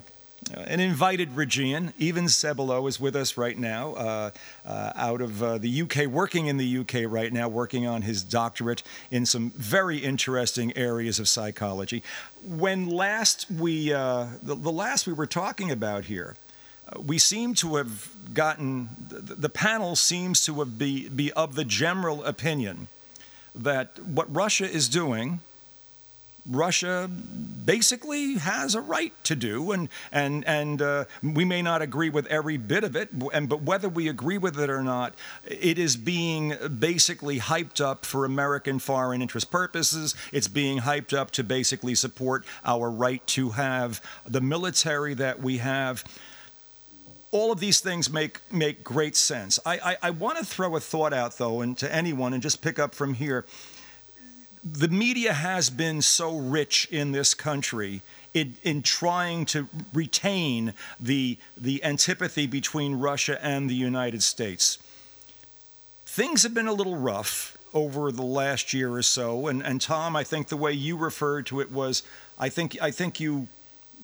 an 0.55 0.79
invited 0.79 1.35
Regian. 1.35 1.93
Ivan 2.01 2.25
Cebolo 2.25 2.87
is 2.87 2.99
with 2.99 3.15
us 3.15 3.37
right 3.37 3.57
now, 3.57 3.93
uh, 3.93 4.31
uh, 4.65 4.91
out 4.95 5.21
of 5.21 5.41
uh, 5.41 5.57
the 5.57 5.81
UK, 5.83 6.07
working 6.07 6.47
in 6.47 6.57
the 6.57 6.79
UK 6.79 7.09
right 7.09 7.31
now, 7.31 7.47
working 7.47 7.87
on 7.87 8.01
his 8.01 8.23
doctorate 8.23 8.83
in 9.11 9.25
some 9.25 9.51
very 9.51 9.97
interesting 9.97 10.75
areas 10.75 11.19
of 11.19 11.27
psychology. 11.27 12.03
When 12.45 12.89
last 12.89 13.49
we, 13.49 13.93
uh, 13.93 14.27
the, 14.41 14.55
the, 14.55 14.71
last 14.71 15.07
we 15.07 15.13
were 15.13 15.27
talking 15.27 15.71
about 15.71 16.05
here, 16.05 16.35
uh, 16.89 16.99
we 16.99 17.17
seem 17.17 17.53
to 17.55 17.77
have 17.77 18.09
gotten, 18.33 18.89
the, 19.09 19.35
the 19.35 19.49
panel 19.49 19.95
seems 19.95 20.43
to 20.45 20.59
have 20.59 20.77
be, 20.77 21.09
be 21.09 21.31
of 21.33 21.55
the 21.55 21.65
general 21.65 22.23
opinion 22.25 22.87
that 23.55 23.99
what 23.99 24.33
Russia 24.33 24.69
is 24.69 24.89
doing 24.89 25.39
Russia 26.45 27.09
basically 27.65 28.35
has 28.35 28.75
a 28.75 28.81
right 28.81 29.13
to 29.23 29.35
do, 29.35 29.71
and 29.71 29.87
and 30.11 30.45
and 30.45 30.81
uh, 30.81 31.05
we 31.21 31.45
may 31.45 31.61
not 31.61 31.81
agree 31.81 32.09
with 32.09 32.25
every 32.27 32.57
bit 32.57 32.83
of 32.83 32.95
it, 32.95 33.09
and 33.33 33.47
but 33.47 33.61
whether 33.61 33.87
we 33.87 34.09
agree 34.09 34.37
with 34.37 34.59
it 34.59 34.69
or 34.69 34.83
not, 34.83 35.13
it 35.45 35.79
is 35.79 35.95
being 35.95 36.53
basically 36.79 37.39
hyped 37.39 37.79
up 37.79 38.05
for 38.05 38.25
American 38.25 38.79
foreign 38.79 39.21
interest 39.21 39.51
purposes. 39.51 40.15
It's 40.33 40.49
being 40.49 40.79
hyped 40.79 41.17
up 41.17 41.31
to 41.31 41.43
basically 41.43 41.95
support 41.95 42.45
our 42.65 42.89
right 42.89 43.25
to 43.27 43.51
have 43.51 44.01
the 44.25 44.41
military 44.41 45.13
that 45.13 45.39
we 45.39 45.59
have. 45.59 46.03
All 47.31 47.51
of 47.51 47.61
these 47.61 47.79
things 47.79 48.09
make 48.11 48.39
make 48.51 48.83
great 48.83 49.15
sense. 49.15 49.59
I 49.65 49.77
I, 49.77 49.97
I 50.03 50.09
want 50.09 50.39
to 50.39 50.45
throw 50.45 50.75
a 50.75 50.81
thought 50.81 51.13
out 51.13 51.37
though, 51.37 51.61
and 51.61 51.77
to 51.77 51.93
anyone, 51.93 52.33
and 52.33 52.43
just 52.43 52.61
pick 52.61 52.79
up 52.79 52.93
from 52.93 53.13
here 53.13 53.45
the 54.63 54.87
media 54.87 55.33
has 55.33 55.69
been 55.69 56.01
so 56.01 56.37
rich 56.37 56.87
in 56.89 57.11
this 57.11 57.33
country 57.33 58.01
in, 58.33 58.55
in, 58.63 58.81
trying 58.81 59.45
to 59.45 59.67
retain 59.93 60.73
the, 60.99 61.37
the 61.57 61.83
antipathy 61.83 62.47
between 62.47 62.95
Russia 62.95 63.43
and 63.43 63.69
the 63.69 63.75
United 63.75 64.23
States. 64.23 64.79
Things 66.05 66.43
have 66.43 66.53
been 66.53 66.67
a 66.67 66.73
little 66.73 66.95
rough 66.95 67.57
over 67.73 68.11
the 68.11 68.23
last 68.23 68.73
year 68.73 68.93
or 68.93 69.01
so, 69.01 69.47
and, 69.47 69.61
and 69.63 69.81
Tom, 69.81 70.15
I 70.15 70.23
think 70.23 70.47
the 70.47 70.57
way 70.57 70.71
you 70.71 70.95
referred 70.95 71.45
to 71.47 71.59
it 71.59 71.71
was, 71.71 72.03
I 72.39 72.49
think 72.49 72.77
I 72.81 72.91
think 72.91 73.19
you 73.19 73.47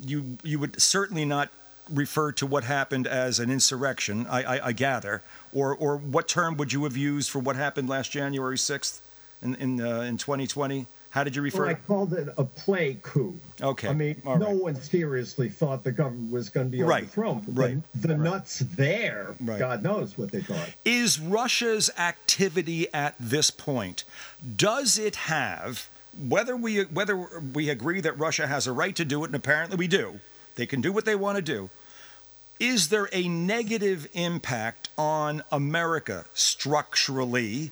you 0.04 0.38
you 0.44 0.60
would 0.60 0.82
certainly 0.82 1.26
not 1.26 1.50
refer 1.92 2.32
to 2.34 2.48
what 2.48 2.64
happened 2.64 3.06
as 3.06 3.40
an 3.40 3.52
insurrection. 3.52 4.26
I, 4.28 4.44
I, 4.44 4.66
I 4.68 4.72
gather, 4.72 5.22
or 5.54 5.76
or 5.76 5.98
what 5.98 6.28
term 6.28 6.58
would 6.58 6.74
you 6.74 6.84
have 6.86 6.98
used 6.98 7.30
for 7.30 7.40
what 7.40 7.56
happened 7.56 7.90
last 7.90 8.12
January 8.12 8.58
sixth? 8.58 9.02
In 9.42 9.56
in, 9.56 9.82
uh, 9.82 10.02
in 10.02 10.18
2020? 10.18 10.86
How 11.12 11.24
did 11.24 11.36
you 11.36 11.42
refer? 11.42 11.62
Well, 11.66 11.70
I 11.70 11.74
called 11.74 12.14
it 12.14 12.28
a 12.38 12.44
play 12.44 12.98
coup. 13.02 13.34
Okay. 13.60 13.88
I 13.88 13.94
mean, 13.94 14.22
All 14.28 14.38
no 14.38 14.48
right. 14.48 14.56
one 14.56 14.76
seriously 14.76 15.50
thought 15.50 15.84
the 15.84 15.92
government 15.92 16.32
was 16.32 16.50
going 16.50 16.68
to 16.68 16.72
be 16.78 16.84
Right. 16.84 17.02
overthrown. 17.04 17.44
Right. 17.48 17.78
The, 17.96 18.10
the 18.10 18.14
Right. 18.16 18.32
nuts 18.32 18.60
there, 18.60 19.34
Right. 19.42 19.58
God 19.58 19.82
knows 19.82 20.20
what 20.20 20.32
they 20.32 20.42
thought. 20.42 20.70
Is 20.86 21.20
Russia's 21.20 21.90
activity 21.98 22.94
at 22.94 23.16
this 23.20 23.50
point 23.50 24.04
does 24.56 25.00
it 25.00 25.16
have 25.16 25.88
whether 26.28 26.56
we 26.56 26.84
whether 26.84 27.18
we 27.18 27.70
agree 27.70 28.02
that 28.02 28.18
Russia 28.20 28.46
has 28.46 28.68
a 28.68 28.72
right 28.72 28.96
to 28.96 29.06
do 29.06 29.24
it 29.24 29.28
and 29.28 29.36
apparently 29.36 29.78
we 29.78 29.88
do. 29.88 30.20
They 30.56 30.66
can 30.68 30.80
do 30.82 30.92
what 30.92 31.06
they 31.06 31.16
want 31.16 31.38
to 31.38 31.42
do. 31.42 31.70
Is 32.60 32.90
there 32.90 33.10
a 33.14 33.28
negative 33.28 34.08
impact 34.14 34.90
on 34.98 35.44
America 35.52 36.26
structurally 36.34 37.72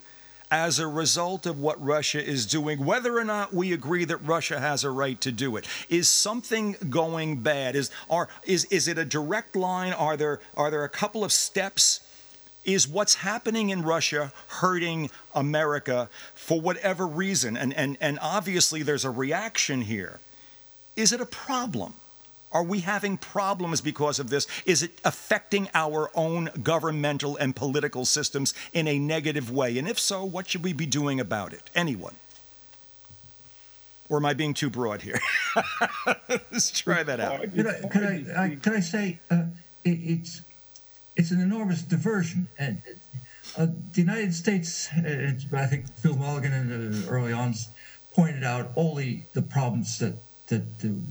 as 0.50 0.80
a 0.80 0.88
result 0.88 1.45
of 1.45 1.60
what 1.60 1.84
Russia 1.84 2.24
is 2.24 2.45
doing, 2.45 2.86
whether 2.86 3.18
or 3.18 3.24
not 3.24 3.54
we 3.54 3.74
agree 3.74 4.06
that 4.06 4.18
Russia 4.18 4.60
has 4.60 4.84
a 4.84 4.89
right 4.89 5.20
to 5.22 5.32
do 5.32 5.58
it. 5.58 5.68
Is 5.89 6.10
something 6.10 6.76
going 6.89 7.38
bad? 7.38 7.76
Is 7.76 7.91
are 8.10 8.30
is 8.45 8.66
is 8.66 8.88
it 8.88 8.98
a 8.98 9.06
direct 9.06 9.56
line? 9.56 9.93
Are 9.93 10.16
there 10.16 10.39
are 10.56 10.72
there 10.72 10.84
a 10.84 10.89
couple 10.89 11.24
of 11.24 11.32
steps? 11.32 12.02
Is 12.64 12.88
what's 12.88 13.16
happening 13.16 13.70
in 13.70 13.82
Russia 13.84 14.32
hurting 14.48 15.10
America 15.34 16.10
for 16.36 16.60
whatever 16.60 17.06
reason? 17.06 17.58
And 17.58 17.74
and 17.74 17.98
and 18.00 18.20
obviously 18.22 18.84
there's 18.84 19.06
a 19.06 19.12
reaction 19.12 19.82
here. 19.82 20.20
Is 20.95 21.12
it 21.12 21.22
a 21.22 21.26
problem? 21.26 21.93
Are 22.58 22.64
we 22.64 22.80
having 22.80 23.20
problems 23.20 23.82
because 23.82 24.18
of 24.18 24.32
this? 24.32 24.47
Is 24.66 24.82
it 24.82 24.99
affecting 25.05 25.70
our 25.76 26.10
own 26.16 26.49
governmental 26.64 27.38
and 27.38 27.55
political 27.55 28.03
systems 28.03 28.55
in 28.74 28.88
a 28.88 28.97
negative 28.97 29.51
way? 29.51 29.78
And 29.78 29.88
if 29.88 29.99
so, 29.99 30.26
what 30.26 30.49
should 30.49 30.64
we 30.64 30.74
be 30.74 30.88
doing 30.88 31.20
about 31.20 31.53
it? 31.53 31.70
Anyone? 31.76 32.16
Or 34.10 34.18
am 34.18 34.26
I 34.26 34.34
being 34.34 34.55
too 34.55 34.72
broad 34.72 35.03
here? 35.03 35.20
Let's 36.28 36.72
try 36.72 37.03
that 37.03 37.20
out. 37.20 37.41
Could 37.41 37.68
I, 37.68 38.24
I, 38.36 38.43
I, 38.45 38.55
could 38.55 38.74
I 38.74 38.80
say 38.80 39.20
uh, 39.30 39.43
it, 39.84 39.89
it's 39.89 40.41
it's 41.16 41.30
an 41.30 41.39
enormous 41.39 41.84
diversion, 41.84 42.47
and 42.58 42.82
uh, 43.55 43.68
the 43.93 44.01
United 44.01 44.34
States. 44.34 44.89
Uh, 44.93 45.34
I 45.53 45.68
think 45.68 45.93
Phil 45.97 46.16
Mulligan 46.16 47.05
uh, 47.05 47.08
early 47.08 47.34
on 47.34 47.53
pointed 48.16 48.43
out 48.43 48.74
the, 48.74 49.22
the 49.34 49.43
problems 49.43 49.99
that 49.99 50.16
that 50.48 50.64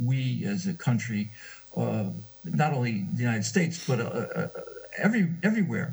we 0.03 0.45
as 0.47 0.67
a 0.67 0.75
country, 0.75 1.31
uh, 1.77 2.05
not 2.45 2.73
only 2.73 3.07
the 3.13 3.23
United 3.23 3.45
States 3.45 3.85
but 3.87 4.01
uh, 4.01 4.05
uh, 4.05 4.49
every 4.99 5.29
everywhere, 5.43 5.93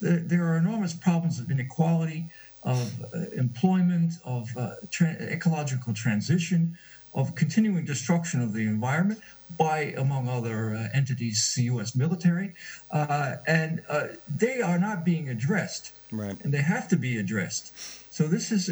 there, 0.00 0.18
there, 0.18 0.44
are 0.44 0.56
enormous 0.56 0.94
problems 0.94 1.38
of 1.38 1.50
inequality, 1.50 2.26
of 2.62 2.92
employment, 3.34 4.14
of 4.24 4.50
tra- 4.90 5.16
ecological 5.20 5.94
transition, 5.94 6.76
of 7.14 7.34
continuing 7.34 7.84
destruction 7.84 8.40
of 8.40 8.52
the 8.52 8.62
environment 8.62 9.20
by, 9.58 9.94
among 9.98 10.28
other 10.28 10.74
uh, 10.74 10.88
entities, 10.94 11.54
the 11.56 11.64
U.S. 11.64 11.94
military, 11.94 12.54
uh, 12.90 13.36
and 13.46 13.82
uh, 13.88 14.06
they 14.34 14.62
are 14.62 14.78
not 14.78 15.04
being 15.04 15.28
addressed, 15.28 15.92
right. 16.10 16.36
and 16.42 16.52
they 16.52 16.62
have 16.62 16.88
to 16.88 16.96
be 16.96 17.18
addressed. 17.18 17.72
So 18.12 18.28
this 18.28 18.50
is 18.50 18.70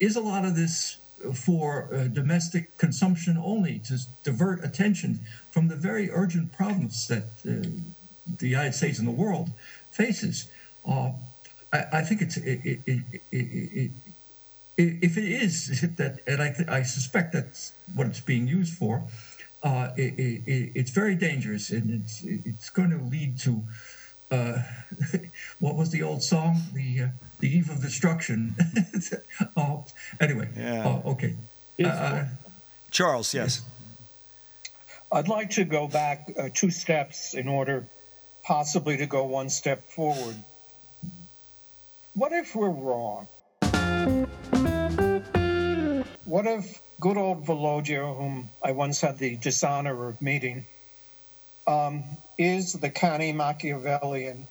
is 0.00 0.16
a 0.16 0.20
lot 0.20 0.44
of 0.44 0.54
this 0.54 0.98
for 1.32 1.88
uh, 1.92 2.08
domestic 2.08 2.76
consumption 2.78 3.36
only 3.36 3.78
to 3.80 3.98
divert 4.22 4.64
attention 4.64 5.20
from 5.50 5.68
the 5.68 5.76
very 5.76 6.10
urgent 6.10 6.52
problems 6.52 7.08
that 7.08 7.24
uh, 7.48 7.66
the 8.38 8.48
United 8.48 8.74
States 8.74 8.98
and 8.98 9.06
the 9.06 9.12
world 9.12 9.50
faces. 9.90 10.48
Uh, 10.86 11.12
I, 11.72 11.84
I, 11.92 12.02
think 12.02 12.22
it's 12.22 12.36
it, 12.36 12.80
it, 12.86 13.02
it, 13.32 13.90
if 14.76 15.16
it 15.16 15.24
is 15.24 15.80
that, 15.96 16.20
and 16.26 16.42
I, 16.42 16.54
I 16.68 16.82
suspect 16.82 17.32
that's 17.32 17.72
what 17.94 18.06
it's 18.06 18.20
being 18.20 18.46
used 18.46 18.74
for, 18.74 19.04
uh, 19.62 19.90
it's 19.96 20.90
very 20.90 21.14
dangerous, 21.14 21.70
and 21.70 22.02
it's 22.02 22.22
it's 22.22 22.68
going 22.68 22.90
to 22.90 22.98
lead 22.98 23.38
to 23.40 23.62
uh, 24.30 24.62
what 25.58 25.76
was 25.76 25.90
the 25.90 26.02
old 26.02 26.22
song? 26.22 26.60
The 26.74 27.02
uh, 27.02 27.08
the 27.40 27.48
eve 27.48 27.70
of 27.70 27.80
destruction. 27.80 28.54
oh, 29.56 29.84
anyway. 30.20 30.48
Yeah. 30.56 30.84
Oh, 30.86 31.12
okay. 31.12 31.34
Uh, 31.82 32.24
Charles, 32.90 33.34
yes. 33.34 33.62
I'd 35.10 35.28
like 35.28 35.50
to 35.50 35.64
go 35.64 35.86
back 35.88 36.32
uh, 36.38 36.48
two 36.52 36.70
steps 36.70 37.34
in 37.34 37.48
order 37.48 37.86
possibly 38.42 38.96
to 38.96 39.06
go 39.06 39.24
one 39.24 39.48
step 39.48 39.82
forward. 39.90 40.36
What 42.14 42.32
if 42.32 42.54
we're 42.54 42.68
wrong? 42.68 43.26
What 46.24 46.46
if 46.46 46.80
good 47.00 47.16
old 47.16 47.44
Volodya, 47.44 48.16
whom 48.16 48.48
I 48.62 48.72
once 48.72 49.00
had 49.00 49.18
the 49.18 49.36
dishonor 49.36 50.08
of 50.08 50.22
meeting, 50.22 50.66
um, 51.66 52.04
is 52.38 52.72
the 52.72 52.90
canny 52.90 53.32
Machiavellian 53.32 54.46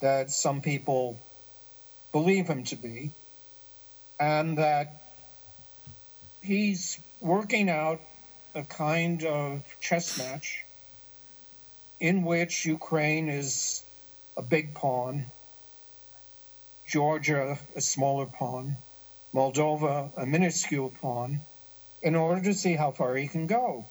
that 0.00 0.30
some 0.30 0.60
people 0.60 1.18
believe 2.14 2.46
him 2.46 2.62
to 2.62 2.76
be, 2.76 3.10
and 4.20 4.58
that 4.58 5.02
he's 6.42 7.00
working 7.20 7.68
out 7.68 8.00
a 8.54 8.62
kind 8.62 9.24
of 9.24 9.64
chess 9.80 10.16
match 10.16 10.64
in 11.98 12.22
which 12.22 12.66
Ukraine 12.66 13.28
is 13.28 13.82
a 14.36 14.42
big 14.42 14.74
pawn, 14.74 15.26
Georgia 16.86 17.58
a 17.74 17.80
smaller 17.80 18.26
pawn, 18.26 18.76
Moldova 19.34 20.12
a 20.16 20.24
minuscule 20.24 20.90
pawn, 21.00 21.40
in 22.00 22.14
order 22.14 22.42
to 22.42 22.54
see 22.54 22.74
how 22.74 22.92
far 22.92 23.16
he 23.16 23.26
can 23.26 23.48
go, 23.48 23.84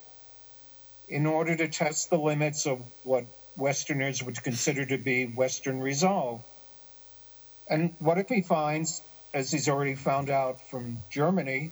in 1.09 1.25
order 1.25 1.57
to 1.57 1.67
test 1.67 2.09
the 2.09 2.17
limits 2.17 2.65
of 2.67 2.79
what 3.03 3.25
Westerners 3.57 4.23
would 4.23 4.41
consider 4.41 4.85
to 4.85 4.97
be 4.97 5.25
Western 5.25 5.81
resolve. 5.81 6.41
And 7.69 7.93
what 7.99 8.17
if 8.17 8.29
he 8.29 8.41
finds, 8.41 9.01
as 9.33 9.51
he's 9.51 9.69
already 9.69 9.95
found 9.95 10.29
out 10.29 10.59
from 10.69 10.97
Germany, 11.09 11.71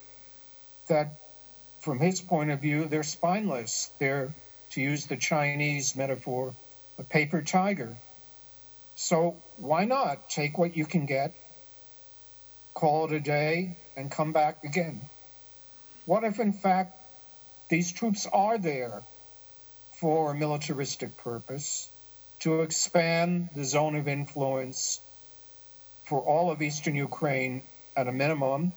that 0.88 1.20
from 1.82 2.00
his 2.00 2.22
point 2.22 2.50
of 2.52 2.62
view, 2.62 2.86
they're 2.86 3.04
spineless. 3.04 3.92
They're, 4.00 4.34
to 4.72 4.82
use 4.82 5.06
the 5.06 5.18
Chinese 5.18 5.96
metaphor, 5.96 6.54
a 6.98 7.04
paper 7.04 7.42
tiger. 7.42 7.96
So 8.96 9.36
why 9.58 9.86
not 9.86 10.30
take 10.30 10.58
what 10.58 10.78
you 10.78 10.86
can 10.86 11.06
get, 11.06 11.34
call 12.74 13.06
it 13.06 13.12
a 13.12 13.20
day, 13.20 13.78
and 13.98 14.12
come 14.12 14.32
back 14.32 14.64
again? 14.64 15.02
What 16.06 16.24
if, 16.24 16.39
in 16.39 16.54
fact, 16.54 16.94
these 17.70 17.92
troops 17.92 18.28
are 18.32 18.58
there 18.58 19.02
for 20.00 20.32
a 20.32 20.36
militaristic 20.36 21.18
purpose 21.18 21.89
to 22.39 22.62
expand 22.62 23.50
the 23.56 23.66
zone 23.66 23.96
of 23.96 24.08
influence 24.08 25.00
for 26.12 26.20
all 26.20 26.51
of 26.51 26.62
eastern 26.62 26.93
Ukraine 26.93 27.64
at 27.95 28.09
a 28.09 28.12
minimum, 28.12 28.74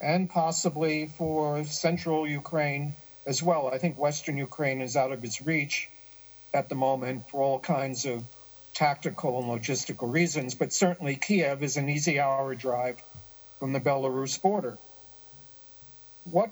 and 0.00 0.30
possibly 0.30 1.04
for 1.18 1.62
central 1.64 2.26
Ukraine 2.26 2.94
as 3.26 3.42
well. 3.42 3.68
I 3.68 3.76
think 3.76 3.98
western 3.98 4.38
Ukraine 4.38 4.80
is 4.80 4.96
out 4.96 5.12
of 5.12 5.22
its 5.22 5.42
reach 5.42 5.90
at 6.54 6.70
the 6.70 6.74
moment 6.74 7.28
for 7.28 7.42
all 7.42 7.58
kinds 7.58 8.06
of 8.06 8.24
tactical 8.72 9.38
and 9.38 9.48
logistical 9.48 10.10
reasons, 10.10 10.54
but 10.54 10.72
certainly 10.72 11.14
Kiev 11.16 11.62
is 11.62 11.76
an 11.76 11.90
easy 11.90 12.18
hour 12.18 12.54
drive 12.54 12.96
from 13.58 13.74
the 13.74 13.80
Belarus 13.80 14.40
border. 14.40 14.78
What 16.24 16.50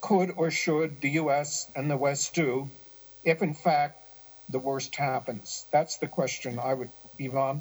could 0.00 0.30
or 0.34 0.50
should 0.50 1.02
the 1.02 1.10
US 1.22 1.70
and 1.76 1.90
the 1.90 1.98
West 1.98 2.34
do 2.34 2.70
if, 3.22 3.42
in 3.42 3.52
fact, 3.52 4.00
the 4.48 4.58
worst 4.58 4.96
happens? 4.96 5.66
That's 5.70 5.98
the 5.98 6.08
question 6.08 6.58
I 6.58 6.72
would, 6.72 6.90
Ivan. 7.20 7.60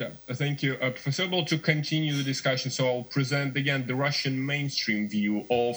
Yeah, 0.00 0.08
thank 0.32 0.62
you. 0.62 0.76
Uh, 0.80 0.88
Professor 0.88 1.24
Webel 1.24 1.44
to 1.44 1.58
continue 1.58 2.14
the 2.14 2.22
discussion, 2.22 2.70
so 2.70 2.88
I'll 2.88 3.02
present 3.02 3.54
again 3.54 3.86
the 3.86 3.94
Russian 3.94 4.46
mainstream 4.46 5.10
view 5.10 5.44
of 5.50 5.76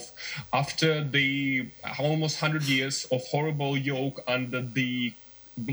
after 0.53 1.03
the 1.03 1.67
almost 1.99 2.41
100 2.41 2.63
years 2.63 3.05
of 3.11 3.21
horrible 3.25 3.75
yoke 3.75 4.23
under 4.25 4.61
the 4.61 5.13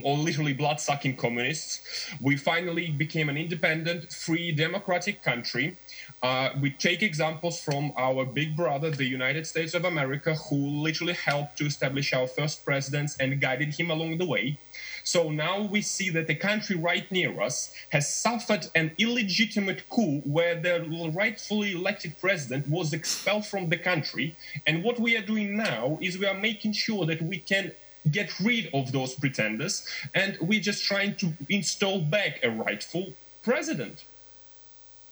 or 0.03 0.19
literally 0.19 0.53
blood-sucking 0.53 1.17
communists, 1.17 2.11
we 2.21 2.37
finally 2.37 2.91
became 2.91 3.29
an 3.31 3.37
independent, 3.37 4.13
free, 4.13 4.53
democratic 4.53 5.23
country. 5.23 5.77
Uh, 6.23 6.51
we 6.61 6.71
take 6.71 7.03
examples 7.03 7.63
from 7.63 7.93
our 7.97 8.27
big 8.27 8.55
brother, 8.57 8.91
the 8.91 9.07
United 9.07 9.47
States 9.47 9.73
of 9.73 9.87
America, 9.87 10.35
who 10.35 10.57
literally 10.57 11.15
helped 11.15 11.57
to 11.57 11.65
establish 11.65 12.13
our 12.13 12.27
first 12.27 12.63
presidents 12.65 13.17
and 13.19 13.41
guided 13.41 13.75
him 13.75 13.91
along 13.91 14.19
the 14.19 14.27
way. 14.27 14.59
So 15.05 15.31
now 15.31 15.63
we 15.63 15.83
see 15.83 16.11
that 16.11 16.27
the 16.27 16.35
country 16.35 16.77
right 16.77 17.11
near 17.11 17.41
us 17.41 17.75
has 17.91 18.13
suffered 18.13 18.67
an 18.75 18.93
illegitimate 18.99 19.89
coup 19.89 20.21
where 20.25 20.55
the 20.55 21.11
rightfully 21.15 21.73
elected 21.73 22.19
president 22.21 22.69
was 22.69 22.93
expelled 22.93 23.47
from 23.47 23.69
the 23.69 23.79
country. 23.79 24.37
And 24.67 24.83
what 24.83 24.99
we 24.99 25.17
are 25.17 25.23
doing 25.23 25.57
now 25.57 25.99
is 26.01 26.19
we 26.19 26.27
are 26.27 26.35
making 26.35 26.73
sure 26.73 27.07
that 27.07 27.23
we 27.23 27.39
can 27.39 27.73
get 28.11 28.39
rid 28.41 28.71
of 28.73 28.93
those 28.93 29.15
pretenders 29.15 29.87
and 30.15 30.39
we're 30.41 30.61
just 30.61 30.85
trying 30.85 31.15
to 31.17 31.33
install 31.49 32.01
back 32.01 32.41
a 32.43 32.51
rightful 32.51 33.13
president. 33.43 34.05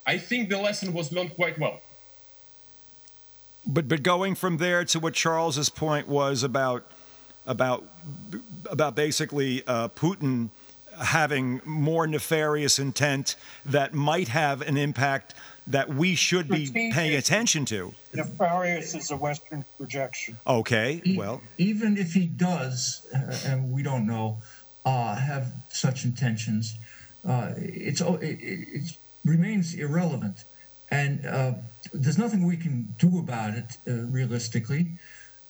I 0.06 0.16
think 0.16 0.48
the 0.48 0.58
lesson 0.58 0.94
was 0.94 1.12
learned 1.12 1.34
quite 1.34 1.58
well. 1.58 1.80
But 3.66 3.86
but 3.88 4.02
going 4.02 4.34
from 4.34 4.56
there 4.56 4.84
to 4.86 4.98
what 4.98 5.12
Charles's 5.12 5.68
point 5.68 6.08
was 6.08 6.42
about 6.42 6.90
about 7.48 7.84
about 8.70 8.94
basically 8.94 9.62
uh, 9.66 9.88
Putin 9.88 10.50
having 11.00 11.60
more 11.64 12.06
nefarious 12.06 12.78
intent 12.78 13.36
that 13.64 13.94
might 13.94 14.28
have 14.28 14.60
an 14.62 14.76
impact 14.76 15.34
that 15.66 15.88
we 15.88 16.14
should 16.14 16.48
be 16.48 16.70
paying 16.92 17.14
attention 17.14 17.64
to. 17.66 17.92
Nefarious 18.14 18.94
is 18.94 19.10
a 19.10 19.16
Western 19.16 19.64
projection. 19.76 20.36
Okay, 20.46 21.02
well. 21.16 21.40
Even 21.58 21.96
if 21.96 22.12
he 22.12 22.26
does, 22.26 23.06
uh, 23.14 23.38
and 23.46 23.70
we 23.70 23.82
don't 23.82 24.06
know, 24.06 24.38
uh, 24.84 25.14
have 25.14 25.52
such 25.68 26.04
intentions, 26.04 26.76
uh, 27.26 27.52
it's, 27.56 28.00
it, 28.00 28.38
it, 28.40 28.98
remains 29.24 29.74
irrelevant. 29.74 30.44
And 30.90 31.26
uh, 31.26 31.52
there's 31.92 32.16
nothing 32.16 32.46
we 32.46 32.56
can 32.56 32.94
do 32.98 33.18
about 33.18 33.54
it 33.54 33.76
uh, 33.86 34.06
realistically 34.06 34.92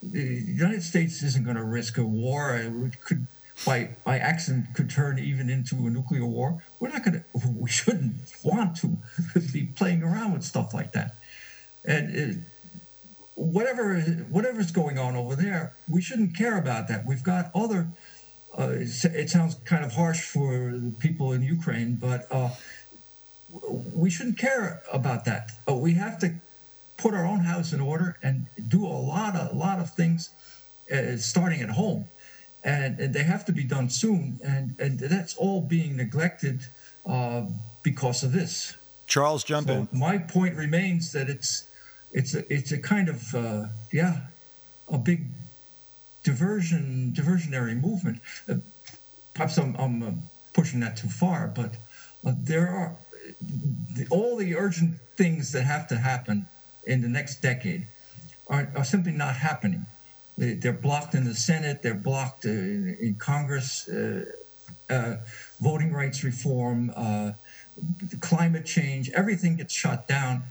the 0.01 0.21
United 0.21 0.83
States 0.83 1.21
isn't 1.23 1.43
going 1.43 1.57
to 1.57 1.63
risk 1.63 1.97
a 1.97 2.05
war. 2.05 2.55
It 2.55 3.01
could, 3.01 3.27
by 3.65 3.89
by 4.05 4.17
accident, 4.17 4.67
could 4.73 4.89
turn 4.89 5.19
even 5.19 5.49
into 5.49 5.75
a 5.87 5.89
nuclear 5.89 6.25
war. 6.25 6.63
We're 6.79 6.89
not 6.89 7.03
going 7.03 7.23
to. 7.33 7.49
We 7.57 7.69
shouldn't 7.69 8.15
want 8.43 8.77
to 8.77 8.97
be 9.53 9.65
playing 9.65 10.03
around 10.03 10.33
with 10.33 10.43
stuff 10.43 10.73
like 10.73 10.93
that. 10.93 11.15
And 11.85 12.15
it, 12.15 12.37
whatever 13.35 13.99
whatever's 14.29 14.71
going 14.71 14.97
on 14.97 15.15
over 15.15 15.35
there, 15.35 15.73
we 15.89 16.01
shouldn't 16.01 16.35
care 16.35 16.57
about 16.57 16.87
that. 16.87 17.05
We've 17.05 17.23
got 17.23 17.51
other. 17.53 17.87
Uh, 18.57 18.71
it 18.79 19.29
sounds 19.29 19.55
kind 19.63 19.85
of 19.85 19.93
harsh 19.93 20.21
for 20.21 20.71
the 20.71 20.93
people 20.99 21.33
in 21.33 21.43
Ukraine, 21.43 21.95
but 21.95 22.27
uh, 22.31 22.49
we 23.93 24.09
shouldn't 24.09 24.39
care 24.39 24.81
about 24.91 25.25
that. 25.25 25.51
Uh, 25.67 25.75
we 25.75 25.93
have 25.93 26.19
to 26.19 26.33
put 26.99 27.13
our 27.13 27.25
own 27.25 27.39
house 27.39 27.73
in 27.73 27.79
order 27.79 28.17
and 28.21 28.45
do 28.67 28.85
a 28.85 28.99
lot 29.15 29.35
of 29.35 29.51
a 29.51 29.55
lot 29.55 29.79
of 29.79 29.91
things, 29.93 30.29
uh, 30.93 31.15
starting 31.17 31.61
at 31.61 31.69
home, 31.69 32.05
and, 32.63 32.99
and, 32.99 33.13
they 33.13 33.23
have 33.23 33.45
to 33.45 33.53
be 33.53 33.63
done 33.63 33.89
soon. 33.89 34.39
And 34.43 34.75
and 34.79 34.99
that's 34.99 35.35
all 35.37 35.61
being 35.61 35.95
neglected 35.95 36.59
uh, 37.05 37.43
because 37.83 38.23
of 38.23 38.31
this. 38.31 38.75
Charles, 39.07 39.43
jump 39.43 39.67
so. 39.67 39.87
My 39.91 40.17
point 40.17 40.55
remains 40.55 41.11
that 41.13 41.29
it's 41.29 41.67
it's 42.11 42.35
a 42.35 42.53
it's 42.53 42.71
a 42.71 42.77
kind 42.77 43.09
of 43.09 43.33
uh, 43.33 43.65
yeah 43.91 44.17
a 44.89 44.97
big 44.97 45.21
diversion 46.23 47.13
diversionary 47.15 47.79
movement. 47.79 48.21
Uh, 48.47 48.55
perhaps 49.33 49.57
I'm, 49.57 49.75
I'm 49.77 50.03
uh, 50.03 50.11
pushing 50.53 50.81
that 50.81 50.97
too 50.97 51.07
far, 51.07 51.47
but 51.47 51.71
uh, 52.25 52.33
there 52.37 52.67
are 52.67 52.95
the, 53.95 54.05
all 54.09 54.35
the 54.35 54.55
urgent 54.55 54.95
things 55.15 55.53
that 55.53 55.63
have 55.63 55.87
to 55.87 55.95
happen 55.95 56.45
in 56.89 57.01
the 57.01 57.07
next 57.07 57.41
decade 57.41 57.85
are, 58.47 58.71
are 58.75 58.83
simply 58.83 59.11
not 59.11 59.35
happening. 59.35 59.85
They, 60.37 60.67
are 60.67 60.73
blocked 60.73 61.13
in 61.15 61.23
the 61.25 61.35
Senate. 61.35 61.81
They're 61.83 61.93
blocked 61.93 62.45
uh, 62.45 62.49
in, 62.49 62.97
in 62.99 63.15
Congress. 63.15 63.87
Uh, 63.87 64.25
uh, 64.89 65.17
voting 65.61 65.93
rights 65.93 66.23
reform, 66.23 66.91
climate 68.21 68.65
change, 68.65 69.11
everything 69.11 69.55
gets 69.55 69.73
shut 69.73 70.07
down. 70.07 70.43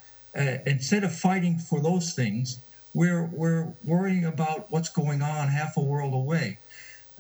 instead 0.65 1.03
of 1.03 1.13
fighting 1.13 1.59
for 1.59 1.81
those 1.81 2.15
things, 2.15 2.61
we're 2.95 3.25
we're 3.27 3.73
worrying 3.85 4.25
about 4.25 4.71
what's 4.71 4.89
going 4.89 5.23
on 5.23 5.49
half 5.49 5.77
a 5.77 5.81
world 5.81 6.15
away 6.15 6.59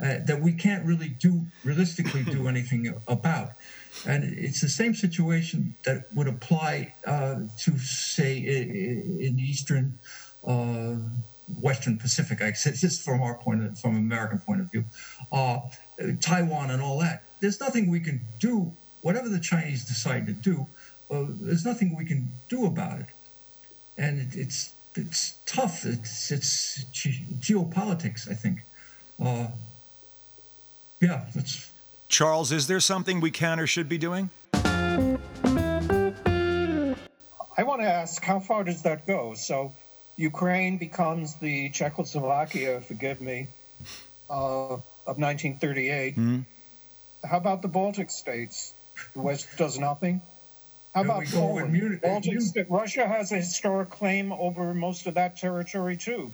uh, 0.02 0.18
that 0.26 0.40
we 0.40 0.52
can't 0.52 0.84
really 0.84 1.08
do 1.08 1.46
realistically 1.64 2.22
do 2.22 2.48
anything 2.54 2.94
about. 3.08 3.50
And 4.06 4.24
it's 4.24 4.60
the 4.60 4.68
same 4.68 4.94
situation 4.94 5.74
that 5.84 6.06
would 6.14 6.28
apply 6.28 6.94
uh, 7.06 7.40
to, 7.58 7.78
say, 7.78 8.38
in 8.38 9.36
the 9.36 9.42
Eastern, 9.42 9.98
uh, 10.46 10.96
Western 11.60 11.98
Pacific. 11.98 12.40
I 12.40 12.52
said 12.52 12.74
this 12.74 13.02
from 13.02 13.20
our 13.20 13.34
point, 13.38 13.64
of, 13.64 13.78
from 13.78 13.96
an 13.96 14.02
American 14.02 14.38
point 14.38 14.60
of 14.60 14.70
view, 14.70 14.84
uh, 15.32 15.60
Taiwan 16.20 16.70
and 16.70 16.80
all 16.80 16.98
that. 17.00 17.24
There's 17.40 17.60
nothing 17.60 17.90
we 17.90 18.00
can 18.00 18.20
do. 18.38 18.72
Whatever 19.02 19.28
the 19.28 19.40
Chinese 19.40 19.84
decide 19.84 20.26
to 20.26 20.32
do, 20.32 20.66
uh, 21.10 21.24
there's 21.40 21.64
nothing 21.64 21.96
we 21.96 22.04
can 22.04 22.30
do 22.48 22.66
about 22.66 23.00
it. 23.00 23.06
And 23.96 24.20
it, 24.20 24.36
it's 24.36 24.72
it's 24.94 25.38
tough. 25.46 25.84
It's 25.84 26.30
it's 26.30 26.84
ge- 26.92 27.22
geopolitics. 27.40 28.30
I 28.30 28.34
think. 28.34 28.58
Uh, 29.20 29.48
yeah, 31.00 31.26
that's 31.34 31.70
Charles, 32.08 32.52
is 32.52 32.66
there 32.66 32.80
something 32.80 33.20
we 33.20 33.30
can 33.30 33.60
or 33.60 33.66
should 33.66 33.88
be 33.88 33.98
doing? 33.98 34.30
I 34.54 35.18
want 37.64 37.82
to 37.82 37.86
ask, 37.86 38.24
how 38.24 38.40
far 38.40 38.64
does 38.64 38.82
that 38.82 39.06
go? 39.06 39.34
So, 39.34 39.72
Ukraine 40.16 40.78
becomes 40.78 41.36
the 41.36 41.68
Czechoslovakia, 41.70 42.80
forgive 42.80 43.20
me, 43.20 43.48
uh, 44.30 44.74
of 44.74 45.18
1938. 45.18 46.16
Mm-hmm. 46.16 46.40
How 47.28 47.36
about 47.36 47.62
the 47.62 47.68
Baltic 47.68 48.10
states? 48.10 48.74
The 49.14 49.20
West 49.20 49.48
does 49.56 49.78
nothing. 49.78 50.20
How 50.94 51.02
about 51.02 51.26
Poland? 51.26 52.00
Baltic, 52.02 52.66
Russia 52.68 53.06
has 53.06 53.30
a 53.32 53.36
historic 53.36 53.90
claim 53.90 54.32
over 54.32 54.74
most 54.74 55.06
of 55.06 55.14
that 55.14 55.36
territory 55.36 55.96
too. 55.96 56.32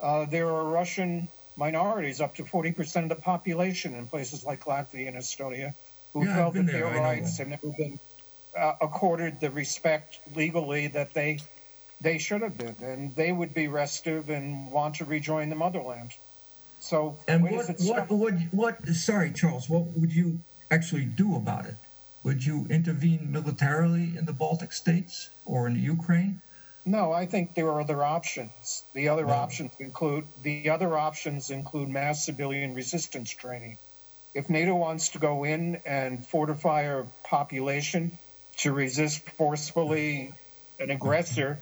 Uh, 0.00 0.24
there 0.24 0.48
are 0.48 0.64
Russian 0.64 1.28
minorities, 1.56 2.20
up 2.20 2.34
to 2.36 2.44
40% 2.44 3.04
of 3.04 3.08
the 3.08 3.16
population 3.16 3.94
in 3.94 4.06
places 4.06 4.44
like 4.44 4.64
Latvia 4.64 5.08
and 5.08 5.16
Estonia, 5.16 5.72
who 6.14 6.24
yeah, 6.24 6.36
felt 6.36 6.54
that 6.54 6.66
their 6.66 6.86
rights 6.86 7.38
have 7.38 7.48
never 7.48 7.68
been 7.78 7.98
uh, 8.56 8.72
accorded 8.80 9.40
the 9.40 9.50
respect 9.50 10.20
legally 10.34 10.86
that 10.88 11.14
they 11.14 11.38
they 12.00 12.18
should 12.18 12.42
have 12.42 12.58
been, 12.58 12.76
and 12.82 13.14
they 13.14 13.30
would 13.30 13.54
be 13.54 13.68
restive 13.68 14.28
and 14.28 14.70
want 14.72 14.96
to 14.96 15.04
rejoin 15.04 15.48
the 15.48 15.54
motherland. 15.54 16.10
So, 16.78 17.16
and 17.28 17.44
what 17.44 17.66
what 17.78 18.10
what 18.10 18.34
what? 18.50 18.88
Sorry, 18.88 19.30
Charles. 19.32 19.68
What 19.70 19.86
would 19.96 20.12
you 20.12 20.40
actually 20.70 21.04
do 21.04 21.36
about 21.36 21.66
it? 21.66 21.76
Would 22.24 22.44
you 22.44 22.66
intervene 22.70 23.30
militarily 23.30 24.14
in 24.16 24.26
the 24.26 24.32
Baltic 24.32 24.72
states 24.72 25.30
or 25.44 25.66
in 25.66 25.76
Ukraine? 25.76 26.42
No, 26.84 27.12
I 27.12 27.26
think 27.26 27.54
there 27.54 27.68
are 27.68 27.80
other 27.80 28.02
options. 28.02 28.82
The 28.92 29.08
other 29.08 29.26
no. 29.26 29.34
options 29.34 29.72
include 29.78 30.26
the 30.42 30.68
other 30.68 30.98
options 30.98 31.50
include 31.50 31.88
mass 31.88 32.24
civilian 32.24 32.74
resistance 32.74 33.30
training. 33.30 33.78
If 34.34 34.50
NATO 34.50 34.74
wants 34.74 35.10
to 35.10 35.20
go 35.20 35.44
in 35.44 35.76
and 35.86 36.26
fortify 36.26 36.88
our 36.88 37.06
population 37.22 38.18
to 38.58 38.72
resist 38.72 39.28
forcefully 39.30 40.34
an 40.80 40.90
aggressor, 40.90 41.58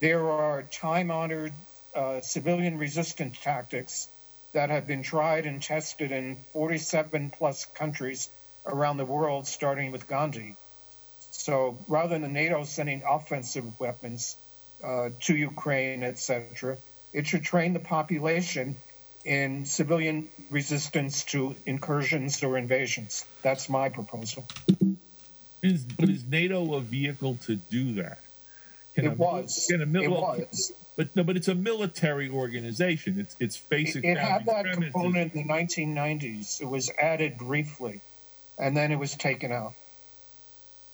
there 0.00 0.28
are 0.30 0.64
time-honored 0.64 1.52
uh, 1.94 2.20
civilian 2.20 2.76
resistance 2.76 3.38
tactics 3.40 4.08
that 4.52 4.68
have 4.68 4.86
been 4.86 5.02
tried 5.02 5.46
and 5.46 5.62
tested 5.62 6.12
in 6.12 6.36
47 6.52 7.30
plus 7.30 7.64
countries 7.64 8.28
around 8.66 8.98
the 8.98 9.06
world, 9.06 9.46
starting 9.46 9.92
with 9.92 10.06
Gandhi. 10.08 10.56
So 11.30 11.78
rather 11.88 12.18
than 12.18 12.32
NATO 12.34 12.64
sending 12.64 13.02
offensive 13.08 13.80
weapons, 13.80 14.36
uh, 14.84 15.10
to 15.20 15.36
Ukraine, 15.36 16.02
etc. 16.02 16.76
It 17.12 17.26
should 17.26 17.42
train 17.42 17.72
the 17.72 17.80
population 17.80 18.76
in 19.24 19.64
civilian 19.64 20.28
resistance 20.50 21.24
to 21.24 21.54
incursions 21.66 22.42
or 22.42 22.56
invasions. 22.56 23.24
That's 23.42 23.68
my 23.68 23.88
proposal. 23.88 24.46
Is, 25.62 25.84
but 25.84 26.08
is 26.08 26.24
NATO 26.24 26.74
a 26.74 26.80
vehicle 26.80 27.38
to 27.46 27.56
do 27.56 27.94
that? 27.94 28.20
Can 28.94 29.06
it 29.06 29.12
a, 29.12 29.14
was. 29.14 29.66
Can 29.68 29.82
a, 29.82 30.00
it 30.00 30.10
was. 30.10 30.72
But 30.96 31.14
no, 31.14 31.22
but 31.22 31.36
it's 31.36 31.48
a 31.48 31.54
military 31.54 32.28
organization. 32.28 33.20
It's 33.20 33.36
it's 33.38 33.56
basic. 33.56 34.04
It, 34.04 34.10
it 34.12 34.18
had 34.18 34.46
that 34.46 34.64
premises. 34.64 34.92
component 34.92 35.34
in 35.34 35.46
the 35.46 35.52
1990s. 35.52 36.60
It 36.60 36.66
was 36.66 36.90
added 37.00 37.38
briefly, 37.38 38.00
and 38.58 38.76
then 38.76 38.90
it 38.90 38.98
was 38.98 39.14
taken 39.14 39.52
out. 39.52 39.74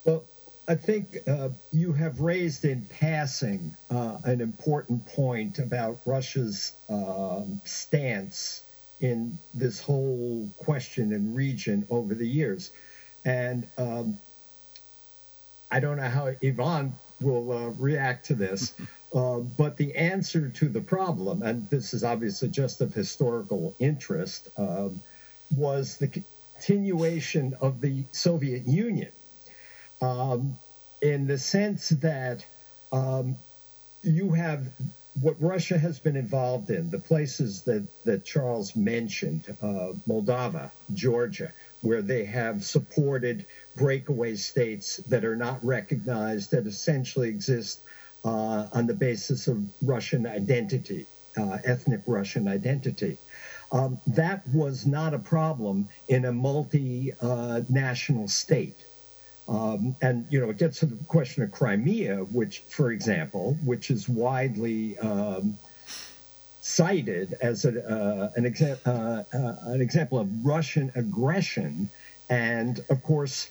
Well, 0.04 0.24
I 0.66 0.74
think 0.74 1.18
uh, 1.26 1.50
you 1.72 1.92
have 1.92 2.20
raised 2.20 2.64
in 2.64 2.86
passing 2.86 3.76
uh, 3.90 4.16
an 4.24 4.40
important 4.40 5.04
point 5.06 5.58
about 5.58 5.98
Russia's 6.06 6.72
um, 6.88 7.60
stance 7.64 8.62
in 9.00 9.36
this 9.52 9.78
whole 9.78 10.48
question 10.56 11.12
and 11.12 11.36
region 11.36 11.86
over 11.90 12.14
the 12.14 12.26
years. 12.26 12.70
And 13.26 13.66
um, 13.76 14.18
I 15.70 15.80
don't 15.80 15.98
know 15.98 16.08
how 16.08 16.32
Ivan 16.42 16.94
will 17.20 17.52
uh, 17.52 17.68
react 17.78 18.24
to 18.26 18.34
this, 18.34 18.72
uh, 19.14 19.40
but 19.40 19.76
the 19.76 19.94
answer 19.94 20.48
to 20.48 20.68
the 20.68 20.80
problem, 20.80 21.42
and 21.42 21.68
this 21.68 21.92
is 21.92 22.02
obviously 22.02 22.48
just 22.48 22.80
of 22.80 22.94
historical 22.94 23.74
interest, 23.80 24.48
um, 24.56 24.98
was 25.54 25.98
the 25.98 26.08
continuation 26.54 27.54
of 27.60 27.82
the 27.82 28.04
Soviet 28.12 28.66
Union 28.66 29.10
um, 30.00 30.56
in 31.02 31.26
the 31.26 31.38
sense 31.38 31.90
that 31.90 32.44
um, 32.92 33.36
you 34.02 34.32
have 34.32 34.68
what 35.20 35.36
Russia 35.40 35.78
has 35.78 35.98
been 36.00 36.16
involved 36.16 36.70
in, 36.70 36.90
the 36.90 36.98
places 36.98 37.62
that, 37.62 37.86
that 38.04 38.24
Charles 38.24 38.74
mentioned, 38.74 39.56
uh, 39.62 39.92
Moldova, 40.08 40.72
Georgia, 40.92 41.52
where 41.82 42.02
they 42.02 42.24
have 42.24 42.64
supported 42.64 43.46
breakaway 43.76 44.34
states 44.34 44.96
that 45.08 45.24
are 45.24 45.36
not 45.36 45.64
recognized, 45.64 46.50
that 46.50 46.66
essentially 46.66 47.28
exist 47.28 47.82
uh, 48.24 48.66
on 48.72 48.86
the 48.86 48.94
basis 48.94 49.46
of 49.46 49.62
Russian 49.82 50.26
identity, 50.26 51.06
uh, 51.36 51.58
ethnic 51.64 52.00
Russian 52.06 52.48
identity. 52.48 53.16
Um, 53.70 53.98
that 54.08 54.42
was 54.48 54.84
not 54.86 55.14
a 55.14 55.18
problem 55.18 55.88
in 56.08 56.24
a 56.24 56.32
multinational 56.32 58.28
state. 58.28 58.84
Um, 59.48 59.94
and 60.00 60.26
you 60.30 60.40
know, 60.40 60.50
it 60.50 60.58
gets 60.58 60.80
to 60.80 60.86
the 60.86 60.96
question 61.04 61.42
of 61.42 61.50
Crimea, 61.52 62.16
which, 62.32 62.60
for 62.60 62.92
example, 62.92 63.56
which 63.64 63.90
is 63.90 64.08
widely 64.08 64.98
um, 64.98 65.58
cited 66.60 67.36
as 67.42 67.66
a, 67.66 67.84
uh, 67.86 68.30
an, 68.36 68.44
exa- 68.44 68.80
uh, 68.86 69.36
uh, 69.36 69.72
an 69.72 69.82
example 69.82 70.18
of 70.18 70.28
Russian 70.44 70.90
aggression. 70.94 71.90
And 72.30 72.82
of 72.88 73.02
course, 73.02 73.50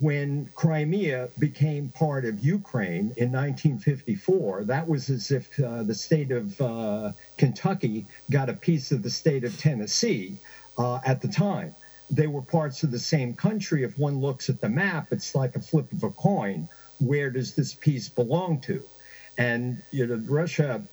when 0.00 0.50
Crimea 0.54 1.28
became 1.38 1.90
part 1.90 2.24
of 2.24 2.42
Ukraine 2.42 3.12
in 3.16 3.30
1954, 3.30 4.64
that 4.64 4.88
was 4.88 5.10
as 5.10 5.30
if 5.30 5.60
uh, 5.60 5.82
the 5.82 5.94
state 5.94 6.32
of 6.32 6.58
uh, 6.60 7.12
Kentucky 7.36 8.06
got 8.30 8.48
a 8.48 8.54
piece 8.54 8.92
of 8.92 9.02
the 9.02 9.10
state 9.10 9.44
of 9.44 9.56
Tennessee 9.58 10.38
uh, 10.78 11.00
at 11.04 11.20
the 11.20 11.28
time 11.28 11.74
they 12.10 12.26
were 12.26 12.42
parts 12.42 12.82
of 12.82 12.90
the 12.90 12.98
same 12.98 13.34
country. 13.34 13.84
If 13.84 13.98
one 13.98 14.20
looks 14.20 14.48
at 14.50 14.60
the 14.60 14.68
map, 14.68 15.08
it's 15.12 15.34
like 15.34 15.56
a 15.56 15.60
flip 15.60 15.92
of 15.92 16.02
a 16.04 16.10
coin. 16.10 16.68
Where 16.98 17.30
does 17.30 17.54
this 17.54 17.74
piece 17.74 18.08
belong 18.08 18.60
to? 18.62 18.84
And 19.38 19.82
you 19.90 20.06
know, 20.06 20.22
Russia 20.26 20.84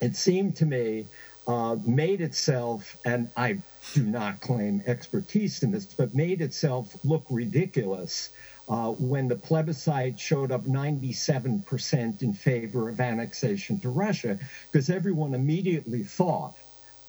it 0.00 0.16
seemed 0.16 0.56
to 0.56 0.66
me, 0.66 1.08
uh, 1.46 1.76
made 1.84 2.20
itself, 2.20 2.96
and 3.04 3.30
I 3.36 3.62
do 3.94 4.06
not 4.06 4.40
claim 4.40 4.82
expertise 4.86 5.62
in 5.62 5.72
this, 5.72 5.86
but 5.86 6.14
made 6.14 6.40
itself 6.42 6.96
look 7.04 7.26
ridiculous 7.30 8.30
uh, 8.68 8.92
when 8.92 9.28
the 9.28 9.36
plebiscite 9.36 10.18
showed 10.20 10.52
up 10.52 10.64
97% 10.64 12.22
in 12.22 12.32
favor 12.34 12.88
of 12.88 13.00
annexation 13.00 13.80
to 13.80 13.90
Russia, 13.90 14.38
because 14.70 14.90
everyone 14.90 15.34
immediately 15.34 16.04
thought 16.04 16.54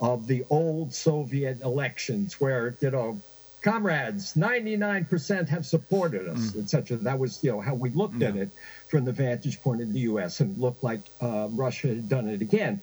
of 0.02 0.28
the 0.28 0.44
old 0.50 0.94
Soviet 0.94 1.62
elections 1.62 2.42
where, 2.42 2.78
you 2.82 2.92
know, 2.92 3.24
comrades, 3.62 4.34
99% 4.34 5.48
have 5.48 5.66
supported 5.66 6.28
us, 6.28 6.52
mm. 6.52 6.64
etc. 6.64 6.98
That 6.98 7.18
was, 7.18 7.44
you 7.44 7.52
know, 7.52 7.62
how 7.62 7.76
we 7.76 7.90
looked 7.92 8.16
yeah. 8.16 8.30
at 8.30 8.36
it 8.36 8.50
from 8.88 9.06
the 9.06 9.12
vantage 9.12 9.62
point 9.62 9.82
of 9.82 9.94
the 9.94 10.00
U.S. 10.02 10.40
and 10.40 10.58
looked 10.58 10.84
like 10.84 11.02
uh, 11.22 11.48
Russia 11.52 11.90
had 11.90 12.10
done 12.10 12.28
it 12.28 12.42
again. 12.42 12.82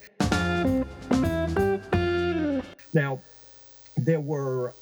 Now, 2.95 3.21
there 3.97 4.21
were, 4.21 4.75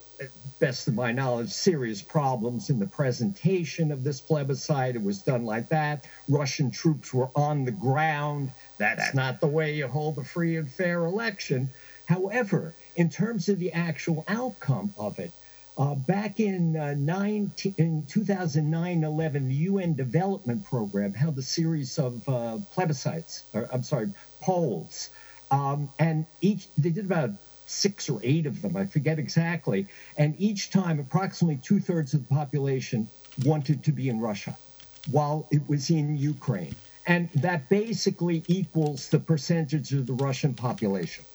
best 0.59 0.87
of 0.87 0.95
my 0.95 1.11
knowledge, 1.11 1.49
serious 1.49 2.01
problems 2.01 2.69
in 2.69 2.79
the 2.79 2.87
presentation 2.87 3.91
of 3.91 4.03
this 4.03 4.19
plebiscite. 4.19 4.95
It 4.95 5.03
was 5.03 5.19
done 5.19 5.45
like 5.45 5.69
that. 5.69 6.05
Russian 6.27 6.71
troops 6.71 7.13
were 7.13 7.29
on 7.35 7.65
the 7.65 7.71
ground. 7.71 8.51
That's 8.77 9.13
not 9.13 9.39
the 9.39 9.47
way 9.47 9.75
you 9.75 9.87
hold 9.87 10.17
a 10.17 10.23
free 10.23 10.57
and 10.57 10.69
fair 10.69 11.05
election. 11.05 11.69
However, 12.05 12.73
in 12.95 13.09
terms 13.09 13.49
of 13.49 13.59
the 13.59 13.71
actual 13.73 14.23
outcome 14.27 14.93
of 14.97 15.19
it, 15.19 15.31
uh, 15.77 15.95
back 15.95 16.39
in, 16.39 16.77
uh, 16.77 16.95
19, 16.97 17.75
in 17.77 18.03
2009-11, 18.03 19.47
the 19.49 19.55
UN 19.55 19.95
Development 19.95 20.63
Program 20.63 21.13
held 21.13 21.37
a 21.39 21.43
series 21.43 21.97
of 21.99 22.27
uh, 22.29 22.59
plebiscites, 22.75 23.43
or 23.53 23.67
I'm 23.73 23.83
sorry, 23.83 24.07
polls, 24.41 25.09
um, 25.51 25.91
and 25.99 26.27
each 26.41 26.69
they 26.77 26.91
did 26.91 27.05
about 27.05 27.31
six 27.65 28.09
or 28.09 28.21
eight 28.23 28.45
of 28.47 28.61
them, 28.61 28.77
I 28.77 28.85
forget 28.85 29.19
exactly, 29.19 29.87
and 30.17 30.35
each 30.39 30.71
time 30.71 30.99
approximately 30.99 31.57
two 31.57 31.79
thirds 31.79 32.13
of 32.13 32.21
the 32.21 32.35
population 32.35 33.11
wanted 33.37 33.83
to 33.85 33.93
be 33.93 34.09
in 34.09 34.19
Russia, 34.19 34.59
while 35.05 35.47
it 35.51 35.67
was 35.67 35.89
in 35.89 36.15
Ukraine, 36.17 36.77
and 37.07 37.29
that 37.35 37.69
basically 37.69 38.45
equals 38.47 39.09
the 39.09 39.19
percentage 39.19 39.93
of 39.93 40.07
the 40.07 40.13
Russian 40.13 40.55
population, 40.55 41.25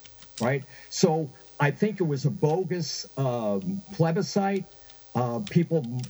right? 0.43 0.67
So 0.91 1.35
I 1.61 1.73
think 1.73 2.01
it 2.01 2.05
was 2.05 2.27
a 2.27 2.33
bogus 2.33 3.07
um, 3.19 3.85
plebiscite. 3.95 4.67
Uh, 5.17 5.41
people, 5.51 6.07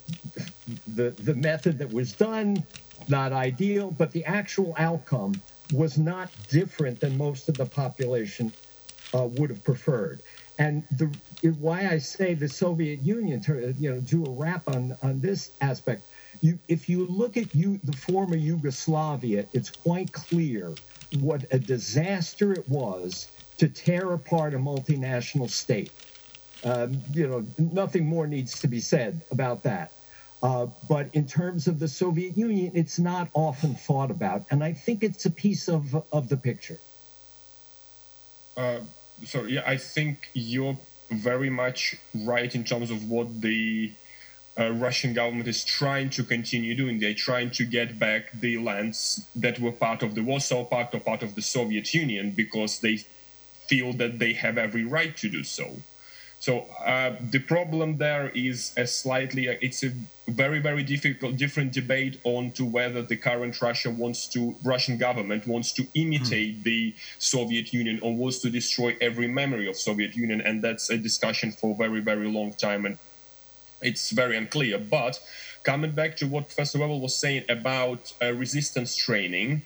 the 0.86 1.16
the 1.18 1.34
method 1.36 1.78
that 1.80 1.92
was 1.92 2.14
done, 2.14 2.66
not 3.08 3.32
ideal, 3.32 3.92
but 3.92 4.12
the 4.12 4.24
actual 4.26 4.74
outcome 4.78 5.42
was 5.70 5.98
not 5.98 6.32
different 6.48 7.00
than 7.00 7.16
most 7.18 7.48
of 7.50 7.58
the 7.58 7.66
population 7.66 8.54
uh, 9.14 9.28
would 9.30 9.50
have 9.50 9.64
preferred. 9.64 10.22
And 10.58 10.84
the 10.92 11.18
why 11.58 11.88
I 11.88 11.98
say 11.98 12.34
the 12.34 12.48
Soviet 12.50 13.00
Union, 13.02 13.42
to, 13.42 13.74
you 13.78 13.94
know, 13.94 14.02
do 14.02 14.26
a 14.26 14.32
wrap 14.32 14.68
on 14.68 14.98
on 15.02 15.20
this 15.22 15.52
aspect. 15.62 16.06
You, 16.42 16.60
if 16.68 16.90
you 16.90 17.06
look 17.08 17.38
at 17.38 17.54
you, 17.54 17.80
the 17.84 17.94
former 17.94 18.36
Yugoslavia, 18.36 19.48
it's 19.54 19.70
quite 19.72 20.12
clear 20.12 20.78
what 21.10 21.46
a 21.52 21.58
disaster 21.60 22.52
it 22.54 22.68
was 22.68 23.30
to 23.62 23.68
tear 23.68 24.12
apart 24.12 24.54
a 24.54 24.58
multinational 24.58 25.48
state. 25.48 25.92
Um, 26.64 27.00
you 27.14 27.28
know, 27.28 27.46
nothing 27.58 28.04
more 28.04 28.26
needs 28.26 28.60
to 28.60 28.66
be 28.66 28.80
said 28.80 29.20
about 29.30 29.62
that. 29.62 29.92
Uh, 30.42 30.66
but 30.88 31.06
in 31.12 31.28
terms 31.28 31.68
of 31.68 31.78
the 31.78 31.86
Soviet 31.86 32.36
Union, 32.36 32.72
it's 32.74 32.98
not 32.98 33.28
often 33.34 33.76
thought 33.76 34.10
about, 34.10 34.42
and 34.50 34.64
I 34.64 34.72
think 34.72 35.04
it's 35.04 35.26
a 35.26 35.30
piece 35.30 35.68
of 35.68 35.84
of 36.12 36.28
the 36.28 36.36
picture. 36.36 36.80
Uh, 38.56 38.80
so 39.24 39.44
yeah, 39.44 39.62
I 39.64 39.76
think 39.76 40.30
you're 40.34 40.76
very 41.12 41.50
much 41.50 41.94
right 42.26 42.52
in 42.52 42.64
terms 42.64 42.90
of 42.90 43.08
what 43.08 43.28
the 43.40 43.92
uh, 44.58 44.72
Russian 44.72 45.14
government 45.14 45.46
is 45.46 45.64
trying 45.64 46.10
to 46.10 46.24
continue 46.24 46.74
doing. 46.74 46.98
They're 46.98 47.14
trying 47.30 47.52
to 47.52 47.64
get 47.64 48.00
back 48.00 48.32
the 48.32 48.58
lands 48.58 49.28
that 49.36 49.60
were 49.60 49.70
part 49.86 50.02
of 50.02 50.16
the 50.16 50.22
Warsaw 50.22 50.64
Pact 50.64 50.96
or 50.96 51.00
part 51.00 51.22
of 51.22 51.36
the 51.36 51.42
Soviet 51.42 51.94
Union 51.94 52.32
because 52.32 52.80
they 52.80 52.98
feel 53.66 53.92
that 53.94 54.18
they 54.18 54.32
have 54.32 54.58
every 54.58 54.84
right 54.84 55.16
to 55.18 55.28
do 55.28 55.44
so. 55.44 55.76
So 56.42 56.66
uh, 56.84 57.14
the 57.30 57.38
problem 57.38 57.98
there 57.98 58.32
is 58.34 58.72
a 58.76 58.84
slightly 58.84 59.46
it's 59.46 59.84
a 59.84 59.92
very 60.26 60.58
very 60.58 60.82
difficult 60.82 61.36
different 61.36 61.72
debate 61.72 62.18
on 62.24 62.50
to 62.58 62.64
whether 62.64 63.00
the 63.00 63.16
current 63.16 63.62
Russia 63.62 63.90
wants 63.90 64.26
to 64.34 64.52
Russian 64.64 64.98
government 64.98 65.46
wants 65.46 65.70
to 65.74 65.86
imitate 65.94 66.58
mm. 66.58 66.62
the 66.64 66.94
Soviet 67.20 67.72
Union 67.72 68.00
or 68.02 68.16
wants 68.16 68.40
to 68.40 68.50
destroy 68.50 68.96
every 69.00 69.28
memory 69.28 69.68
of 69.68 69.76
Soviet 69.76 70.16
Union 70.16 70.40
and 70.40 70.60
that's 70.60 70.90
a 70.90 70.98
discussion 70.98 71.52
for 71.52 71.74
a 71.74 71.76
very 71.76 72.00
very 72.00 72.26
long 72.26 72.52
time 72.54 72.86
and 72.86 72.98
it's 73.80 74.10
very 74.10 74.36
unclear 74.36 74.78
but 74.78 75.20
coming 75.62 75.92
back 75.92 76.16
to 76.16 76.26
what 76.26 76.46
Professor 76.46 76.78
Webel 76.78 77.00
was 77.00 77.16
saying 77.16 77.44
about 77.48 78.12
uh, 78.20 78.32
resistance 78.32 78.96
training 78.96 79.62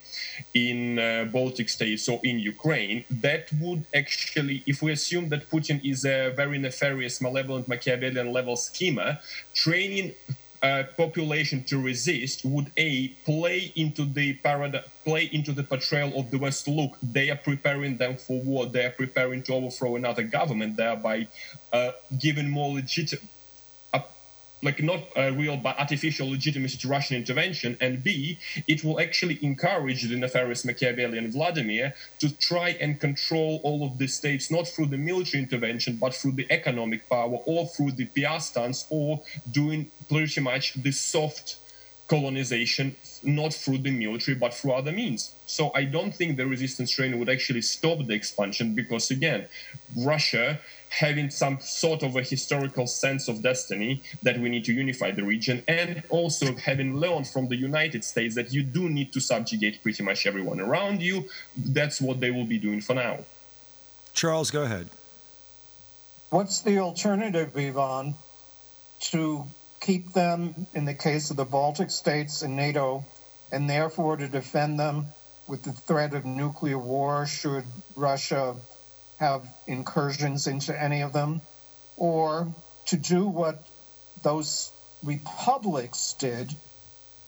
in 0.54 0.98
uh, 0.98 1.24
Baltic 1.24 1.68
states 1.68 2.08
or 2.08 2.20
in 2.22 2.38
Ukraine, 2.38 3.04
that 3.10 3.48
would 3.60 3.86
actually, 3.94 4.62
if 4.66 4.82
we 4.82 4.92
assume 4.92 5.28
that 5.30 5.50
Putin 5.50 5.80
is 5.84 6.04
a 6.04 6.30
very 6.30 6.58
nefarious, 6.58 7.20
malevolent, 7.20 7.68
Machiavellian 7.68 8.32
level 8.32 8.56
schema, 8.56 9.20
training 9.54 10.14
uh, 10.62 10.84
population 10.96 11.62
to 11.64 11.80
resist 11.80 12.44
would 12.44 12.72
a 12.76 13.08
play 13.24 13.72
into 13.76 14.04
the 14.04 14.34
parad- 14.44 14.84
play 15.04 15.28
into 15.32 15.52
the 15.52 15.62
portrayal 15.62 16.18
of 16.18 16.30
the 16.30 16.38
West. 16.38 16.66
Look, 16.66 16.96
they 17.02 17.30
are 17.30 17.36
preparing 17.36 17.98
them 17.98 18.16
for 18.16 18.40
war. 18.40 18.66
They 18.66 18.84
are 18.86 18.90
preparing 18.90 19.42
to 19.44 19.54
overthrow 19.54 19.96
another 19.96 20.22
government, 20.22 20.76
thereby 20.76 21.28
uh, 21.72 21.92
giving 22.18 22.48
more 22.48 22.74
legitimate 22.74 23.22
like 24.62 24.82
not 24.82 25.00
a 25.16 25.32
real 25.32 25.56
but 25.56 25.78
artificial 25.78 26.30
legitimacy 26.30 26.78
to 26.78 26.88
Russian 26.88 27.16
intervention, 27.16 27.76
and 27.80 28.02
B, 28.02 28.38
it 28.66 28.82
will 28.84 28.98
actually 29.00 29.38
encourage 29.42 30.02
the 30.02 30.16
nefarious 30.16 30.64
Machiavellian 30.64 31.30
Vladimir 31.30 31.94
to 32.20 32.34
try 32.38 32.70
and 32.80 32.98
control 32.98 33.60
all 33.62 33.86
of 33.86 33.98
the 33.98 34.06
states 34.06 34.50
not 34.50 34.66
through 34.66 34.86
the 34.86 34.96
military 34.96 35.42
intervention 35.42 35.96
but 35.96 36.14
through 36.14 36.32
the 36.32 36.46
economic 36.50 37.08
power 37.08 37.38
or 37.44 37.66
through 37.66 37.92
the 37.92 38.06
PR 38.06 38.40
stance 38.40 38.86
or 38.90 39.22
doing 39.52 39.90
pretty 40.08 40.40
much 40.40 40.74
the 40.74 40.92
soft 40.92 41.56
colonization 42.08 42.94
not 43.22 43.52
through 43.52 43.78
the 43.78 43.90
military 43.90 44.36
but 44.36 44.54
through 44.54 44.72
other 44.72 44.92
means. 44.92 45.34
So 45.46 45.70
I 45.74 45.84
don't 45.84 46.14
think 46.14 46.36
the 46.36 46.46
resistance 46.46 46.90
training 46.90 47.18
would 47.18 47.28
actually 47.28 47.62
stop 47.62 47.98
the 48.06 48.14
expansion 48.14 48.74
because 48.74 49.10
again, 49.10 49.46
Russia 49.96 50.60
having 50.88 51.30
some 51.30 51.58
sort 51.60 52.02
of 52.02 52.16
a 52.16 52.22
historical 52.22 52.86
sense 52.86 53.28
of 53.28 53.42
destiny 53.42 54.02
that 54.22 54.38
we 54.38 54.48
need 54.48 54.64
to 54.64 54.72
unify 54.72 55.10
the 55.10 55.22
region, 55.22 55.62
and 55.68 56.02
also 56.08 56.54
having 56.56 56.96
learned 56.96 57.26
from 57.26 57.48
the 57.48 57.56
United 57.56 58.04
States 58.04 58.34
that 58.34 58.52
you 58.52 58.62
do 58.62 58.88
need 58.88 59.12
to 59.12 59.20
subjugate 59.20 59.82
pretty 59.82 60.02
much 60.02 60.26
everyone 60.26 60.60
around 60.60 61.02
you. 61.02 61.28
That's 61.56 62.00
what 62.00 62.20
they 62.20 62.30
will 62.30 62.46
be 62.46 62.58
doing 62.58 62.80
for 62.80 62.94
now. 62.94 63.18
Charles, 64.14 64.50
go 64.50 64.62
ahead. 64.62 64.88
What's 66.30 66.62
the 66.62 66.78
alternative, 66.78 67.56
Ivan, 67.56 68.14
to 69.12 69.44
keep 69.80 70.12
them, 70.12 70.66
in 70.74 70.84
the 70.84 70.94
case 70.94 71.30
of 71.30 71.36
the 71.36 71.44
Baltic 71.44 71.90
states 71.90 72.42
in 72.42 72.56
NATO, 72.56 73.04
and 73.52 73.68
therefore 73.68 74.16
to 74.16 74.26
defend 74.26 74.78
them 74.78 75.06
with 75.46 75.62
the 75.62 75.72
threat 75.72 76.14
of 76.14 76.24
nuclear 76.24 76.78
war 76.78 77.26
should 77.26 77.64
Russia 77.94 78.56
have 79.18 79.46
incursions 79.66 80.46
into 80.46 80.80
any 80.80 81.02
of 81.02 81.12
them, 81.12 81.40
or 81.96 82.54
to 82.86 82.96
do 82.96 83.26
what 83.26 83.66
those 84.22 84.70
republics 85.02 86.14
did 86.18 86.54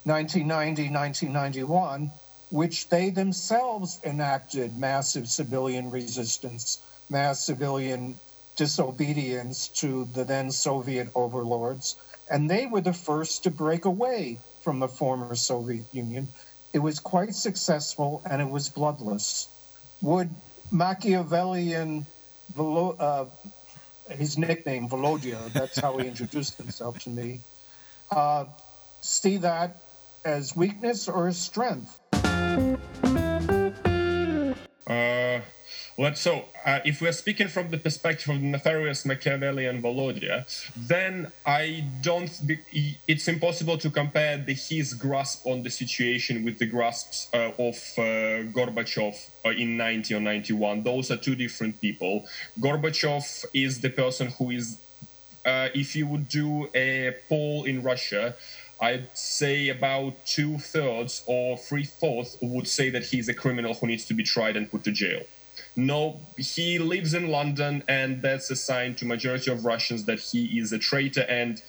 1990, 0.04 0.90
1991, 0.90 2.10
which 2.50 2.88
they 2.88 3.10
themselves 3.10 4.00
enacted 4.04 4.76
massive 4.76 5.28
civilian 5.28 5.90
resistance, 5.90 6.78
mass 7.10 7.44
civilian 7.44 8.18
disobedience 8.56 9.68
to 9.68 10.06
the 10.14 10.24
then 10.24 10.50
Soviet 10.50 11.08
overlords. 11.14 11.96
And 12.30 12.50
they 12.50 12.66
were 12.66 12.80
the 12.80 12.92
first 12.92 13.44
to 13.44 13.50
break 13.50 13.84
away 13.84 14.38
from 14.62 14.80
the 14.80 14.88
former 14.88 15.34
Soviet 15.34 15.84
Union. 15.92 16.28
It 16.72 16.80
was 16.80 16.98
quite 16.98 17.34
successful 17.34 18.22
and 18.28 18.42
it 18.42 18.50
was 18.50 18.68
bloodless. 18.68 19.48
Would 20.02 20.30
Machiavellian, 20.70 22.06
uh, 22.58 23.24
his 24.10 24.38
nickname, 24.38 24.88
Volodya, 24.88 25.52
that's 25.52 25.78
how 25.78 25.96
he 25.98 26.06
introduced 26.06 26.56
himself 26.56 26.98
to 27.00 27.10
me, 27.10 27.40
uh, 28.10 28.44
see 29.00 29.36
that 29.38 29.82
as 30.24 30.56
weakness 30.56 31.08
or 31.08 31.28
as 31.28 31.38
strength? 31.38 31.98
Uh, 34.86 35.40
Well, 35.98 36.14
so 36.14 36.44
uh, 36.64 36.78
if 36.84 37.00
we're 37.02 37.10
speaking 37.10 37.48
from 37.48 37.70
the 37.70 37.76
perspective 37.76 38.28
of 38.28 38.40
Nefarious, 38.40 39.04
Machiavelli, 39.04 39.66
and 39.66 39.82
Volodya, 39.82 40.46
then 40.76 41.32
I 41.44 41.84
don't. 42.02 42.30
Be, 42.46 42.60
it's 43.08 43.26
impossible 43.26 43.78
to 43.78 43.90
compare 43.90 44.38
the, 44.38 44.54
his 44.54 44.94
grasp 44.94 45.44
on 45.44 45.64
the 45.64 45.70
situation 45.70 46.44
with 46.44 46.60
the 46.60 46.66
grasps 46.66 47.28
uh, 47.34 47.50
of 47.58 47.74
uh, 47.98 48.46
Gorbachev 48.54 49.28
uh, 49.44 49.48
in 49.48 49.76
90 49.76 50.14
or 50.14 50.20
91. 50.20 50.84
Those 50.84 51.10
are 51.10 51.16
two 51.16 51.34
different 51.34 51.80
people. 51.80 52.24
Gorbachev 52.60 53.46
is 53.52 53.80
the 53.80 53.90
person 53.90 54.28
who 54.38 54.50
is. 54.50 54.78
Uh, 55.44 55.68
if 55.74 55.96
you 55.96 56.06
would 56.06 56.28
do 56.28 56.68
a 56.76 57.16
poll 57.28 57.64
in 57.64 57.82
Russia, 57.82 58.36
I'd 58.80 59.08
say 59.18 59.70
about 59.70 60.24
two 60.24 60.58
thirds 60.58 61.24
or 61.26 61.58
three 61.58 61.84
fourths 61.84 62.38
would 62.40 62.68
say 62.68 62.88
that 62.90 63.06
he's 63.06 63.28
a 63.28 63.34
criminal 63.34 63.74
who 63.74 63.88
needs 63.88 64.04
to 64.04 64.14
be 64.14 64.22
tried 64.22 64.56
and 64.56 64.70
put 64.70 64.84
to 64.84 64.92
jail. 64.92 65.22
No, 65.78 66.18
he 66.36 66.80
lives 66.80 67.14
in 67.14 67.28
London, 67.28 67.84
and 67.86 68.20
that's 68.20 68.50
a 68.50 68.56
sign 68.56 68.96
to 68.96 69.04
majority 69.04 69.52
of 69.52 69.64
Russians 69.64 70.06
that 70.06 70.18
he 70.18 70.58
is 70.58 70.72
a 70.72 70.78
traitor. 70.78 71.20
And 71.28 71.62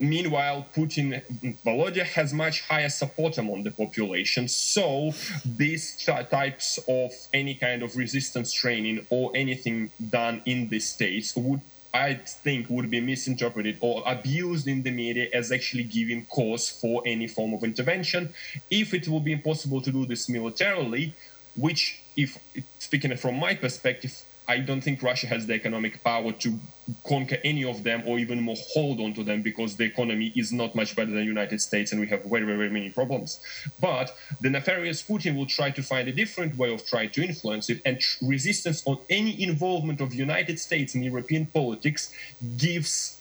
meanwhile, 0.00 0.66
Putin, 0.74 1.22
Volodya 1.64 2.02
has 2.02 2.34
much 2.34 2.62
higher 2.62 2.88
support 2.88 3.38
among 3.38 3.62
the 3.62 3.70
population. 3.70 4.48
So 4.48 5.12
these 5.44 6.04
types 6.04 6.80
of 6.88 7.12
any 7.32 7.54
kind 7.54 7.84
of 7.84 7.96
resistance 7.96 8.52
training 8.52 9.06
or 9.08 9.30
anything 9.36 9.92
done 10.10 10.42
in 10.44 10.68
the 10.68 10.80
states 10.80 11.36
would 11.36 11.60
I 11.94 12.14
think 12.14 12.68
would 12.68 12.90
be 12.90 13.00
misinterpreted 13.00 13.78
or 13.80 14.02
abused 14.04 14.66
in 14.66 14.82
the 14.82 14.90
media 14.90 15.28
as 15.32 15.52
actually 15.52 15.84
giving 15.84 16.26
cause 16.26 16.68
for 16.68 17.02
any 17.06 17.28
form 17.28 17.54
of 17.54 17.62
intervention. 17.62 18.34
If 18.68 18.92
it 18.94 19.06
will 19.06 19.20
be 19.20 19.32
impossible 19.32 19.80
to 19.80 19.92
do 19.92 20.04
this 20.06 20.28
militarily, 20.28 21.14
which 21.54 22.02
if 22.16 22.38
speaking 22.78 23.16
from 23.16 23.38
my 23.38 23.54
perspective, 23.54 24.22
I 24.48 24.58
don't 24.58 24.80
think 24.80 25.02
Russia 25.02 25.26
has 25.26 25.46
the 25.46 25.54
economic 25.54 26.02
power 26.04 26.30
to 26.32 26.58
conquer 27.04 27.38
any 27.42 27.64
of 27.64 27.82
them 27.82 28.04
or 28.06 28.18
even 28.18 28.40
more 28.40 28.56
hold 28.72 29.00
on 29.00 29.12
to 29.14 29.24
them 29.24 29.42
because 29.42 29.76
the 29.76 29.84
economy 29.84 30.32
is 30.36 30.52
not 30.52 30.74
much 30.76 30.94
better 30.94 31.10
than 31.10 31.20
the 31.20 31.24
United 31.24 31.60
States 31.60 31.90
and 31.90 32.00
we 32.00 32.06
have 32.06 32.22
very, 32.24 32.44
very, 32.44 32.56
very 32.56 32.70
many 32.70 32.90
problems. 32.90 33.40
But 33.80 34.16
the 34.40 34.50
nefarious 34.50 35.02
Putin 35.02 35.36
will 35.36 35.46
try 35.46 35.70
to 35.70 35.82
find 35.82 36.06
a 36.06 36.12
different 36.12 36.56
way 36.56 36.72
of 36.72 36.86
trying 36.86 37.10
to 37.10 37.24
influence 37.24 37.70
it 37.70 37.82
and 37.84 38.00
resistance 38.22 38.84
on 38.86 38.98
any 39.10 39.42
involvement 39.42 40.00
of 40.00 40.14
United 40.14 40.60
States 40.60 40.94
in 40.94 41.02
European 41.02 41.46
politics 41.46 42.12
gives 42.56 43.15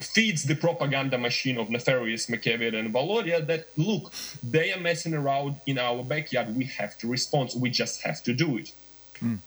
feeds 0.00 0.44
the 0.44 0.54
propaganda 0.54 1.18
machine 1.18 1.58
of 1.58 1.70
nefarious 1.70 2.28
Machiavelli 2.28 2.78
and 2.78 2.94
Volodya 2.94 3.44
that 3.46 3.66
look, 3.76 4.12
they 4.42 4.72
are 4.72 4.80
messing 4.80 5.14
around 5.14 5.56
in 5.66 5.78
our 5.78 6.02
backyard. 6.04 6.54
We 6.54 6.64
have 6.64 6.96
to 6.98 7.08
respond. 7.08 7.50
We 7.56 7.70
just 7.70 8.02
have 8.02 8.22
to 8.24 8.32
do 8.32 8.58
it. 8.58 8.72
Mm. 9.20 9.38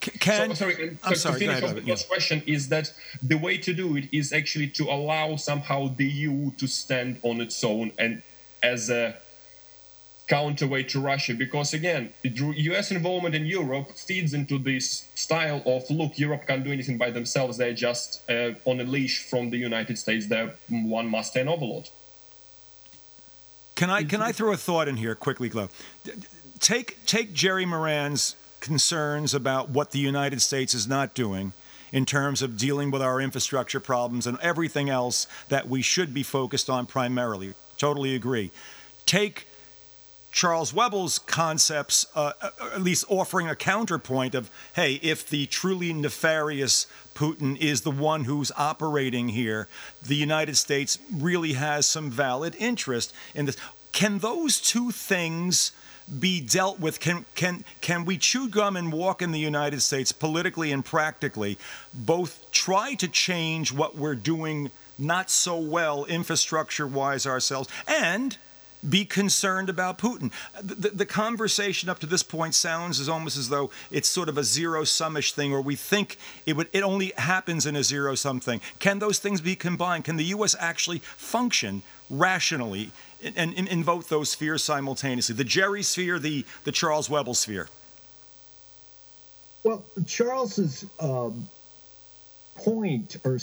Can, 0.00 0.50
so, 0.50 0.54
sorry, 0.54 0.90
I'm 1.02 1.14
so 1.14 1.14
sorry, 1.14 1.40
to 1.40 1.46
finish 1.46 1.62
off 1.62 1.74
the 1.74 1.82
first 1.82 2.08
question 2.08 2.42
is 2.46 2.68
that 2.68 2.92
the 3.20 3.36
way 3.36 3.58
to 3.58 3.74
do 3.74 3.96
it 3.96 4.08
is 4.12 4.32
actually 4.32 4.68
to 4.68 4.84
allow 4.84 5.34
somehow 5.36 5.88
the 5.88 6.06
EU 6.06 6.52
to 6.52 6.68
stand 6.68 7.18
on 7.22 7.40
its 7.40 7.62
own 7.64 7.90
and 7.98 8.22
as 8.62 8.90
a 8.90 9.16
counterweight 10.28 10.88
to 10.90 11.00
Russia 11.00 11.34
because 11.34 11.74
again, 11.74 12.12
U.S. 12.22 12.90
involvement 12.90 13.34
in 13.34 13.46
Europe 13.46 13.90
feeds 13.92 14.34
into 14.34 14.58
this 14.58 15.08
style 15.14 15.62
of 15.66 15.90
look, 15.90 16.18
Europe 16.18 16.46
can't 16.46 16.62
do 16.62 16.72
anything 16.72 16.98
by 16.98 17.10
themselves; 17.10 17.56
they're 17.56 17.72
just 17.72 18.28
uh, 18.30 18.52
on 18.64 18.80
a 18.80 18.84
leash 18.84 19.24
from 19.24 19.50
the 19.50 19.58
United 19.58 19.98
States. 19.98 20.26
They're 20.26 20.54
one 20.68 21.10
master 21.10 21.40
and 21.40 21.48
overlord. 21.48 21.88
Can 23.74 23.90
I 23.90 24.02
can 24.04 24.20
I 24.20 24.32
throw 24.32 24.52
a 24.52 24.56
thought 24.56 24.88
in 24.88 24.96
here 24.96 25.14
quickly, 25.14 25.48
Glo? 25.48 25.68
Take 26.60 27.04
take 27.06 27.32
Jerry 27.32 27.64
Moran's 27.64 28.36
concerns 28.60 29.34
about 29.34 29.70
what 29.70 29.92
the 29.92 29.98
United 29.98 30.42
States 30.42 30.74
is 30.74 30.88
not 30.88 31.14
doing 31.14 31.52
in 31.92 32.04
terms 32.04 32.42
of 32.42 32.58
dealing 32.58 32.90
with 32.90 33.00
our 33.00 33.20
infrastructure 33.20 33.80
problems 33.80 34.26
and 34.26 34.38
everything 34.40 34.90
else 34.90 35.26
that 35.48 35.68
we 35.68 35.80
should 35.80 36.12
be 36.12 36.22
focused 36.22 36.68
on 36.68 36.86
primarily. 36.86 37.54
Totally 37.78 38.14
agree. 38.14 38.50
Take 39.06 39.46
Charles 40.38 40.72
Webel's 40.72 41.18
concepts, 41.18 42.06
uh, 42.14 42.30
uh, 42.40 42.50
at 42.72 42.80
least 42.80 43.04
offering 43.08 43.48
a 43.48 43.56
counterpoint 43.56 44.36
of, 44.36 44.52
hey, 44.76 45.00
if 45.02 45.28
the 45.28 45.46
truly 45.46 45.92
nefarious 45.92 46.86
Putin 47.12 47.58
is 47.58 47.80
the 47.80 47.90
one 47.90 48.22
who's 48.22 48.52
operating 48.56 49.30
here, 49.30 49.66
the 50.00 50.14
United 50.14 50.56
States 50.56 50.96
really 51.12 51.54
has 51.54 51.86
some 51.86 52.08
valid 52.08 52.54
interest 52.60 53.12
in 53.34 53.46
this. 53.46 53.56
Can 53.90 54.20
those 54.20 54.60
two 54.60 54.92
things 54.92 55.72
be 56.20 56.40
dealt 56.40 56.78
with? 56.78 57.00
Can, 57.00 57.24
can, 57.34 57.64
can 57.80 58.04
we 58.04 58.16
chew 58.16 58.48
gum 58.48 58.76
and 58.76 58.92
walk 58.92 59.20
in 59.20 59.32
the 59.32 59.40
United 59.40 59.82
States 59.82 60.12
politically 60.12 60.70
and 60.70 60.84
practically, 60.84 61.58
both 61.92 62.48
try 62.52 62.94
to 62.94 63.08
change 63.08 63.72
what 63.72 63.96
we're 63.96 64.14
doing 64.14 64.70
not 65.00 65.30
so 65.30 65.58
well 65.58 66.04
infrastructure 66.04 66.86
wise 66.86 67.26
ourselves, 67.26 67.68
and 67.88 68.38
be 68.88 69.04
concerned 69.04 69.68
about 69.68 69.98
Putin. 69.98 70.30
The, 70.60 70.90
the, 70.90 71.06
conversation 71.06 71.88
up 71.88 71.98
to 72.00 72.06
this 72.06 72.22
point 72.22 72.54
sounds 72.54 73.00
as 73.00 73.08
almost 73.08 73.36
as 73.36 73.48
though 73.48 73.70
it's 73.90 74.08
sort 74.08 74.28
of 74.28 74.38
a 74.38 74.44
zero 74.44 74.82
summish 74.82 75.32
thing, 75.32 75.52
or 75.52 75.60
we 75.60 75.74
think 75.74 76.16
it 76.46 76.56
would 76.56 76.68
it 76.72 76.82
only 76.82 77.12
happens 77.16 77.66
in 77.66 77.74
a 77.74 77.82
zero 77.82 78.14
sum 78.14 78.40
thing. 78.40 78.60
Can 78.78 78.98
those 78.98 79.18
things 79.18 79.40
be 79.40 79.56
combined? 79.56 80.04
Can 80.04 80.16
the 80.16 80.24
U.S. 80.24 80.54
actually 80.58 80.98
function 80.98 81.82
rationally 82.08 82.90
and, 83.36 83.52
and 83.56 83.68
invoke 83.68 84.08
those 84.08 84.30
spheres 84.30 84.62
simultaneously? 84.62 85.34
The 85.34 85.44
Jerry 85.44 85.82
sphere, 85.82 86.18
the 86.18 86.44
the 86.64 86.72
Charles 86.72 87.10
Webel 87.10 87.34
sphere. 87.34 87.68
Well, 89.64 89.84
Charles's 90.06 90.86
um, 91.00 91.48
point 92.54 93.16
or 93.24 93.38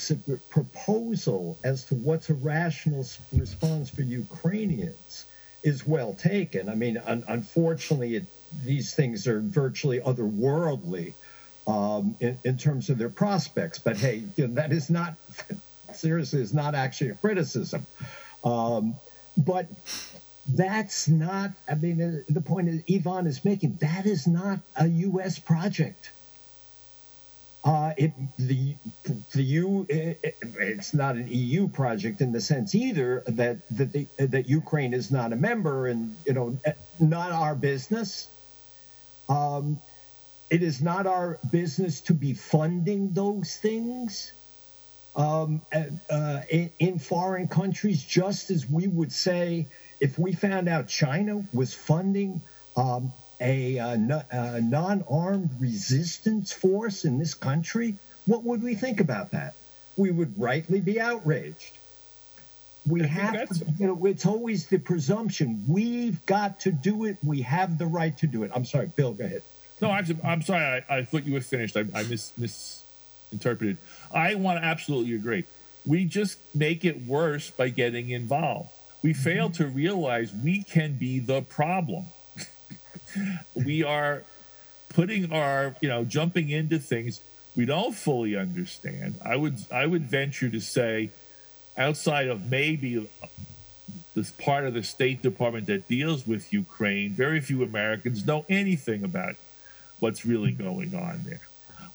proposal 0.50 1.58
as 1.62 1.84
to 1.84 1.94
what's 1.94 2.30
a 2.30 2.34
rational 2.34 3.06
response 3.32 3.90
for 3.90 4.02
Ukrainians 4.02 5.25
is 5.66 5.84
well 5.84 6.14
taken. 6.14 6.68
I 6.68 6.76
mean, 6.76 6.96
un- 6.96 7.24
unfortunately, 7.26 8.14
it, 8.14 8.26
these 8.64 8.94
things 8.94 9.26
are 9.26 9.40
virtually 9.40 9.98
otherworldly 9.98 11.12
um, 11.66 12.16
in, 12.20 12.38
in, 12.44 12.56
terms 12.56 12.88
of 12.88 12.98
their 12.98 13.08
prospects. 13.08 13.80
But 13.80 13.96
hey, 13.96 14.22
you 14.36 14.46
know, 14.46 14.54
that 14.54 14.72
is 14.72 14.88
not 14.88 15.16
seriously 15.92 16.40
is 16.40 16.54
not 16.54 16.76
actually 16.76 17.10
a 17.10 17.14
criticism. 17.14 17.84
Um, 18.44 18.94
but 19.36 19.66
that's 20.48 21.08
not. 21.08 21.50
I 21.68 21.74
mean, 21.74 22.24
the 22.28 22.40
point 22.40 22.84
Ivan 22.88 23.26
is 23.26 23.44
making 23.44 23.78
that 23.80 24.06
is 24.06 24.28
not 24.28 24.60
a 24.76 24.86
U.S. 24.86 25.40
project. 25.40 26.12
Uh, 27.66 27.92
it 27.96 28.12
the 28.38 28.76
the 29.32 29.42
U 29.42 29.86
it, 29.88 30.36
it's 30.60 30.94
not 30.94 31.16
an 31.16 31.26
EU 31.28 31.66
project 31.68 32.20
in 32.20 32.30
the 32.30 32.40
sense 32.40 32.76
either 32.76 33.24
that 33.26 33.58
that 33.76 33.92
the, 33.92 34.06
that 34.18 34.48
Ukraine 34.48 34.94
is 34.94 35.10
not 35.10 35.32
a 35.32 35.36
member 35.36 35.88
and 35.88 36.14
you 36.24 36.32
know 36.32 36.56
not 37.00 37.32
our 37.32 37.56
business. 37.56 38.28
Um, 39.28 39.80
it 40.48 40.62
is 40.62 40.80
not 40.80 41.08
our 41.08 41.40
business 41.50 42.00
to 42.02 42.14
be 42.14 42.34
funding 42.34 43.10
those 43.12 43.56
things 43.56 44.32
um, 45.16 45.60
uh, 45.72 46.42
in, 46.48 46.70
in 46.78 46.98
foreign 47.00 47.48
countries, 47.48 48.04
just 48.04 48.50
as 48.50 48.70
we 48.70 48.86
would 48.86 49.10
say 49.10 49.66
if 49.98 50.20
we 50.20 50.32
found 50.34 50.68
out 50.68 50.86
China 50.86 51.42
was 51.52 51.74
funding 51.74 52.40
um, 52.76 53.12
a, 53.40 53.78
uh, 53.78 53.96
a 54.30 54.60
non-armed 54.60 55.50
resistance 55.58 56.52
force 56.52 57.04
in 57.04 57.18
this 57.18 57.34
country, 57.34 57.96
what 58.26 58.44
would 58.44 58.62
we 58.62 58.74
think 58.74 59.00
about 59.00 59.30
that? 59.32 59.54
We 59.96 60.10
would 60.10 60.38
rightly 60.38 60.80
be 60.80 61.00
outraged. 61.00 61.78
We 62.86 63.02
have 63.02 63.48
to, 63.48 63.66
you 63.78 63.86
know, 63.88 64.06
it's 64.06 64.26
always 64.26 64.66
the 64.68 64.78
presumption 64.78 65.64
we've 65.68 66.24
got 66.24 66.60
to 66.60 66.72
do 66.72 67.04
it. 67.04 67.16
We 67.24 67.42
have 67.42 67.78
the 67.78 67.86
right 67.86 68.16
to 68.18 68.26
do 68.26 68.44
it. 68.44 68.52
I'm 68.54 68.64
sorry, 68.64 68.90
Bill, 68.94 69.12
go 69.12 69.24
ahead. 69.24 69.42
No, 69.80 69.90
I'm, 69.90 70.20
I'm 70.24 70.42
sorry. 70.42 70.84
I, 70.88 70.98
I 70.98 71.04
thought 71.04 71.24
you 71.24 71.34
were 71.34 71.40
finished. 71.40 71.76
I, 71.76 71.84
I 71.94 72.04
mis, 72.04 72.32
misinterpreted. 72.38 73.78
I 74.14 74.36
want 74.36 74.60
to 74.60 74.64
absolutely 74.64 75.14
agree. 75.14 75.44
We 75.84 76.04
just 76.04 76.38
make 76.54 76.84
it 76.84 77.04
worse 77.06 77.50
by 77.50 77.70
getting 77.70 78.10
involved. 78.10 78.70
We 79.02 79.12
fail 79.12 79.50
to 79.50 79.66
realize 79.66 80.32
we 80.32 80.62
can 80.62 80.96
be 80.96 81.18
the 81.18 81.42
problem 81.42 82.06
we 83.54 83.82
are 83.82 84.22
putting 84.88 85.32
our, 85.32 85.74
you 85.80 85.88
know, 85.88 86.04
jumping 86.04 86.50
into 86.50 86.78
things 86.78 87.20
we 87.56 87.64
don't 87.64 87.94
fully 87.94 88.36
understand. 88.36 89.16
I 89.24 89.34
would 89.36 89.56
I 89.72 89.86
would 89.86 90.02
venture 90.02 90.50
to 90.50 90.60
say, 90.60 91.10
outside 91.76 92.28
of 92.28 92.50
maybe 92.50 93.08
this 94.14 94.30
part 94.32 94.64
of 94.64 94.74
the 94.74 94.82
State 94.82 95.22
Department 95.22 95.66
that 95.66 95.88
deals 95.88 96.26
with 96.26 96.52
Ukraine, 96.52 97.12
very 97.12 97.40
few 97.40 97.62
Americans 97.62 98.26
know 98.26 98.44
anything 98.48 99.02
about 99.02 99.34
what's 100.00 100.26
really 100.26 100.52
going 100.52 100.94
on 100.94 101.24
there. 101.24 101.40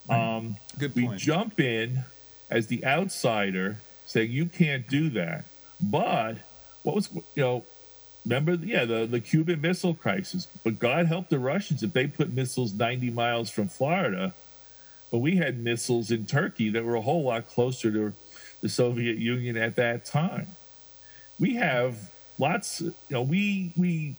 Um, 0.09 0.57
Good 0.79 0.95
point. 0.95 1.11
We 1.11 1.17
jump 1.17 1.59
in 1.59 2.03
as 2.49 2.67
the 2.67 2.83
outsider, 2.83 3.77
saying 4.07 4.31
you 4.31 4.47
can't 4.47 4.87
do 4.87 5.09
that. 5.11 5.45
But 5.79 6.37
what 6.83 6.95
was 6.95 7.09
you 7.13 7.43
know 7.43 7.63
remember, 8.25 8.53
yeah, 8.53 8.85
the, 8.85 9.05
the 9.05 9.19
Cuban 9.19 9.61
Missile 9.61 9.93
Crisis. 9.93 10.47
But 10.63 10.79
God 10.79 11.07
help 11.07 11.29
the 11.29 11.39
Russians 11.39 11.83
if 11.83 11.93
they 11.93 12.07
put 12.07 12.33
missiles 12.33 12.73
90 12.73 13.09
miles 13.11 13.49
from 13.49 13.67
Florida. 13.67 14.33
But 15.11 15.19
we 15.19 15.35
had 15.37 15.59
missiles 15.59 16.11
in 16.11 16.25
Turkey 16.25 16.69
that 16.69 16.85
were 16.85 16.95
a 16.95 17.01
whole 17.01 17.23
lot 17.23 17.47
closer 17.47 17.91
to 17.91 18.13
the 18.61 18.69
Soviet 18.69 19.17
Union 19.17 19.57
at 19.57 19.75
that 19.75 20.05
time. 20.05 20.47
We 21.39 21.55
have 21.55 21.97
lots, 22.37 22.81
you 22.81 22.93
know, 23.09 23.23
we 23.23 23.73
we 23.75 24.15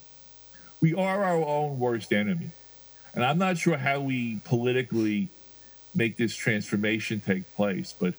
we 0.81 0.93
are 0.95 1.25
our 1.25 1.37
own 1.37 1.79
worst 1.79 2.13
enemy. 2.13 2.51
And 3.15 3.25
I'm 3.25 3.39
not 3.39 3.59
sure 3.59 3.77
how 3.77 4.01
we 4.01 4.41
politically 4.45 5.29
make 5.95 6.17
this 6.17 6.35
transformation 6.35 7.21
take 7.21 7.55
place, 7.55 7.95
but 7.99 8.15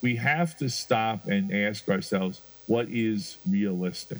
we 0.00 0.16
have 0.16 0.56
to 0.58 0.68
stop 0.68 1.26
and 1.26 1.52
ask 1.52 1.88
ourselves 1.88 2.40
what 2.66 2.88
is 2.88 3.38
realistic. 3.48 4.18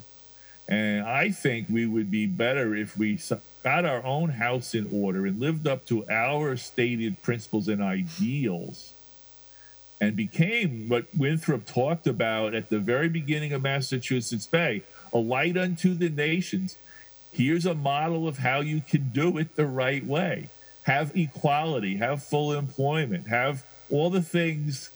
And 0.69 1.03
I 1.03 1.31
think 1.31 1.67
we 1.67 1.87
would 1.87 2.11
be 2.11 2.27
better 2.27 2.75
if 2.75 2.95
we 2.95 3.19
got 3.63 3.85
our 3.85 4.05
own 4.05 4.29
house 4.29 4.75
in 4.75 4.87
order 4.93 5.25
and 5.25 5.39
lived 5.39 5.67
up 5.67 5.85
to 5.87 6.07
our 6.09 6.55
stated 6.57 7.21
principles 7.23 7.67
and 7.67 7.81
ideals 7.81 8.93
and 9.99 10.15
became 10.15 10.87
what 10.87 11.05
Winthrop 11.17 11.65
talked 11.65 12.05
about 12.05 12.53
at 12.53 12.69
the 12.69 12.77
very 12.77 13.09
beginning 13.09 13.51
of 13.51 13.63
Massachusetts 13.63 14.45
Bay 14.45 14.83
a 15.11 15.17
light 15.17 15.57
unto 15.57 15.95
the 15.95 16.07
nations. 16.07 16.77
Here's 17.31 17.65
a 17.65 17.73
model 17.73 18.27
of 18.27 18.37
how 18.37 18.59
you 18.59 18.79
can 18.79 19.09
do 19.09 19.39
it 19.39 19.55
the 19.55 19.65
right 19.65 20.05
way 20.05 20.49
have 20.83 21.15
equality, 21.15 21.97
have 21.97 22.23
full 22.23 22.53
employment, 22.53 23.27
have 23.27 23.63
all 23.89 24.09
the 24.09 24.21
things 24.21 24.91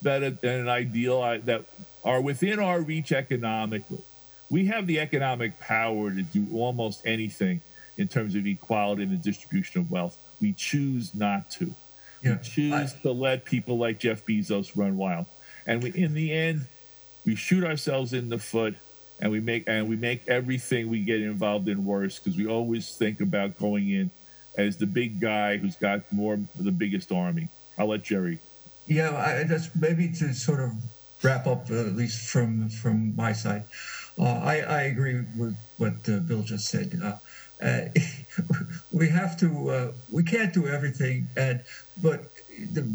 that 0.00 0.22
an 0.22 0.68
ideal 0.68 1.22
uh, 1.22 1.38
that 1.44 1.64
are 2.02 2.20
within 2.20 2.58
our 2.58 2.80
reach 2.80 3.12
economically. 3.12 4.02
We 4.52 4.66
have 4.66 4.86
the 4.86 5.00
economic 5.00 5.58
power 5.58 6.10
to 6.10 6.22
do 6.22 6.46
almost 6.52 7.06
anything 7.06 7.62
in 7.96 8.06
terms 8.06 8.34
of 8.34 8.46
equality 8.46 9.02
and 9.02 9.10
the 9.10 9.16
distribution 9.16 9.80
of 9.80 9.90
wealth. 9.90 10.18
We 10.42 10.52
choose 10.52 11.14
not 11.14 11.50
to. 11.52 11.74
Yeah, 12.22 12.36
we 12.36 12.48
choose 12.48 12.94
I, 12.94 13.02
to 13.02 13.12
let 13.12 13.46
people 13.46 13.78
like 13.78 13.98
Jeff 13.98 14.26
Bezos 14.26 14.76
run 14.76 14.98
wild. 14.98 15.24
And 15.66 15.82
we, 15.82 15.90
in 15.92 16.12
the 16.12 16.30
end, 16.30 16.66
we 17.24 17.34
shoot 17.34 17.64
ourselves 17.64 18.12
in 18.12 18.28
the 18.28 18.38
foot 18.38 18.74
and 19.20 19.32
we 19.32 19.40
make 19.40 19.64
and 19.68 19.88
we 19.88 19.96
make 19.96 20.28
everything 20.28 20.90
we 20.90 21.00
get 21.00 21.22
involved 21.22 21.68
in 21.68 21.86
worse 21.86 22.18
because 22.18 22.36
we 22.36 22.46
always 22.46 22.94
think 22.94 23.22
about 23.22 23.58
going 23.58 23.88
in 23.88 24.10
as 24.58 24.76
the 24.76 24.86
big 24.86 25.18
guy 25.18 25.56
who's 25.56 25.76
got 25.76 26.12
more 26.12 26.38
the 26.58 26.72
biggest 26.72 27.10
army. 27.10 27.48
I'll 27.78 27.86
let 27.86 28.02
Jerry. 28.02 28.38
Yeah, 28.86 29.16
I, 29.16 29.44
that's 29.44 29.74
maybe 29.74 30.08
to 30.08 30.34
sort 30.34 30.60
of 30.60 30.72
wrap 31.22 31.46
up 31.46 31.70
uh, 31.70 31.86
at 31.86 31.94
least 31.94 32.28
from 32.28 32.68
from 32.68 33.16
my 33.16 33.32
side. 33.32 33.64
Uh, 34.18 34.24
I, 34.24 34.60
I 34.60 34.82
agree 34.82 35.24
with 35.36 35.56
what 35.78 35.94
uh, 36.08 36.18
Bill 36.18 36.42
just 36.42 36.68
said. 36.68 37.00
Uh, 37.02 37.16
uh, 37.64 37.88
we 38.92 39.08
have 39.08 39.38
to. 39.38 39.70
Uh, 39.70 39.92
we 40.10 40.22
can't 40.22 40.52
do 40.52 40.66
everything, 40.66 41.28
and 41.36 41.62
but 42.02 42.24
the, 42.72 42.86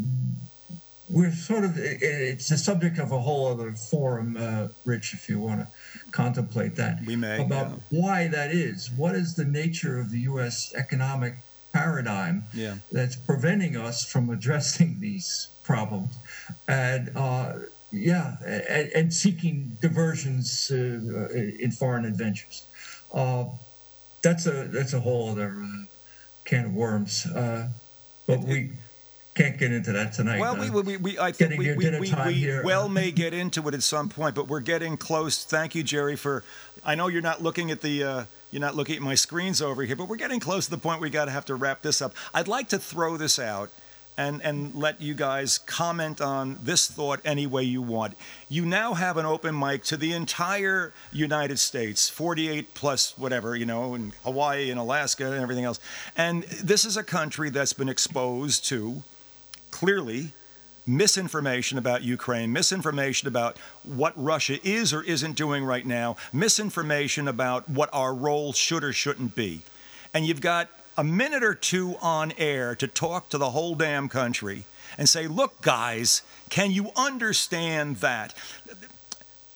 we're 1.10 1.32
sort 1.32 1.64
of. 1.64 1.72
It's 1.76 2.48
the 2.48 2.58
subject 2.58 2.98
of 2.98 3.12
a 3.12 3.18
whole 3.18 3.46
other 3.48 3.72
forum, 3.72 4.70
Rich, 4.84 5.14
if 5.14 5.28
you 5.28 5.40
want 5.40 5.60
to 5.60 5.66
contemplate 6.12 6.76
that. 6.76 7.04
We 7.04 7.16
may 7.16 7.42
about 7.42 7.70
yeah. 7.70 8.00
why 8.00 8.28
that 8.28 8.52
is. 8.52 8.90
What 8.90 9.14
is 9.14 9.34
the 9.34 9.44
nature 9.44 9.98
of 9.98 10.10
the 10.10 10.20
U.S. 10.20 10.72
economic 10.76 11.36
paradigm 11.72 12.44
yeah. 12.54 12.76
that's 12.92 13.16
preventing 13.16 13.76
us 13.76 14.04
from 14.10 14.30
addressing 14.30 15.00
these 15.00 15.48
problems, 15.64 16.16
and 16.68 17.10
yeah, 17.90 18.36
and, 18.44 18.90
and 18.94 19.14
seeking 19.14 19.76
diversions 19.80 20.70
uh, 20.70 21.28
in 21.58 21.70
foreign 21.70 22.04
adventures. 22.04 22.66
Uh, 23.12 23.46
that's 24.22 24.46
a 24.46 24.64
that's 24.68 24.92
a 24.92 25.00
whole 25.00 25.30
other 25.30 25.56
uh, 25.62 25.84
can 26.44 26.66
of 26.66 26.74
worms. 26.74 27.26
Uh, 27.26 27.68
but 28.26 28.40
we 28.40 28.72
can't 29.34 29.56
get 29.58 29.72
into 29.72 29.92
that 29.92 30.12
tonight. 30.12 30.40
Well, 30.40 30.56
we, 30.56 30.68
we, 30.68 30.96
we, 30.96 31.18
I 31.18 31.32
think 31.32 31.58
we, 31.58 31.74
we, 31.74 31.98
we, 31.98 32.12
we 32.26 32.60
well 32.62 32.88
may 33.00 33.10
get 33.10 33.32
into 33.32 33.66
it 33.68 33.74
at 33.74 33.82
some 33.82 34.08
point, 34.08 34.34
but 34.34 34.48
we're 34.48 34.60
getting 34.60 34.96
close. 34.96 35.44
Thank 35.44 35.74
you, 35.74 35.82
Jerry, 35.82 36.16
for. 36.16 36.44
I 36.84 36.94
know 36.94 37.08
you're 37.08 37.22
not 37.22 37.42
looking 37.42 37.70
at 37.70 37.80
the. 37.80 38.04
Uh, 38.04 38.24
you're 38.50 38.60
not 38.60 38.74
looking 38.74 38.96
at 38.96 39.02
my 39.02 39.14
screens 39.14 39.60
over 39.60 39.82
here, 39.82 39.94
but 39.94 40.08
we're 40.08 40.16
getting 40.16 40.40
close 40.40 40.64
to 40.64 40.70
the 40.70 40.78
point 40.78 41.02
we 41.02 41.10
got 41.10 41.26
to 41.26 41.30
have 41.30 41.44
to 41.46 41.54
wrap 41.54 41.82
this 41.82 42.00
up. 42.00 42.14
I'd 42.32 42.48
like 42.48 42.68
to 42.70 42.78
throw 42.78 43.18
this 43.18 43.38
out 43.38 43.70
and, 44.18 44.42
and 44.42 44.74
let 44.74 45.00
you 45.00 45.14
guys 45.14 45.58
comment 45.58 46.20
on 46.20 46.58
this 46.60 46.88
thought 46.88 47.20
any 47.24 47.46
way 47.46 47.62
you 47.62 47.80
want. 47.80 48.14
You 48.48 48.66
now 48.66 48.94
have 48.94 49.16
an 49.16 49.24
open 49.24 49.56
mic 49.56 49.84
to 49.84 49.96
the 49.96 50.12
entire 50.12 50.92
United 51.12 51.60
States, 51.60 52.10
48 52.10 52.74
plus 52.74 53.16
whatever, 53.16 53.54
you 53.54 53.64
know, 53.64 53.94
and 53.94 54.12
Hawaii 54.24 54.70
and 54.70 54.80
Alaska 54.80 55.30
and 55.30 55.40
everything 55.40 55.64
else. 55.64 55.78
And 56.16 56.42
this 56.42 56.84
is 56.84 56.96
a 56.96 57.04
country 57.04 57.48
that's 57.48 57.72
been 57.72 57.88
exposed 57.88 58.64
to 58.66 59.04
clearly 59.70 60.32
misinformation 60.84 61.78
about 61.78 62.02
Ukraine, 62.02 62.52
misinformation 62.52 63.28
about 63.28 63.56
what 63.84 64.14
Russia 64.16 64.58
is 64.66 64.92
or 64.92 65.02
isn't 65.04 65.36
doing 65.36 65.64
right 65.64 65.86
now, 65.86 66.16
misinformation 66.32 67.28
about 67.28 67.68
what 67.68 67.88
our 67.92 68.12
role 68.12 68.52
should 68.52 68.82
or 68.82 68.92
shouldn't 68.92 69.36
be. 69.36 69.62
And 70.12 70.26
you've 70.26 70.40
got 70.40 70.70
a 70.98 71.04
minute 71.04 71.44
or 71.44 71.54
two 71.54 71.94
on 72.02 72.32
air 72.36 72.74
to 72.74 72.88
talk 72.88 73.28
to 73.28 73.38
the 73.38 73.50
whole 73.50 73.76
damn 73.76 74.08
country 74.08 74.64
and 74.98 75.08
say, 75.08 75.28
look, 75.28 75.62
guys, 75.62 76.22
can 76.50 76.72
you 76.72 76.90
understand 76.96 77.98
that? 77.98 78.34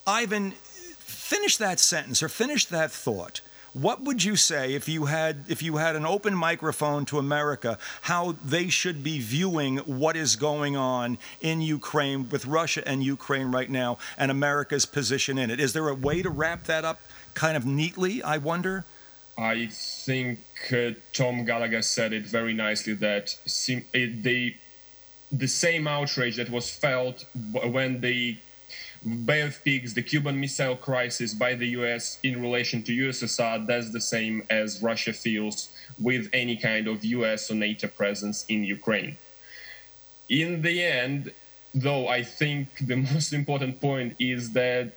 Ivan, 0.07 0.53
finish 0.53 1.57
that 1.57 1.80
sentence 1.80 2.22
or 2.22 2.28
finish 2.28 2.66
that 2.66 2.93
thought. 2.93 3.40
What 3.72 4.03
would 4.03 4.22
you 4.22 4.36
say 4.36 4.74
if 4.74 4.88
you 4.88 5.07
had 5.07 5.45
if 5.49 5.62
you 5.62 5.78
had 5.78 5.97
an 5.97 6.07
open 6.07 6.34
microphone 6.34 7.07
to 7.07 7.18
America 7.18 7.78
how 8.03 8.36
they 8.45 8.68
should 8.68 9.03
be 9.03 9.18
viewing 9.18 9.78
what 9.78 10.14
is 10.14 10.36
going 10.36 10.76
on 10.76 11.16
in 11.40 11.62
Ukraine 11.62 12.28
with 12.28 12.45
Russia 12.45 12.86
and 12.86 13.03
Ukraine 13.03 13.51
right 13.51 13.70
now 13.70 13.97
and 14.18 14.30
America's 14.30 14.84
position 14.84 15.38
in 15.38 15.51
it? 15.51 15.59
Is 15.59 15.72
there 15.72 15.88
a 15.88 15.95
way 15.95 16.22
to 16.22 16.28
wrap 16.28 16.64
that 16.64 16.84
up 16.84 17.01
kind 17.34 17.57
of 17.57 17.64
neatly, 17.64 18.22
I 18.22 18.36
wonder? 18.36 18.84
I 19.39 19.66
think 19.66 20.41
uh, 20.72 20.91
Tom 21.12 21.45
Gallagher 21.45 21.83
said 21.83 22.12
it 22.12 22.24
very 22.24 22.53
nicely 22.53 22.95
that 22.95 23.30
sim- 23.47 23.85
it, 23.93 24.22
the 24.22 24.55
the 25.30 25.49
same 25.49 25.89
outrage 25.89 26.37
that 26.37 26.51
was 26.51 26.68
felt 26.68 27.24
when 27.64 28.03
the 28.03 28.37
Bay 29.24 29.41
of 29.41 29.64
Pigs, 29.64 29.95
the 29.95 30.03
Cuban 30.03 30.39
Missile 30.39 30.76
Crisis 30.76 31.35
by 31.35 31.55
the 31.55 31.68
US 31.68 32.18
in 32.22 32.41
relation 32.41 32.83
to 32.85 32.93
USSR, 32.93 33.66
that's 33.66 33.91
the 33.91 34.01
same 34.01 34.45
as 34.49 34.83
Russia 34.83 35.12
feels 35.12 35.70
with 35.99 36.28
any 36.33 36.57
kind 36.57 36.87
of 36.87 37.05
US 37.05 37.51
or 37.51 37.55
NATO 37.55 37.89
presence 37.89 38.45
in 38.49 38.62
Ukraine. 38.62 39.16
In 40.28 40.62
the 40.62 40.83
end, 40.85 41.33
though, 41.74 42.07
I 42.07 42.22
think 42.22 42.68
the 42.87 42.97
most 43.12 43.33
important 43.33 43.80
point 43.80 44.14
is 44.20 44.53
that 44.53 44.93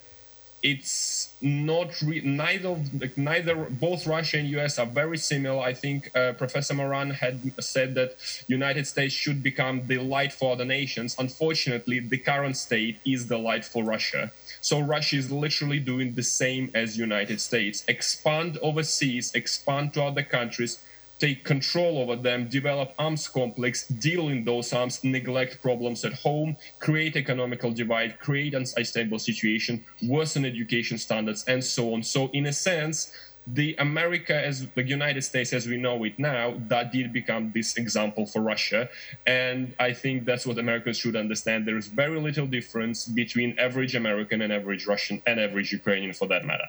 it's 0.62 1.32
not 1.40 2.00
re- 2.02 2.22
neither 2.22 2.76
neither 3.16 3.54
both 3.54 4.06
Russia 4.06 4.38
and 4.38 4.48
US 4.48 4.78
are 4.78 4.86
very 4.86 5.18
similar. 5.18 5.60
I 5.60 5.74
think 5.74 6.10
uh, 6.16 6.32
Professor 6.32 6.74
Moran 6.74 7.10
had 7.10 7.52
said 7.62 7.94
that 7.94 8.16
United 8.48 8.86
States 8.86 9.14
should 9.14 9.42
become 9.42 9.86
the 9.86 9.98
light 9.98 10.32
for 10.32 10.52
other 10.52 10.64
nations. 10.64 11.14
Unfortunately, 11.18 12.00
the 12.00 12.18
current 12.18 12.56
state 12.56 12.98
is 13.04 13.28
the 13.28 13.38
light 13.38 13.64
for 13.64 13.84
Russia. 13.84 14.32
So 14.60 14.80
Russia 14.80 15.16
is 15.16 15.30
literally 15.30 15.78
doing 15.78 16.14
the 16.14 16.22
same 16.22 16.70
as 16.74 16.98
United 16.98 17.40
States: 17.40 17.84
expand 17.86 18.58
overseas, 18.62 19.34
expand 19.34 19.94
to 19.94 20.02
other 20.02 20.22
countries, 20.22 20.78
take 21.18 21.44
control 21.44 21.98
over 21.98 22.16
them, 22.16 22.48
develop 22.48 22.92
arms 22.98 23.28
complex, 23.28 23.88
deal 23.88 24.28
in 24.28 24.44
those 24.44 24.72
arms, 24.72 25.02
neglect 25.02 25.62
problems 25.62 26.04
at 26.04 26.12
home, 26.12 26.56
create 26.78 27.16
economical 27.16 27.72
divide, 27.72 28.18
create 28.18 28.54
unstable 28.54 29.18
situation, 29.18 29.84
worsen 30.06 30.44
education 30.44 30.98
standards, 30.98 31.44
and 31.44 31.62
so 31.62 31.94
on. 31.94 32.02
So, 32.02 32.28
in 32.32 32.46
a 32.46 32.52
sense, 32.52 33.12
the 33.46 33.76
America 33.78 34.34
as 34.34 34.66
the 34.70 34.82
United 34.82 35.22
States 35.22 35.52
as 35.52 35.66
we 35.66 35.76
know 35.76 36.02
it 36.04 36.18
now, 36.18 36.54
that 36.68 36.92
did 36.92 37.12
become 37.12 37.52
this 37.54 37.76
example 37.76 38.26
for 38.26 38.42
Russia. 38.42 38.88
And 39.26 39.74
I 39.78 39.92
think 39.92 40.24
that's 40.24 40.46
what 40.46 40.58
Americans 40.58 40.98
should 40.98 41.16
understand. 41.16 41.66
There 41.66 41.76
is 41.76 41.86
very 41.86 42.20
little 42.20 42.46
difference 42.46 43.06
between 43.06 43.56
average 43.58 43.94
American 43.94 44.42
and 44.42 44.52
average 44.52 44.86
Russian 44.86 45.22
and 45.26 45.38
average 45.38 45.72
Ukrainian 45.72 46.12
for 46.12 46.26
that 46.28 46.44
matter. 46.44 46.68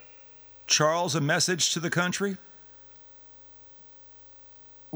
Charles, 0.67 1.15
a 1.15 1.21
message 1.21 1.73
to 1.73 1.79
the 1.79 1.89
country? 1.89 2.37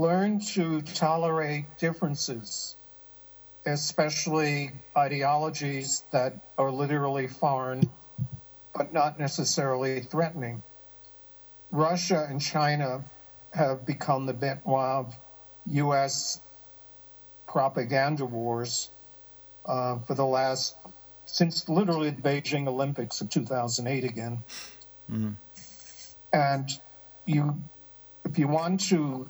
Learn 0.01 0.39
to 0.55 0.81
tolerate 0.81 1.65
differences, 1.77 2.75
especially 3.67 4.71
ideologies 4.97 6.05
that 6.11 6.33
are 6.57 6.71
literally 6.71 7.27
foreign 7.27 7.87
but 8.75 8.91
not 8.91 9.19
necessarily 9.19 9.99
threatening. 9.99 10.63
Russia 11.69 12.25
and 12.27 12.41
China 12.41 13.03
have 13.53 13.85
become 13.85 14.25
the 14.25 14.33
bête 14.33 14.65
noire 14.65 15.01
of 15.01 15.15
U.S. 15.67 16.41
propaganda 17.47 18.25
wars 18.25 18.89
uh, 19.67 19.99
for 19.99 20.15
the 20.15 20.25
last, 20.25 20.77
since 21.27 21.69
literally 21.69 22.09
the 22.09 22.23
Beijing 22.23 22.67
Olympics 22.67 23.21
of 23.21 23.29
2008 23.29 24.03
again. 24.03 24.43
Mm. 25.11 25.35
And 26.33 26.71
you, 27.27 27.61
if 28.25 28.39
you 28.39 28.47
want 28.47 28.79
to 28.89 29.29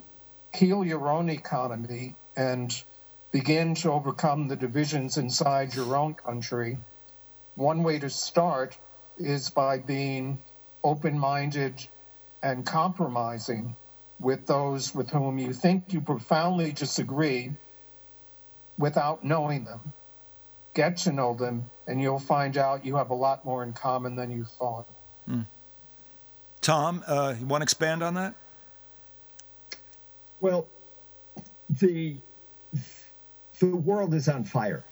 heal 0.53 0.83
your 0.85 1.09
own 1.09 1.29
economy 1.29 2.15
and 2.35 2.83
begin 3.31 3.73
to 3.75 3.91
overcome 3.91 4.47
the 4.47 4.55
divisions 4.55 5.17
inside 5.17 5.73
your 5.73 5.95
own 5.95 6.13
country, 6.13 6.77
one 7.55 7.83
way 7.83 7.99
to 7.99 8.09
start 8.09 8.77
is 9.17 9.49
by 9.49 9.77
being 9.77 10.39
open 10.83 11.17
minded 11.17 11.87
and 12.43 12.65
compromising 12.65 13.75
with 14.19 14.45
those 14.45 14.93
with 14.93 15.09
whom 15.09 15.37
you 15.37 15.53
think 15.53 15.93
you 15.93 16.01
profoundly 16.01 16.71
disagree 16.71 17.51
without 18.77 19.23
knowing 19.23 19.63
them. 19.63 19.79
Get 20.73 20.97
to 20.97 21.11
know 21.11 21.33
them, 21.33 21.69
and 21.87 22.01
you'll 22.01 22.19
find 22.19 22.57
out 22.57 22.85
you 22.85 22.95
have 22.95 23.09
a 23.09 23.15
lot 23.15 23.43
more 23.43 23.63
in 23.63 23.73
common 23.73 24.15
than 24.15 24.31
you 24.31 24.45
thought. 24.45 24.87
Mm. 25.29 25.45
Tom, 26.61 27.03
uh, 27.07 27.35
you 27.37 27.45
want 27.45 27.61
to 27.61 27.63
expand 27.63 28.03
on 28.03 28.13
that? 28.13 28.35
Well, 30.41 30.67
the 31.79 32.17
the 33.59 33.75
world 33.75 34.13
is 34.13 34.27
on 34.27 34.43
fire. 34.43 34.83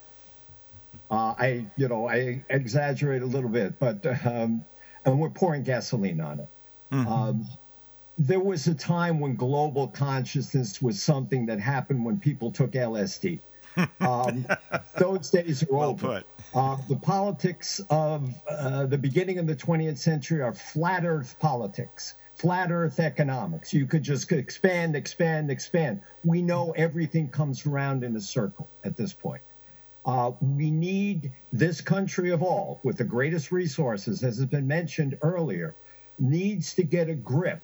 Uh, 1.10 1.34
I, 1.36 1.66
you 1.76 1.88
know, 1.88 2.08
I 2.08 2.44
exaggerate 2.50 3.22
a 3.22 3.26
little 3.26 3.50
bit, 3.50 3.78
but 3.80 4.06
um, 4.24 4.64
and 5.04 5.18
we're 5.18 5.30
pouring 5.30 5.64
gasoline 5.64 6.20
on 6.20 6.40
it. 6.40 6.48
Mm-hmm. 6.92 7.12
Um, 7.12 7.48
there 8.16 8.40
was 8.40 8.66
a 8.68 8.74
time 8.74 9.18
when 9.18 9.34
global 9.34 9.88
consciousness 9.88 10.80
was 10.80 11.02
something 11.02 11.46
that 11.46 11.58
happened 11.58 12.04
when 12.04 12.20
people 12.20 12.50
took 12.50 12.72
LSD. 12.72 13.40
Um, 14.00 14.46
those 14.98 15.30
days 15.30 15.62
are 15.62 15.66
well 15.70 15.90
over. 15.90 16.24
Uh, 16.52 16.76
the 16.88 16.96
politics 16.96 17.80
of 17.88 18.34
uh, 18.50 18.84
the 18.86 18.98
beginning 18.98 19.38
of 19.38 19.46
the 19.46 19.54
20th 19.54 19.96
century 19.96 20.42
are 20.42 20.52
flat 20.52 21.04
Earth 21.06 21.36
politics, 21.38 22.14
flat 22.40 22.72
Earth 22.72 23.00
economics. 23.00 23.74
You 23.74 23.84
could 23.86 24.02
just 24.02 24.32
expand, 24.32 24.96
expand, 24.96 25.50
expand. 25.50 26.00
We 26.24 26.40
know 26.40 26.72
everything 26.72 27.28
comes 27.28 27.66
around 27.66 28.02
in 28.02 28.16
a 28.16 28.20
circle 28.20 28.66
at 28.82 28.96
this 28.96 29.12
point. 29.12 29.42
Uh, 30.06 30.32
we 30.40 30.70
need 30.70 31.30
this 31.52 31.82
country 31.82 32.30
of 32.30 32.42
all, 32.42 32.80
with 32.82 32.96
the 32.96 33.04
greatest 33.04 33.52
resources, 33.52 34.24
as 34.24 34.38
has 34.38 34.46
been 34.46 34.66
mentioned 34.66 35.18
earlier, 35.20 35.74
needs 36.18 36.72
to 36.74 36.82
get 36.82 37.10
a 37.10 37.14
grip 37.14 37.60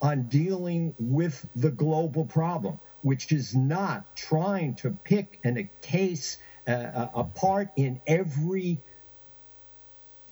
on 0.00 0.22
dealing 0.28 0.94
with 1.00 1.44
the 1.56 1.70
global 1.70 2.24
problem, 2.24 2.78
which 3.02 3.32
is 3.32 3.56
not 3.56 4.14
trying 4.14 4.74
to 4.76 4.90
pick 5.02 5.40
and 5.42 5.58
a 5.58 5.68
case 5.82 6.38
uh, 6.68 7.08
apart 7.16 7.68
in 7.74 8.00
every 8.06 8.78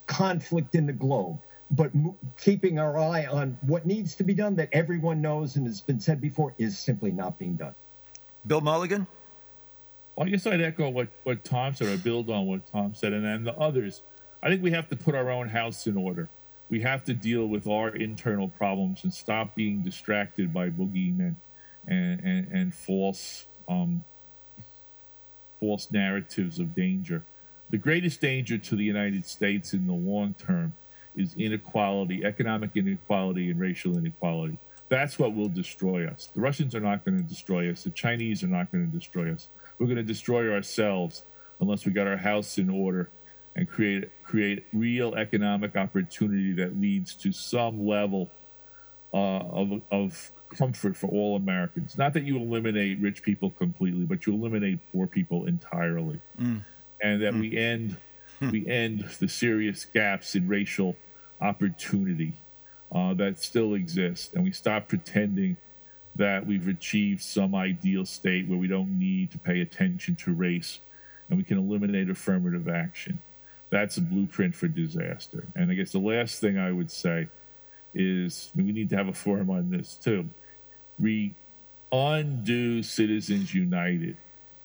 conflict 0.06 0.76
in 0.76 0.86
the 0.86 0.92
globe, 0.92 1.40
but 1.70 1.90
keeping 2.38 2.78
our 2.78 2.98
eye 2.98 3.26
on 3.26 3.58
what 3.62 3.84
needs 3.84 4.14
to 4.16 4.24
be 4.24 4.34
done 4.34 4.56
that 4.56 4.68
everyone 4.72 5.20
knows 5.20 5.56
and 5.56 5.66
has 5.66 5.80
been 5.80 6.00
said 6.00 6.20
before 6.20 6.54
is 6.58 6.78
simply 6.78 7.10
not 7.10 7.38
being 7.38 7.56
done. 7.56 7.74
Bill 8.46 8.60
Mulligan? 8.60 9.06
Well, 10.16 10.26
I 10.26 10.30
guess 10.30 10.46
I'd 10.46 10.60
echo 10.60 10.88
what, 10.88 11.08
what 11.24 11.44
Tom 11.44 11.74
said 11.74 11.88
or 11.88 11.98
build 11.98 12.30
on 12.30 12.46
what 12.46 12.66
Tom 12.66 12.94
said 12.94 13.12
and 13.12 13.24
then 13.24 13.44
the 13.44 13.54
others. 13.56 14.02
I 14.42 14.48
think 14.48 14.62
we 14.62 14.70
have 14.70 14.88
to 14.88 14.96
put 14.96 15.14
our 15.14 15.30
own 15.30 15.48
house 15.48 15.86
in 15.86 15.96
order. 15.96 16.28
We 16.70 16.80
have 16.80 17.04
to 17.04 17.14
deal 17.14 17.46
with 17.46 17.66
our 17.66 17.90
internal 17.90 18.48
problems 18.48 19.04
and 19.04 19.12
stop 19.12 19.54
being 19.54 19.82
distracted 19.82 20.52
by 20.52 20.70
boogeymen 20.70 21.36
and, 21.86 22.20
and, 22.20 22.48
and 22.50 22.74
false 22.74 23.46
um, 23.68 24.04
false 25.60 25.90
narratives 25.90 26.58
of 26.58 26.74
danger. 26.74 27.24
The 27.70 27.78
greatest 27.78 28.20
danger 28.20 28.56
to 28.58 28.76
the 28.76 28.84
United 28.84 29.26
States 29.26 29.74
in 29.74 29.86
the 29.86 29.92
long 29.92 30.34
term 30.34 30.72
is 31.18 31.34
inequality, 31.36 32.24
economic 32.24 32.70
inequality, 32.74 33.50
and 33.50 33.60
racial 33.60 33.98
inequality. 33.98 34.58
That's 34.88 35.18
what 35.18 35.34
will 35.34 35.48
destroy 35.48 36.06
us. 36.06 36.30
The 36.34 36.40
Russians 36.40 36.74
are 36.74 36.80
not 36.80 37.04
going 37.04 37.18
to 37.18 37.24
destroy 37.24 37.70
us. 37.70 37.84
The 37.84 37.90
Chinese 37.90 38.42
are 38.42 38.48
not 38.48 38.72
going 38.72 38.90
to 38.90 38.96
destroy 38.96 39.32
us 39.32 39.50
we're 39.78 39.86
going 39.86 39.96
to 39.96 40.02
destroy 40.02 40.52
ourselves 40.52 41.24
unless 41.60 41.86
we 41.86 41.92
got 41.92 42.06
our 42.06 42.16
house 42.16 42.58
in 42.58 42.68
order 42.68 43.10
and 43.56 43.68
create 43.68 44.10
create 44.22 44.66
real 44.72 45.14
economic 45.14 45.76
opportunity 45.76 46.52
that 46.52 46.80
leads 46.80 47.14
to 47.14 47.32
some 47.32 47.86
level 47.86 48.30
uh, 49.12 49.16
of, 49.16 49.80
of 49.90 50.32
comfort 50.56 50.96
for 50.96 51.08
all 51.08 51.36
Americans. 51.36 51.96
Not 51.96 52.12
that 52.14 52.24
you 52.24 52.36
eliminate 52.36 53.00
rich 53.00 53.22
people 53.22 53.50
completely, 53.50 54.04
but 54.04 54.26
you 54.26 54.34
eliminate 54.34 54.80
poor 54.92 55.06
people 55.06 55.46
entirely, 55.46 56.20
mm. 56.40 56.62
and 57.00 57.22
that 57.22 57.34
mm. 57.34 57.40
we 57.40 57.56
end 57.56 57.96
we 58.40 58.66
end 58.66 59.04
the 59.18 59.28
serious 59.28 59.84
gaps 59.84 60.34
in 60.34 60.46
racial 60.46 60.96
opportunity 61.40 62.34
uh, 62.92 63.14
that 63.14 63.38
still 63.38 63.74
exists, 63.74 64.32
and 64.34 64.44
we 64.44 64.52
stop 64.52 64.88
pretending 64.88 65.56
that 66.16 66.46
we've 66.46 66.66
achieved 66.66 67.22
some 67.22 67.54
ideal 67.54 68.04
state 68.04 68.48
where 68.48 68.58
we 68.58 68.66
don't 68.66 68.98
need 68.98 69.30
to 69.30 69.38
pay 69.38 69.60
attention 69.60 70.16
to 70.16 70.34
race 70.34 70.80
and 71.28 71.38
we 71.38 71.44
can 71.44 71.58
eliminate 71.58 72.10
affirmative 72.10 72.68
action. 72.68 73.20
That's 73.70 73.98
a 73.98 74.00
blueprint 74.00 74.54
for 74.54 74.66
disaster. 74.66 75.46
And 75.54 75.70
I 75.70 75.74
guess 75.74 75.92
the 75.92 75.98
last 75.98 76.40
thing 76.40 76.58
I 76.58 76.72
would 76.72 76.90
say 76.90 77.28
is 77.94 78.50
we 78.56 78.64
need 78.64 78.90
to 78.90 78.96
have 78.96 79.08
a 79.08 79.12
forum 79.12 79.50
on 79.50 79.70
this 79.70 79.94
too. 79.94 80.28
We 80.98 81.34
undo 81.92 82.82
Citizens 82.82 83.54
United, 83.54 84.16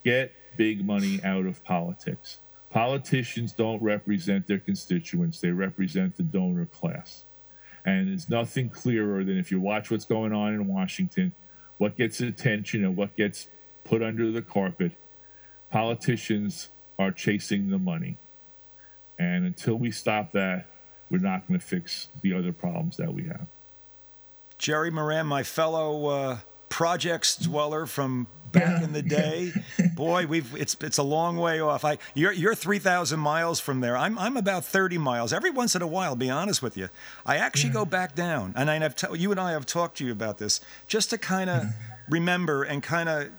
get 0.03 0.31
big 0.57 0.85
money 0.85 1.19
out 1.23 1.45
of 1.45 1.63
politics. 1.63 2.39
Politicians 2.73 3.53
don't 3.53 3.79
represent 3.83 4.47
their 4.47 4.57
constituents, 4.57 5.39
they 5.39 5.51
represent 5.51 6.17
the 6.17 6.23
donor 6.23 6.65
class. 6.65 7.25
And 7.85 8.09
it's 8.09 8.29
nothing 8.29 8.69
clearer 8.69 9.23
than 9.23 9.37
if 9.37 9.51
you 9.51 9.59
watch 9.59 9.91
what's 9.91 10.05
going 10.05 10.33
on 10.33 10.55
in 10.55 10.67
Washington, 10.67 11.33
what 11.77 11.95
gets 11.95 12.19
attention 12.19 12.83
and 12.83 12.97
what 12.97 13.15
gets 13.15 13.47
put 13.83 14.01
under 14.01 14.31
the 14.31 14.41
carpet. 14.41 14.93
Politicians 15.69 16.69
are 16.97 17.11
chasing 17.11 17.69
the 17.69 17.77
money. 17.77 18.17
And 19.19 19.45
until 19.45 19.75
we 19.75 19.91
stop 19.91 20.31
that, 20.31 20.65
we're 21.11 21.19
not 21.19 21.47
going 21.47 21.59
to 21.59 21.65
fix 21.65 22.07
the 22.23 22.33
other 22.33 22.51
problems 22.51 22.97
that 22.97 23.13
we 23.13 23.25
have. 23.25 23.45
Jerry 24.57 24.89
Moran, 24.89 25.27
my 25.27 25.43
fellow 25.43 26.07
uh, 26.07 26.37
projects 26.69 27.37
dweller 27.37 27.85
from 27.85 28.25
back 28.53 28.79
yeah. 28.79 28.83
in 28.83 28.93
the 28.93 29.01
day. 29.01 29.51
Boy, 29.95 30.25
we've 30.25 30.55
it's 30.55 30.77
it's 30.79 30.97
a 30.97 31.03
long 31.03 31.35
way 31.37 31.59
off. 31.59 31.83
I 31.83 31.97
you're 32.13 32.31
you're 32.31 32.55
three 32.55 32.79
thousand 32.79 33.19
miles 33.19 33.59
from 33.59 33.81
there. 33.81 33.97
I'm 33.97 34.17
I'm 34.17 34.37
about 34.37 34.63
thirty 34.63 34.97
miles. 34.97 35.33
Every 35.33 35.49
once 35.49 35.75
in 35.75 35.81
a 35.81 35.87
while, 35.87 36.15
be 36.15 36.29
honest 36.29 36.61
with 36.61 36.77
you, 36.77 36.87
I 37.25 37.37
actually 37.37 37.69
yeah. 37.69 37.73
go 37.73 37.85
back 37.85 38.15
down, 38.15 38.53
and 38.55 38.71
I 38.71 38.79
have 38.79 38.95
t- 38.95 39.17
you 39.17 39.31
and 39.31 39.39
I 39.39 39.51
have 39.51 39.65
talked 39.65 39.97
to 39.97 40.05
you 40.05 40.13
about 40.13 40.37
this 40.37 40.61
just 40.87 41.09
to 41.09 41.17
kind 41.17 41.49
of 41.49 41.63
remember 42.09 42.63
and 42.63 42.81
kind 42.81 43.09
of. 43.09 43.29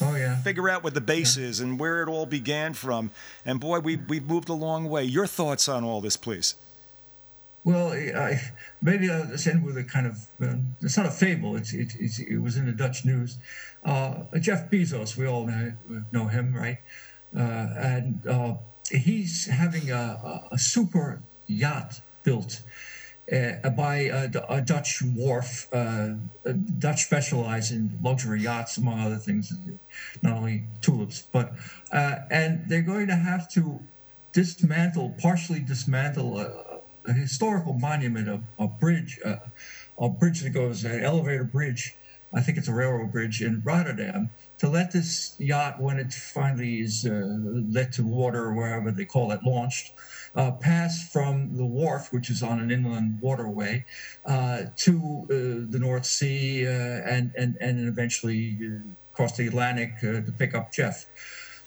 Oh, 0.00 0.16
yeah. 0.16 0.34
Figure 0.42 0.68
out 0.68 0.82
what 0.82 0.94
the 0.94 1.00
base 1.00 1.36
yeah. 1.36 1.44
is 1.44 1.60
and 1.60 1.78
where 1.78 2.02
it 2.02 2.08
all 2.08 2.26
began 2.26 2.74
from. 2.74 3.12
And 3.46 3.60
boy, 3.60 3.78
we, 3.78 3.98
we've 3.98 4.26
moved 4.26 4.48
a 4.48 4.52
long 4.52 4.88
way. 4.88 5.04
Your 5.04 5.28
thoughts 5.28 5.68
on 5.68 5.84
all 5.84 6.00
this, 6.00 6.16
please. 6.16 6.56
Well, 7.62 7.92
I, 7.92 8.40
maybe 8.80 9.10
I'll 9.10 9.26
just 9.26 9.46
end 9.46 9.64
with 9.64 9.76
a 9.76 9.84
kind 9.84 10.06
of, 10.06 10.26
uh, 10.42 10.56
it's 10.80 10.96
not 10.96 11.06
a 11.06 11.10
fable, 11.10 11.56
it's, 11.56 11.74
it, 11.74 11.94
it's, 11.98 12.18
it 12.18 12.38
was 12.38 12.56
in 12.56 12.66
the 12.66 12.72
Dutch 12.72 13.04
news. 13.04 13.36
Uh, 13.84 14.24
Jeff 14.38 14.70
Bezos, 14.70 15.16
we 15.16 15.26
all 15.26 15.46
know, 15.46 15.72
know 16.12 16.26
him, 16.26 16.54
right? 16.54 16.78
Uh, 17.34 17.40
and 17.76 18.26
uh, 18.26 18.54
he's 18.90 19.46
having 19.46 19.90
a, 19.90 20.48
a, 20.50 20.58
super 20.58 21.22
yacht 21.46 22.00
built 22.22 22.60
uh, 23.32 23.70
by 23.70 23.96
a, 23.96 24.30
a, 24.48 24.60
Dutch 24.60 25.00
wharf. 25.14 25.68
Uh, 25.72 26.14
Dutch 26.78 27.04
specialize 27.04 27.70
in 27.70 27.98
luxury 28.02 28.42
yachts, 28.42 28.76
among 28.76 29.00
other 29.00 29.16
things, 29.16 29.52
not 30.22 30.36
only 30.36 30.64
tulips, 30.80 31.22
but, 31.32 31.52
and 31.92 32.64
they're 32.68 32.82
going 32.82 33.06
to 33.06 33.16
have 33.16 33.48
to 33.50 33.80
dismantle, 34.32 35.14
partially 35.20 35.60
dismantle 35.60 36.40
a 37.06 37.12
historical 37.12 37.74
monument, 37.74 38.28
a, 38.28 38.40
a 38.58 38.68
bridge, 38.68 39.18
a, 39.24 39.40
a 39.98 40.08
bridge 40.08 40.42
that 40.42 40.50
goes, 40.50 40.84
an 40.84 41.02
elevator 41.02 41.44
bridge, 41.44 41.96
I 42.32 42.40
think 42.40 42.58
it's 42.58 42.68
a 42.68 42.74
railroad 42.74 43.12
bridge 43.12 43.42
in 43.42 43.60
Rotterdam, 43.64 44.30
to 44.58 44.68
let 44.68 44.92
this 44.92 45.34
yacht, 45.38 45.80
when 45.80 45.98
it 45.98 46.12
finally 46.12 46.80
is 46.80 47.04
uh, 47.04 47.38
let 47.70 47.92
to 47.94 48.04
water 48.04 48.44
or 48.44 48.54
wherever 48.54 48.92
they 48.92 49.04
call 49.04 49.32
it, 49.32 49.40
launched, 49.44 49.92
uh, 50.36 50.52
pass 50.52 51.10
from 51.10 51.56
the 51.56 51.64
wharf, 51.64 52.12
which 52.12 52.30
is 52.30 52.42
on 52.42 52.60
an 52.60 52.70
inland 52.70 53.18
waterway, 53.20 53.84
uh, 54.26 54.62
to 54.76 55.22
uh, 55.24 55.70
the 55.70 55.78
North 55.80 56.06
Sea 56.06 56.66
uh, 56.66 56.70
and, 56.70 57.32
and, 57.36 57.56
and 57.60 57.88
eventually 57.88 58.58
uh, 58.62 58.78
across 59.12 59.36
the 59.36 59.46
Atlantic 59.46 59.98
to 60.00 60.22
pick 60.38 60.54
up 60.54 60.72
Jeff, 60.72 61.06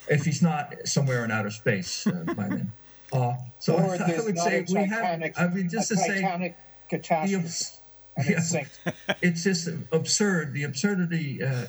if 0.08 0.24
he's 0.24 0.40
not 0.40 0.74
somewhere 0.84 1.24
in 1.24 1.30
outer 1.30 1.50
space 1.50 2.06
by 2.36 2.48
then. 2.48 2.72
Uh, 3.12 3.36
so 3.60 3.74
or 3.74 3.92
I, 3.92 3.96
I 3.96 4.24
would 4.24 4.38
say 4.38 4.64
we 4.68 4.86
have. 4.86 5.22
I 5.36 5.46
mean, 5.46 5.68
just 5.68 5.88
to 5.90 5.96
say, 5.96 6.56
catastrophe. 6.88 7.78
Yeah, 8.16 8.40
it's 9.22 9.44
just 9.44 9.68
absurd. 9.92 10.52
The 10.52 10.64
absurdity. 10.64 11.42
Uh, 11.42 11.66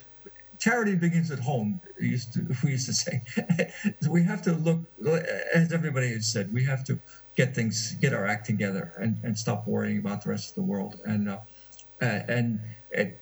charity 0.59 0.95
begins 0.95 1.31
at 1.31 1.39
home. 1.39 1.79
Used 1.99 2.33
to, 2.33 2.45
we 2.63 2.71
used 2.71 2.87
to 2.87 2.93
say. 2.93 3.21
we 4.09 4.23
have 4.23 4.41
to 4.43 4.53
look, 4.53 4.81
as 5.53 5.71
everybody 5.71 6.09
has 6.09 6.31
said, 6.31 6.53
we 6.53 6.63
have 6.65 6.83
to 6.85 6.99
get 7.35 7.55
things, 7.55 7.93
get 7.95 8.13
our 8.13 8.25
act 8.25 8.45
together, 8.45 8.93
and, 8.97 9.17
and 9.23 9.37
stop 9.37 9.67
worrying 9.67 9.97
about 9.99 10.23
the 10.23 10.29
rest 10.29 10.49
of 10.49 10.55
the 10.55 10.63
world. 10.63 10.99
And 11.05 11.29
uh, 11.29 11.39
uh, 12.01 12.21
and, 12.27 12.59
and 12.93 13.13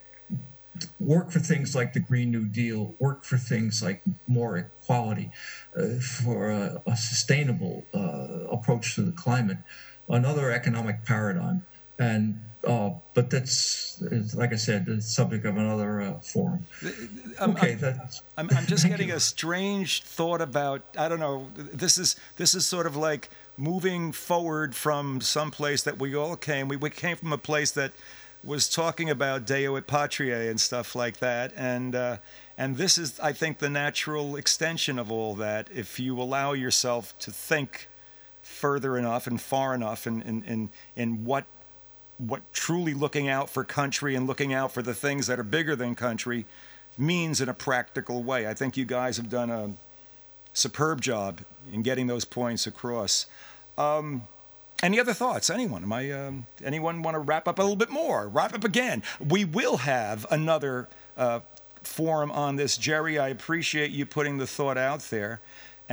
work 0.99 1.31
for 1.31 1.39
things 1.39 1.75
like 1.75 1.93
the 1.93 1.99
Green 1.99 2.31
New 2.31 2.47
Deal, 2.47 2.95
work 2.99 3.23
for 3.23 3.37
things 3.37 3.83
like 3.83 4.01
more 4.27 4.57
equality, 4.57 5.31
uh, 5.77 5.99
for 6.01 6.49
a, 6.49 6.81
a 6.87 6.97
sustainable 6.97 7.85
uh, 7.93 8.47
approach 8.51 8.95
to 8.95 9.01
the 9.01 9.11
climate, 9.11 9.57
another 10.09 10.51
economic 10.51 11.05
paradigm. 11.05 11.65
And 11.99 12.39
uh, 12.65 12.91
but 13.13 13.29
that's 13.29 14.01
like 14.35 14.53
I 14.53 14.55
said, 14.55 14.85
the 14.85 15.01
subject 15.01 15.45
of 15.45 15.57
another 15.57 16.01
uh, 16.01 16.13
forum. 16.19 16.65
I'm, 17.39 17.51
okay, 17.51 17.73
I'm, 17.73 17.79
that's. 17.79 18.21
I'm, 18.37 18.49
I'm 18.55 18.65
just 18.65 18.87
getting 18.87 19.09
you. 19.09 19.15
a 19.15 19.19
strange 19.19 20.03
thought 20.03 20.41
about. 20.41 20.81
I 20.97 21.09
don't 21.09 21.19
know. 21.19 21.49
This 21.55 21.97
is 21.97 22.15
this 22.37 22.55
is 22.55 22.65
sort 22.65 22.85
of 22.85 22.95
like 22.95 23.29
moving 23.57 24.11
forward 24.11 24.75
from 24.75 25.21
some 25.21 25.51
place 25.51 25.83
that 25.83 25.99
we 25.99 26.15
all 26.15 26.35
came. 26.35 26.67
We, 26.67 26.77
we 26.77 26.89
came 26.89 27.17
from 27.17 27.33
a 27.33 27.37
place 27.37 27.71
that 27.71 27.91
was 28.43 28.67
talking 28.67 29.09
about 29.09 29.45
Deo 29.45 29.75
et 29.75 29.87
Patria 29.87 30.49
and 30.49 30.59
stuff 30.59 30.95
like 30.95 31.17
that, 31.17 31.51
and 31.57 31.95
uh, 31.95 32.17
and 32.57 32.77
this 32.77 32.97
is, 32.97 33.19
I 33.19 33.33
think, 33.33 33.59
the 33.59 33.69
natural 33.69 34.37
extension 34.37 34.97
of 34.97 35.11
all 35.11 35.35
that. 35.35 35.69
If 35.73 35.99
you 35.99 36.19
allow 36.19 36.53
yourself 36.53 37.17
to 37.19 37.31
think 37.31 37.89
further 38.41 38.97
enough 38.97 39.27
and 39.27 39.39
far 39.41 39.73
enough 39.73 40.07
in 40.07 40.21
in, 40.21 40.43
in, 40.43 40.69
in 40.95 41.25
what 41.25 41.45
what 42.17 42.41
truly 42.53 42.93
looking 42.93 43.27
out 43.27 43.49
for 43.49 43.63
country 43.63 44.15
and 44.15 44.27
looking 44.27 44.53
out 44.53 44.71
for 44.71 44.81
the 44.81 44.93
things 44.93 45.27
that 45.27 45.39
are 45.39 45.43
bigger 45.43 45.75
than 45.75 45.95
country 45.95 46.45
means 46.97 47.41
in 47.41 47.49
a 47.49 47.53
practical 47.53 48.23
way. 48.23 48.47
I 48.47 48.53
think 48.53 48.77
you 48.77 48.85
guys 48.85 49.17
have 49.17 49.29
done 49.29 49.49
a 49.49 49.71
superb 50.53 51.01
job 51.01 51.41
in 51.71 51.81
getting 51.81 52.07
those 52.07 52.25
points 52.25 52.67
across. 52.67 53.25
Um, 53.77 54.23
any 54.81 54.99
other 54.99 55.13
thoughts? 55.13 55.49
Anyone? 55.49 55.83
Am 55.83 55.93
I? 55.93 56.11
Um, 56.11 56.45
anyone 56.63 57.01
want 57.01 57.15
to 57.15 57.19
wrap 57.19 57.47
up 57.47 57.57
a 57.57 57.61
little 57.61 57.77
bit 57.77 57.89
more? 57.89 58.27
Wrap 58.27 58.53
up 58.53 58.63
again. 58.63 59.01
We 59.19 59.45
will 59.45 59.77
have 59.77 60.25
another 60.29 60.87
uh, 61.17 61.39
forum 61.83 62.31
on 62.31 62.57
this, 62.57 62.77
Jerry. 62.77 63.17
I 63.17 63.29
appreciate 63.29 63.91
you 63.91 64.05
putting 64.05 64.37
the 64.37 64.47
thought 64.47 64.77
out 64.77 64.99
there. 65.03 65.39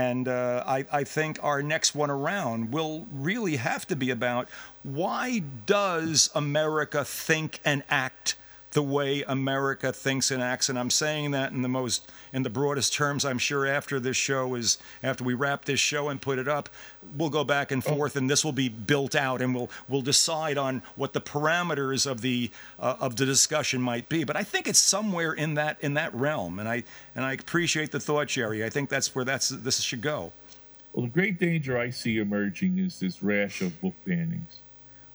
And 0.00 0.28
uh, 0.28 0.64
I, 0.66 0.86
I, 0.90 1.04
think 1.04 1.38
our 1.42 1.62
next 1.62 1.94
one 1.94 2.10
around 2.10 2.72
will 2.72 3.06
really 3.12 3.56
have 3.56 3.86
to 3.88 3.96
be 3.96 4.08
about 4.08 4.48
why 4.82 5.42
does 5.66 6.30
America 6.34 7.04
think 7.04 7.60
and 7.66 7.82
act 7.90 8.36
the 8.72 8.82
way 8.82 9.22
America 9.26 9.92
thinks 9.92 10.30
and 10.30 10.42
acts? 10.42 10.68
And 10.68 10.78
I'm 10.78 10.90
saying 10.90 11.32
that 11.32 11.52
in 11.52 11.62
the 11.62 11.68
most, 11.68 12.10
in 12.32 12.42
the 12.42 12.50
broadest 12.50 12.94
terms. 12.94 13.24
I'm 13.24 13.38
sure 13.38 13.66
after 13.66 13.98
this 13.98 14.16
show 14.16 14.54
is, 14.54 14.78
after 15.02 15.24
we 15.24 15.34
wrap 15.34 15.64
this 15.64 15.80
show 15.80 16.08
and 16.08 16.20
put 16.20 16.38
it 16.38 16.48
up, 16.48 16.68
we'll 17.16 17.30
go 17.30 17.44
back 17.44 17.72
and 17.72 17.82
forth, 17.82 18.16
and 18.16 18.30
this 18.30 18.44
will 18.44 18.52
be 18.52 18.68
built 18.68 19.14
out, 19.14 19.42
and 19.42 19.54
we'll 19.54 19.70
we'll 19.88 20.02
decide 20.02 20.58
on 20.58 20.82
what 20.96 21.12
the 21.12 21.20
parameters 21.20 22.10
of 22.10 22.20
the 22.20 22.50
uh, 22.78 22.96
of 23.00 23.16
the 23.16 23.26
discussion 23.26 23.80
might 23.80 24.08
be. 24.08 24.24
But 24.24 24.36
I 24.36 24.42
think 24.42 24.68
it's 24.68 24.78
somewhere 24.78 25.32
in 25.32 25.54
that 25.54 25.78
in 25.80 25.94
that 25.94 26.14
realm, 26.14 26.58
and 26.58 26.68
I 26.68 26.84
and 27.14 27.24
I 27.24 27.32
appreciate 27.32 27.92
the 27.92 28.00
thought, 28.00 28.28
Jerry. 28.28 28.64
I 28.64 28.70
think 28.70 28.88
that's 28.88 29.14
where 29.14 29.24
that's 29.24 29.48
this 29.48 29.80
should 29.80 30.02
go. 30.02 30.32
Well, 30.92 31.06
the 31.06 31.12
great 31.12 31.38
danger 31.38 31.78
I 31.78 31.90
see 31.90 32.18
emerging 32.18 32.78
is 32.78 32.98
this 32.98 33.22
rash 33.22 33.60
of 33.62 33.80
book 33.80 33.94
bannings. 34.06 34.58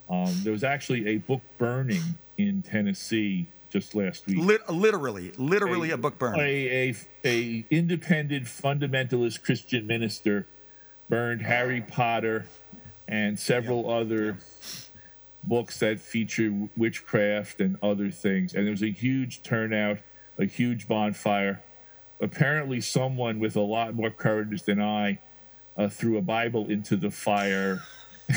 Um, 0.08 0.32
there 0.42 0.52
was 0.52 0.64
actually 0.64 1.06
a 1.08 1.18
book 1.18 1.42
burning 1.58 2.02
in 2.38 2.62
Tennessee 2.62 3.48
just 3.70 3.94
last 3.94 4.26
week. 4.26 4.38
Lit- 4.38 4.70
literally, 4.70 5.32
literally 5.36 5.90
a, 5.90 5.94
a 5.94 5.98
book 5.98 6.18
burn. 6.18 6.38
A, 6.38 6.90
a, 6.90 6.94
a 7.24 7.64
independent 7.70 8.46
fundamentalist 8.46 9.42
Christian 9.42 9.86
minister 9.86 10.46
burned 11.08 11.42
Harry 11.42 11.80
Potter 11.80 12.46
and 13.08 13.38
several 13.38 13.90
other 13.90 14.38
books 15.44 15.78
that 15.78 16.00
feature 16.00 16.68
witchcraft 16.76 17.60
and 17.60 17.76
other 17.82 18.10
things. 18.10 18.54
And 18.54 18.64
there 18.64 18.72
was 18.72 18.82
a 18.82 18.90
huge 18.90 19.42
turnout, 19.42 19.98
a 20.38 20.44
huge 20.44 20.88
bonfire. 20.88 21.62
Apparently, 22.20 22.80
someone 22.80 23.38
with 23.38 23.56
a 23.56 23.60
lot 23.60 23.94
more 23.94 24.10
courage 24.10 24.62
than 24.62 24.80
I 24.80 25.20
uh, 25.76 25.88
threw 25.88 26.16
a 26.16 26.22
Bible 26.22 26.68
into 26.68 26.96
the 26.96 27.10
fire. 27.10 27.82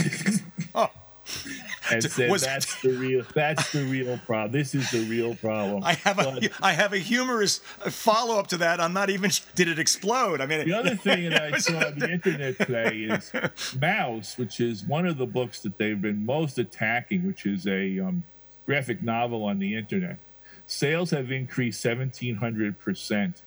oh 0.76 0.90
and 1.91 2.03
said 2.03 2.30
was, 2.30 2.41
that's 2.41 2.82
the 2.82 2.90
real 2.90 3.24
that's 3.34 3.72
the 3.72 3.84
real 3.84 4.18
problem. 4.26 4.52
This 4.52 4.76
is 4.76 4.90
the 4.91 5.02
real 5.06 5.36
problem. 5.36 5.84
I 5.84 5.94
have 5.94 6.18
but, 6.18 6.44
a 6.45 6.49
I 6.61 6.74
have 6.74 6.94
a 6.94 6.98
humorous 6.98 7.60
follow 7.60 8.40
up 8.40 8.48
to 8.48 8.57
that. 8.57 8.80
I'm 8.80 8.94
not 8.94 9.10
even 9.10 9.32
did 9.56 9.68
it 9.68 9.80
explode? 9.80 10.41
I 10.41 10.45
mean, 10.45 10.66
the 10.68 10.74
other 10.74 10.95
thing 10.95 11.30
that 11.30 11.41
I 11.53 11.57
saw 11.57 11.88
on 11.88 11.99
the 11.99 12.11
internet 12.11 12.57
today 12.57 12.95
is 12.95 13.32
Maus, 13.80 14.38
which 14.38 14.60
is 14.60 14.84
one 14.84 15.06
of 15.06 15.18
the 15.18 15.26
books 15.26 15.61
that 15.61 15.78
they've 15.78 16.02
been 16.02 16.26
most 16.26 16.57
attacking, 16.57 17.26
which 17.26 17.45
is 17.45 17.68
a 17.68 17.99
um, 17.99 18.24
graphic 18.66 19.02
novel 19.02 19.44
on 19.44 19.60
the 19.60 19.76
internet. 19.76 20.18
Sales 20.66 21.11
have 21.11 21.32
increased 21.32 21.84
1,700 21.84 22.80
percent 22.80 23.41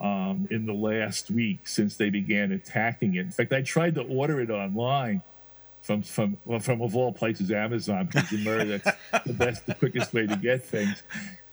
um, 0.00 0.48
in 0.50 0.66
the 0.66 0.72
last 0.72 1.30
week 1.30 1.66
since 1.66 1.96
they 1.96 2.10
began 2.10 2.52
attacking 2.52 3.14
it. 3.14 3.20
In 3.20 3.30
fact, 3.30 3.52
I 3.52 3.62
tried 3.62 3.94
to 3.96 4.02
order 4.02 4.40
it 4.40 4.50
online 4.50 5.22
from 5.84 6.00
from 6.00 6.38
well, 6.46 6.60
from 6.60 6.80
of 6.80 6.96
all 6.96 7.12
places 7.12 7.50
Amazon 7.50 8.06
because 8.06 8.32
you 8.32 8.38
know 8.38 8.64
that's 8.64 8.90
the 9.26 9.34
best 9.34 9.66
the 9.66 9.74
quickest 9.74 10.14
way 10.14 10.26
to 10.26 10.34
get 10.34 10.64
things. 10.64 11.02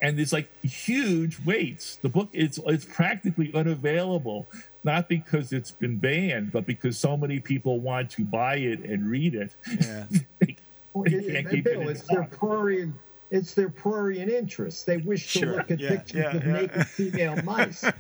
And 0.02 0.18
it's 0.18 0.32
like 0.32 0.50
huge 0.64 1.38
weights 1.46 1.98
the 1.98 2.08
book 2.08 2.30
it's 2.32 2.58
it's 2.66 2.86
practically 2.86 3.54
unavailable 3.54 4.48
not 4.86 5.10
because 5.10 5.52
it's 5.52 5.72
been 5.72 5.98
banned 5.98 6.54
but 6.54 6.66
because 6.66 6.98
so 6.98 7.18
many 7.18 7.42
people 7.42 7.82
want 7.82 8.10
to 8.12 8.24
buy 8.24 8.56
it 8.56 8.80
and 8.80 9.12
read 9.12 9.36
it. 9.36 9.54
Yeah. 9.82 10.06
They, 10.40 10.56
they 10.96 11.34
can't 11.34 11.50
keep 11.50 11.66
Bill, 11.66 11.82
it 11.82 11.90
it's 11.90 12.08
their 12.08 12.24
prurient 12.24 12.96
it's 13.32 13.54
their 13.54 13.70
prurient 13.70 14.32
interest. 14.32 14.86
They 14.86 14.98
wish 14.98 15.34
to 15.34 15.40
sure. 15.40 15.58
look 15.58 15.72
at 15.72 15.80
yeah, 15.80 15.90
pictures 15.90 16.22
yeah, 16.22 16.38
of 16.38 16.46
yeah. 16.46 16.54
naked 16.54 16.88
female 16.88 17.36
mice 17.44 17.84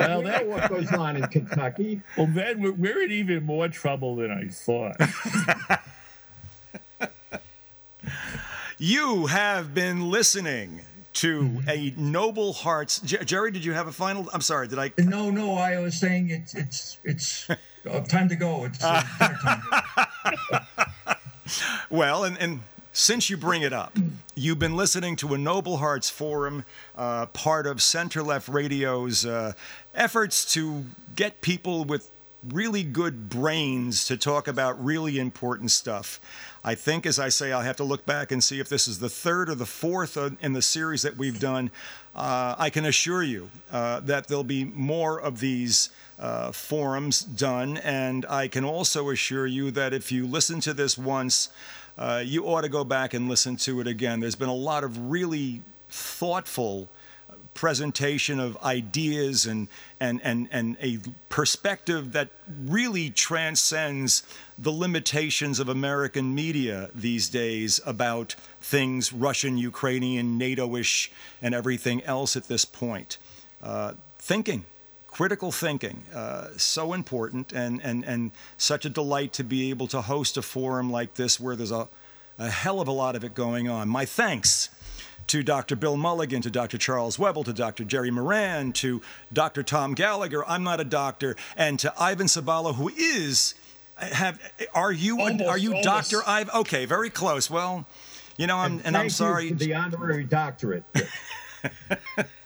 well, 0.00 0.22
you 0.22 0.28
know 0.28 0.44
what 0.44 0.68
goes 0.68 0.92
on 0.92 1.16
in 1.16 1.26
Kentucky. 1.28 2.02
Well, 2.16 2.28
then 2.28 2.60
we're, 2.60 2.72
we're 2.72 3.02
in 3.02 3.10
even 3.12 3.44
more 3.44 3.68
trouble 3.68 4.16
than 4.16 4.30
I 4.30 4.48
thought. 4.48 4.96
you 8.78 9.26
have 9.26 9.74
been 9.74 10.10
listening 10.10 10.80
to 11.12 11.62
a 11.68 11.92
noble 11.96 12.52
hearts. 12.52 13.00
J- 13.00 13.24
Jerry, 13.24 13.50
did 13.50 13.64
you 13.64 13.72
have 13.72 13.86
a 13.86 13.92
final? 13.92 14.28
I'm 14.32 14.40
sorry, 14.40 14.68
did 14.68 14.78
I? 14.78 14.92
No, 14.98 15.30
no. 15.30 15.54
I 15.54 15.78
was 15.78 15.96
saying 15.96 16.30
it's 16.30 16.54
it's 16.54 16.98
it's 17.04 17.50
uh, 17.50 18.00
time 18.02 18.28
to 18.28 18.36
go. 18.36 18.64
It's 18.64 18.82
uh, 18.82 19.02
dinner 19.18 19.38
time. 19.42 20.66
well, 21.90 22.24
and 22.24 22.38
and 22.38 22.60
since 22.92 23.30
you 23.30 23.36
bring 23.36 23.62
it 23.62 23.72
up, 23.72 23.96
you've 24.34 24.58
been 24.58 24.76
listening 24.76 25.16
to 25.16 25.34
a 25.34 25.38
Noble 25.38 25.76
Hearts 25.76 26.10
Forum, 26.10 26.64
uh, 26.96 27.26
part 27.26 27.66
of 27.66 27.80
Center 27.80 28.22
Left 28.22 28.48
Radio's 28.48 29.24
uh, 29.24 29.52
efforts 29.94 30.52
to 30.54 30.84
get 31.16 31.40
people 31.40 31.84
with 31.84 32.10
really 32.48 32.82
good 32.82 33.28
brains 33.28 34.06
to 34.06 34.16
talk 34.16 34.48
about 34.48 34.82
really 34.82 35.18
important 35.18 35.70
stuff. 35.70 36.20
I 36.64 36.74
think, 36.74 37.06
as 37.06 37.18
I 37.18 37.30
say, 37.30 37.52
I'll 37.52 37.62
have 37.62 37.76
to 37.76 37.84
look 37.84 38.04
back 38.06 38.32
and 38.32 38.42
see 38.42 38.60
if 38.60 38.68
this 38.68 38.86
is 38.86 38.98
the 38.98 39.08
third 39.08 39.48
or 39.48 39.54
the 39.54 39.66
fourth 39.66 40.16
in 40.40 40.52
the 40.52 40.62
series 40.62 41.02
that 41.02 41.16
we've 41.16 41.40
done. 41.40 41.70
Uh, 42.14 42.54
I 42.58 42.70
can 42.70 42.84
assure 42.84 43.22
you 43.22 43.50
uh, 43.70 44.00
that 44.00 44.28
there'll 44.28 44.44
be 44.44 44.64
more 44.64 45.20
of 45.20 45.40
these 45.40 45.90
uh, 46.18 46.52
forums 46.52 47.22
done, 47.22 47.78
and 47.78 48.26
I 48.26 48.48
can 48.48 48.64
also 48.64 49.10
assure 49.10 49.46
you 49.46 49.70
that 49.70 49.94
if 49.94 50.12
you 50.12 50.26
listen 50.26 50.60
to 50.60 50.74
this 50.74 50.98
once, 50.98 51.48
uh, 51.96 52.22
you 52.24 52.44
ought 52.44 52.62
to 52.62 52.68
go 52.68 52.84
back 52.84 53.14
and 53.14 53.28
listen 53.28 53.56
to 53.56 53.80
it 53.80 53.86
again. 53.86 54.20
There's 54.20 54.34
been 54.34 54.48
a 54.48 54.54
lot 54.54 54.84
of 54.84 55.10
really 55.10 55.62
thoughtful 55.88 56.88
presentation 57.60 58.40
of 58.40 58.56
ideas 58.62 59.44
and, 59.44 59.68
and, 60.00 60.18
and, 60.24 60.48
and 60.50 60.78
a 60.80 60.98
perspective 61.28 62.12
that 62.12 62.30
really 62.64 63.10
transcends 63.10 64.22
the 64.56 64.70
limitations 64.70 65.60
of 65.60 65.68
American 65.68 66.34
media 66.34 66.88
these 66.94 67.28
days 67.28 67.78
about 67.84 68.34
things 68.62 69.12
Russian, 69.12 69.58
Ukrainian, 69.58 70.38
NATO 70.38 70.74
ish, 70.74 71.12
and 71.42 71.54
everything 71.54 72.02
else 72.04 72.34
at 72.34 72.48
this 72.48 72.64
point. 72.64 73.18
Uh, 73.62 73.92
thinking, 74.18 74.64
critical 75.06 75.52
thinking, 75.52 76.04
uh, 76.14 76.46
so 76.56 76.94
important 76.94 77.52
and, 77.52 77.78
and, 77.84 78.06
and 78.06 78.30
such 78.56 78.86
a 78.86 78.88
delight 78.88 79.34
to 79.34 79.44
be 79.44 79.68
able 79.68 79.86
to 79.88 80.00
host 80.00 80.38
a 80.38 80.42
forum 80.42 80.90
like 80.90 81.12
this 81.12 81.38
where 81.38 81.56
there's 81.56 81.72
a, 81.72 81.86
a 82.38 82.48
hell 82.48 82.80
of 82.80 82.88
a 82.88 82.92
lot 82.92 83.14
of 83.14 83.22
it 83.22 83.34
going 83.34 83.68
on. 83.68 83.86
My 83.86 84.06
thanks 84.06 84.70
to 85.30 85.44
Dr. 85.44 85.76
Bill 85.76 85.96
Mulligan, 85.96 86.42
to 86.42 86.50
Dr. 86.50 86.76
Charles 86.76 87.16
Webel, 87.16 87.44
to 87.44 87.52
Dr. 87.52 87.84
Jerry 87.84 88.10
Moran, 88.10 88.72
to 88.72 89.00
Dr. 89.32 89.62
Tom 89.62 89.94
Gallagher. 89.94 90.44
I'm 90.48 90.64
not 90.64 90.80
a 90.80 90.84
doctor, 90.84 91.36
and 91.56 91.78
to 91.78 91.94
Ivan 91.96 92.26
Sabalo, 92.26 92.74
who 92.74 92.88
is. 92.88 93.54
Have 93.96 94.40
are 94.74 94.90
you 94.90 95.20
almost, 95.20 95.44
are 95.48 95.58
you 95.58 95.70
almost. 95.70 95.84
Doctor 95.84 96.22
Ivan? 96.26 96.52
Okay, 96.56 96.84
very 96.84 97.10
close. 97.10 97.48
Well, 97.48 97.86
you 98.38 98.48
know, 98.48 98.56
I'm, 98.56 98.72
and, 98.72 98.86
and 98.86 98.96
I'm 98.96 99.08
sorry. 99.08 99.52
the 99.52 99.74
honorary 99.74 100.24
doctorate. 100.24 100.82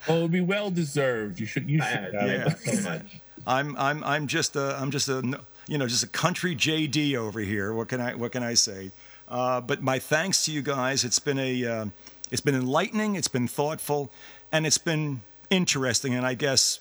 oh, 0.08 0.16
it'd 0.18 0.32
be 0.32 0.42
well 0.42 0.70
deserved. 0.70 1.40
You 1.40 1.46
should. 1.46 1.70
You 1.70 1.80
should. 1.80 2.14
Uh, 2.14 2.26
yeah, 2.26 2.48
so 2.54 2.90
much. 2.90 3.20
I'm 3.46 3.76
I'm 3.78 4.04
I'm 4.04 4.26
just 4.26 4.56
a 4.56 4.76
I'm 4.78 4.90
just 4.90 5.08
a 5.08 5.40
you 5.68 5.78
know 5.78 5.86
just 5.86 6.04
a 6.04 6.08
country 6.08 6.54
JD 6.54 7.16
over 7.16 7.40
here. 7.40 7.72
What 7.72 7.88
can 7.88 8.02
I 8.02 8.14
what 8.14 8.32
can 8.32 8.42
I 8.42 8.52
say? 8.52 8.90
Uh, 9.28 9.60
but 9.60 9.82
my 9.82 9.98
thanks 9.98 10.44
to 10.44 10.52
you 10.52 10.62
guys. 10.62 11.04
It's 11.04 11.18
been 11.18 11.38
a, 11.38 11.64
uh, 11.64 11.86
it's 12.30 12.40
been 12.40 12.54
enlightening. 12.54 13.16
It's 13.16 13.28
been 13.28 13.48
thoughtful, 13.48 14.10
and 14.50 14.66
it's 14.66 14.78
been 14.78 15.20
interesting. 15.50 16.14
And 16.14 16.26
I 16.26 16.34
guess 16.34 16.80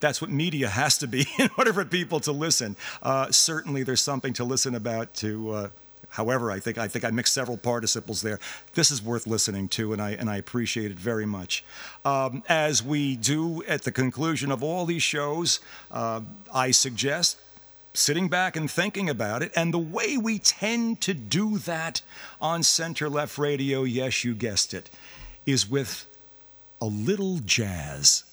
that's 0.00 0.20
what 0.20 0.30
media 0.30 0.68
has 0.68 0.98
to 0.98 1.06
be 1.06 1.26
in 1.38 1.50
order 1.58 1.72
for 1.72 1.84
people 1.84 2.20
to 2.20 2.32
listen. 2.32 2.76
Uh, 3.02 3.30
certainly, 3.30 3.82
there's 3.82 4.00
something 4.00 4.32
to 4.34 4.44
listen 4.44 4.74
about. 4.74 5.14
To, 5.14 5.50
uh, 5.50 5.68
however, 6.10 6.50
I 6.50 6.60
think 6.60 6.78
I 6.78 6.88
think 6.88 7.04
I 7.04 7.10
mixed 7.10 7.34
several 7.34 7.56
participles 7.56 8.22
there. 8.22 8.38
This 8.74 8.90
is 8.90 9.02
worth 9.02 9.26
listening 9.26 9.68
to, 9.70 9.92
and 9.92 10.00
I 10.00 10.10
and 10.12 10.30
I 10.30 10.36
appreciate 10.36 10.90
it 10.90 10.98
very 10.98 11.26
much. 11.26 11.64
Um, 12.04 12.42
as 12.48 12.82
we 12.82 13.16
do 13.16 13.62
at 13.64 13.82
the 13.82 13.92
conclusion 13.92 14.52
of 14.52 14.62
all 14.62 14.86
these 14.86 15.02
shows, 15.02 15.60
uh, 15.90 16.20
I 16.52 16.70
suggest 16.70 17.38
sitting 17.96 18.28
back 18.28 18.56
and 18.56 18.70
thinking 18.70 19.08
about 19.08 19.42
it. 19.42 19.52
And 19.56 19.72
the 19.72 19.78
way 19.78 20.16
we 20.16 20.38
tend 20.38 21.00
to 21.02 21.14
do 21.14 21.58
that 21.58 22.02
on 22.40 22.62
Center 22.62 23.08
Left 23.08 23.38
Radio, 23.38 23.84
yes, 23.84 24.24
you 24.24 24.34
guessed 24.34 24.74
it, 24.74 24.90
is 25.44 25.68
with 25.68 26.06
a 26.80 26.86
little 26.86 27.38
jazz. 27.38 28.24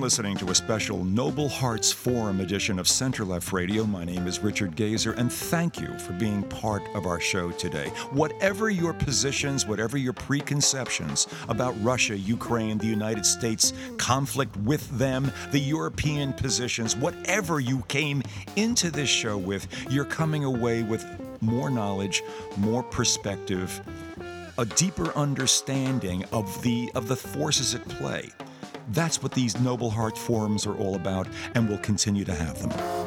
Listening 0.00 0.34
to 0.34 0.50
a 0.50 0.54
special 0.54 1.04
Noble 1.04 1.48
Hearts 1.48 1.92
Forum 1.92 2.40
edition 2.40 2.78
of 2.78 2.88
Center 2.88 3.22
Left 3.22 3.52
Radio. 3.52 3.84
My 3.84 4.02
name 4.02 4.26
is 4.26 4.38
Richard 4.38 4.74
Gazer, 4.74 5.12
and 5.12 5.30
thank 5.30 5.78
you 5.78 5.98
for 5.98 6.14
being 6.14 6.42
part 6.44 6.82
of 6.94 7.04
our 7.04 7.20
show 7.20 7.50
today. 7.50 7.88
Whatever 8.10 8.70
your 8.70 8.94
positions, 8.94 9.66
whatever 9.66 9.98
your 9.98 10.14
preconceptions 10.14 11.26
about 11.50 11.74
Russia, 11.82 12.16
Ukraine, 12.16 12.78
the 12.78 12.86
United 12.86 13.26
States, 13.26 13.74
conflict 13.98 14.56
with 14.58 14.88
them, 14.96 15.30
the 15.50 15.60
European 15.60 16.32
positions, 16.32 16.96
whatever 16.96 17.60
you 17.60 17.82
came 17.88 18.22
into 18.56 18.90
this 18.90 19.10
show 19.10 19.36
with, 19.36 19.68
you're 19.90 20.06
coming 20.06 20.44
away 20.44 20.82
with 20.82 21.04
more 21.42 21.68
knowledge, 21.68 22.22
more 22.56 22.82
perspective, 22.82 23.82
a 24.56 24.64
deeper 24.64 25.12
understanding 25.16 26.24
of 26.32 26.62
the 26.62 26.90
of 26.94 27.06
the 27.08 27.16
forces 27.16 27.74
at 27.74 27.86
play. 27.88 28.30
That's 28.88 29.22
what 29.22 29.32
these 29.32 29.58
Noble 29.60 29.90
Heart 29.90 30.16
forums 30.18 30.66
are 30.66 30.76
all 30.76 30.94
about, 30.94 31.28
and 31.54 31.68
we'll 31.68 31.78
continue 31.78 32.24
to 32.24 32.34
have 32.34 32.58
them. 32.60 32.99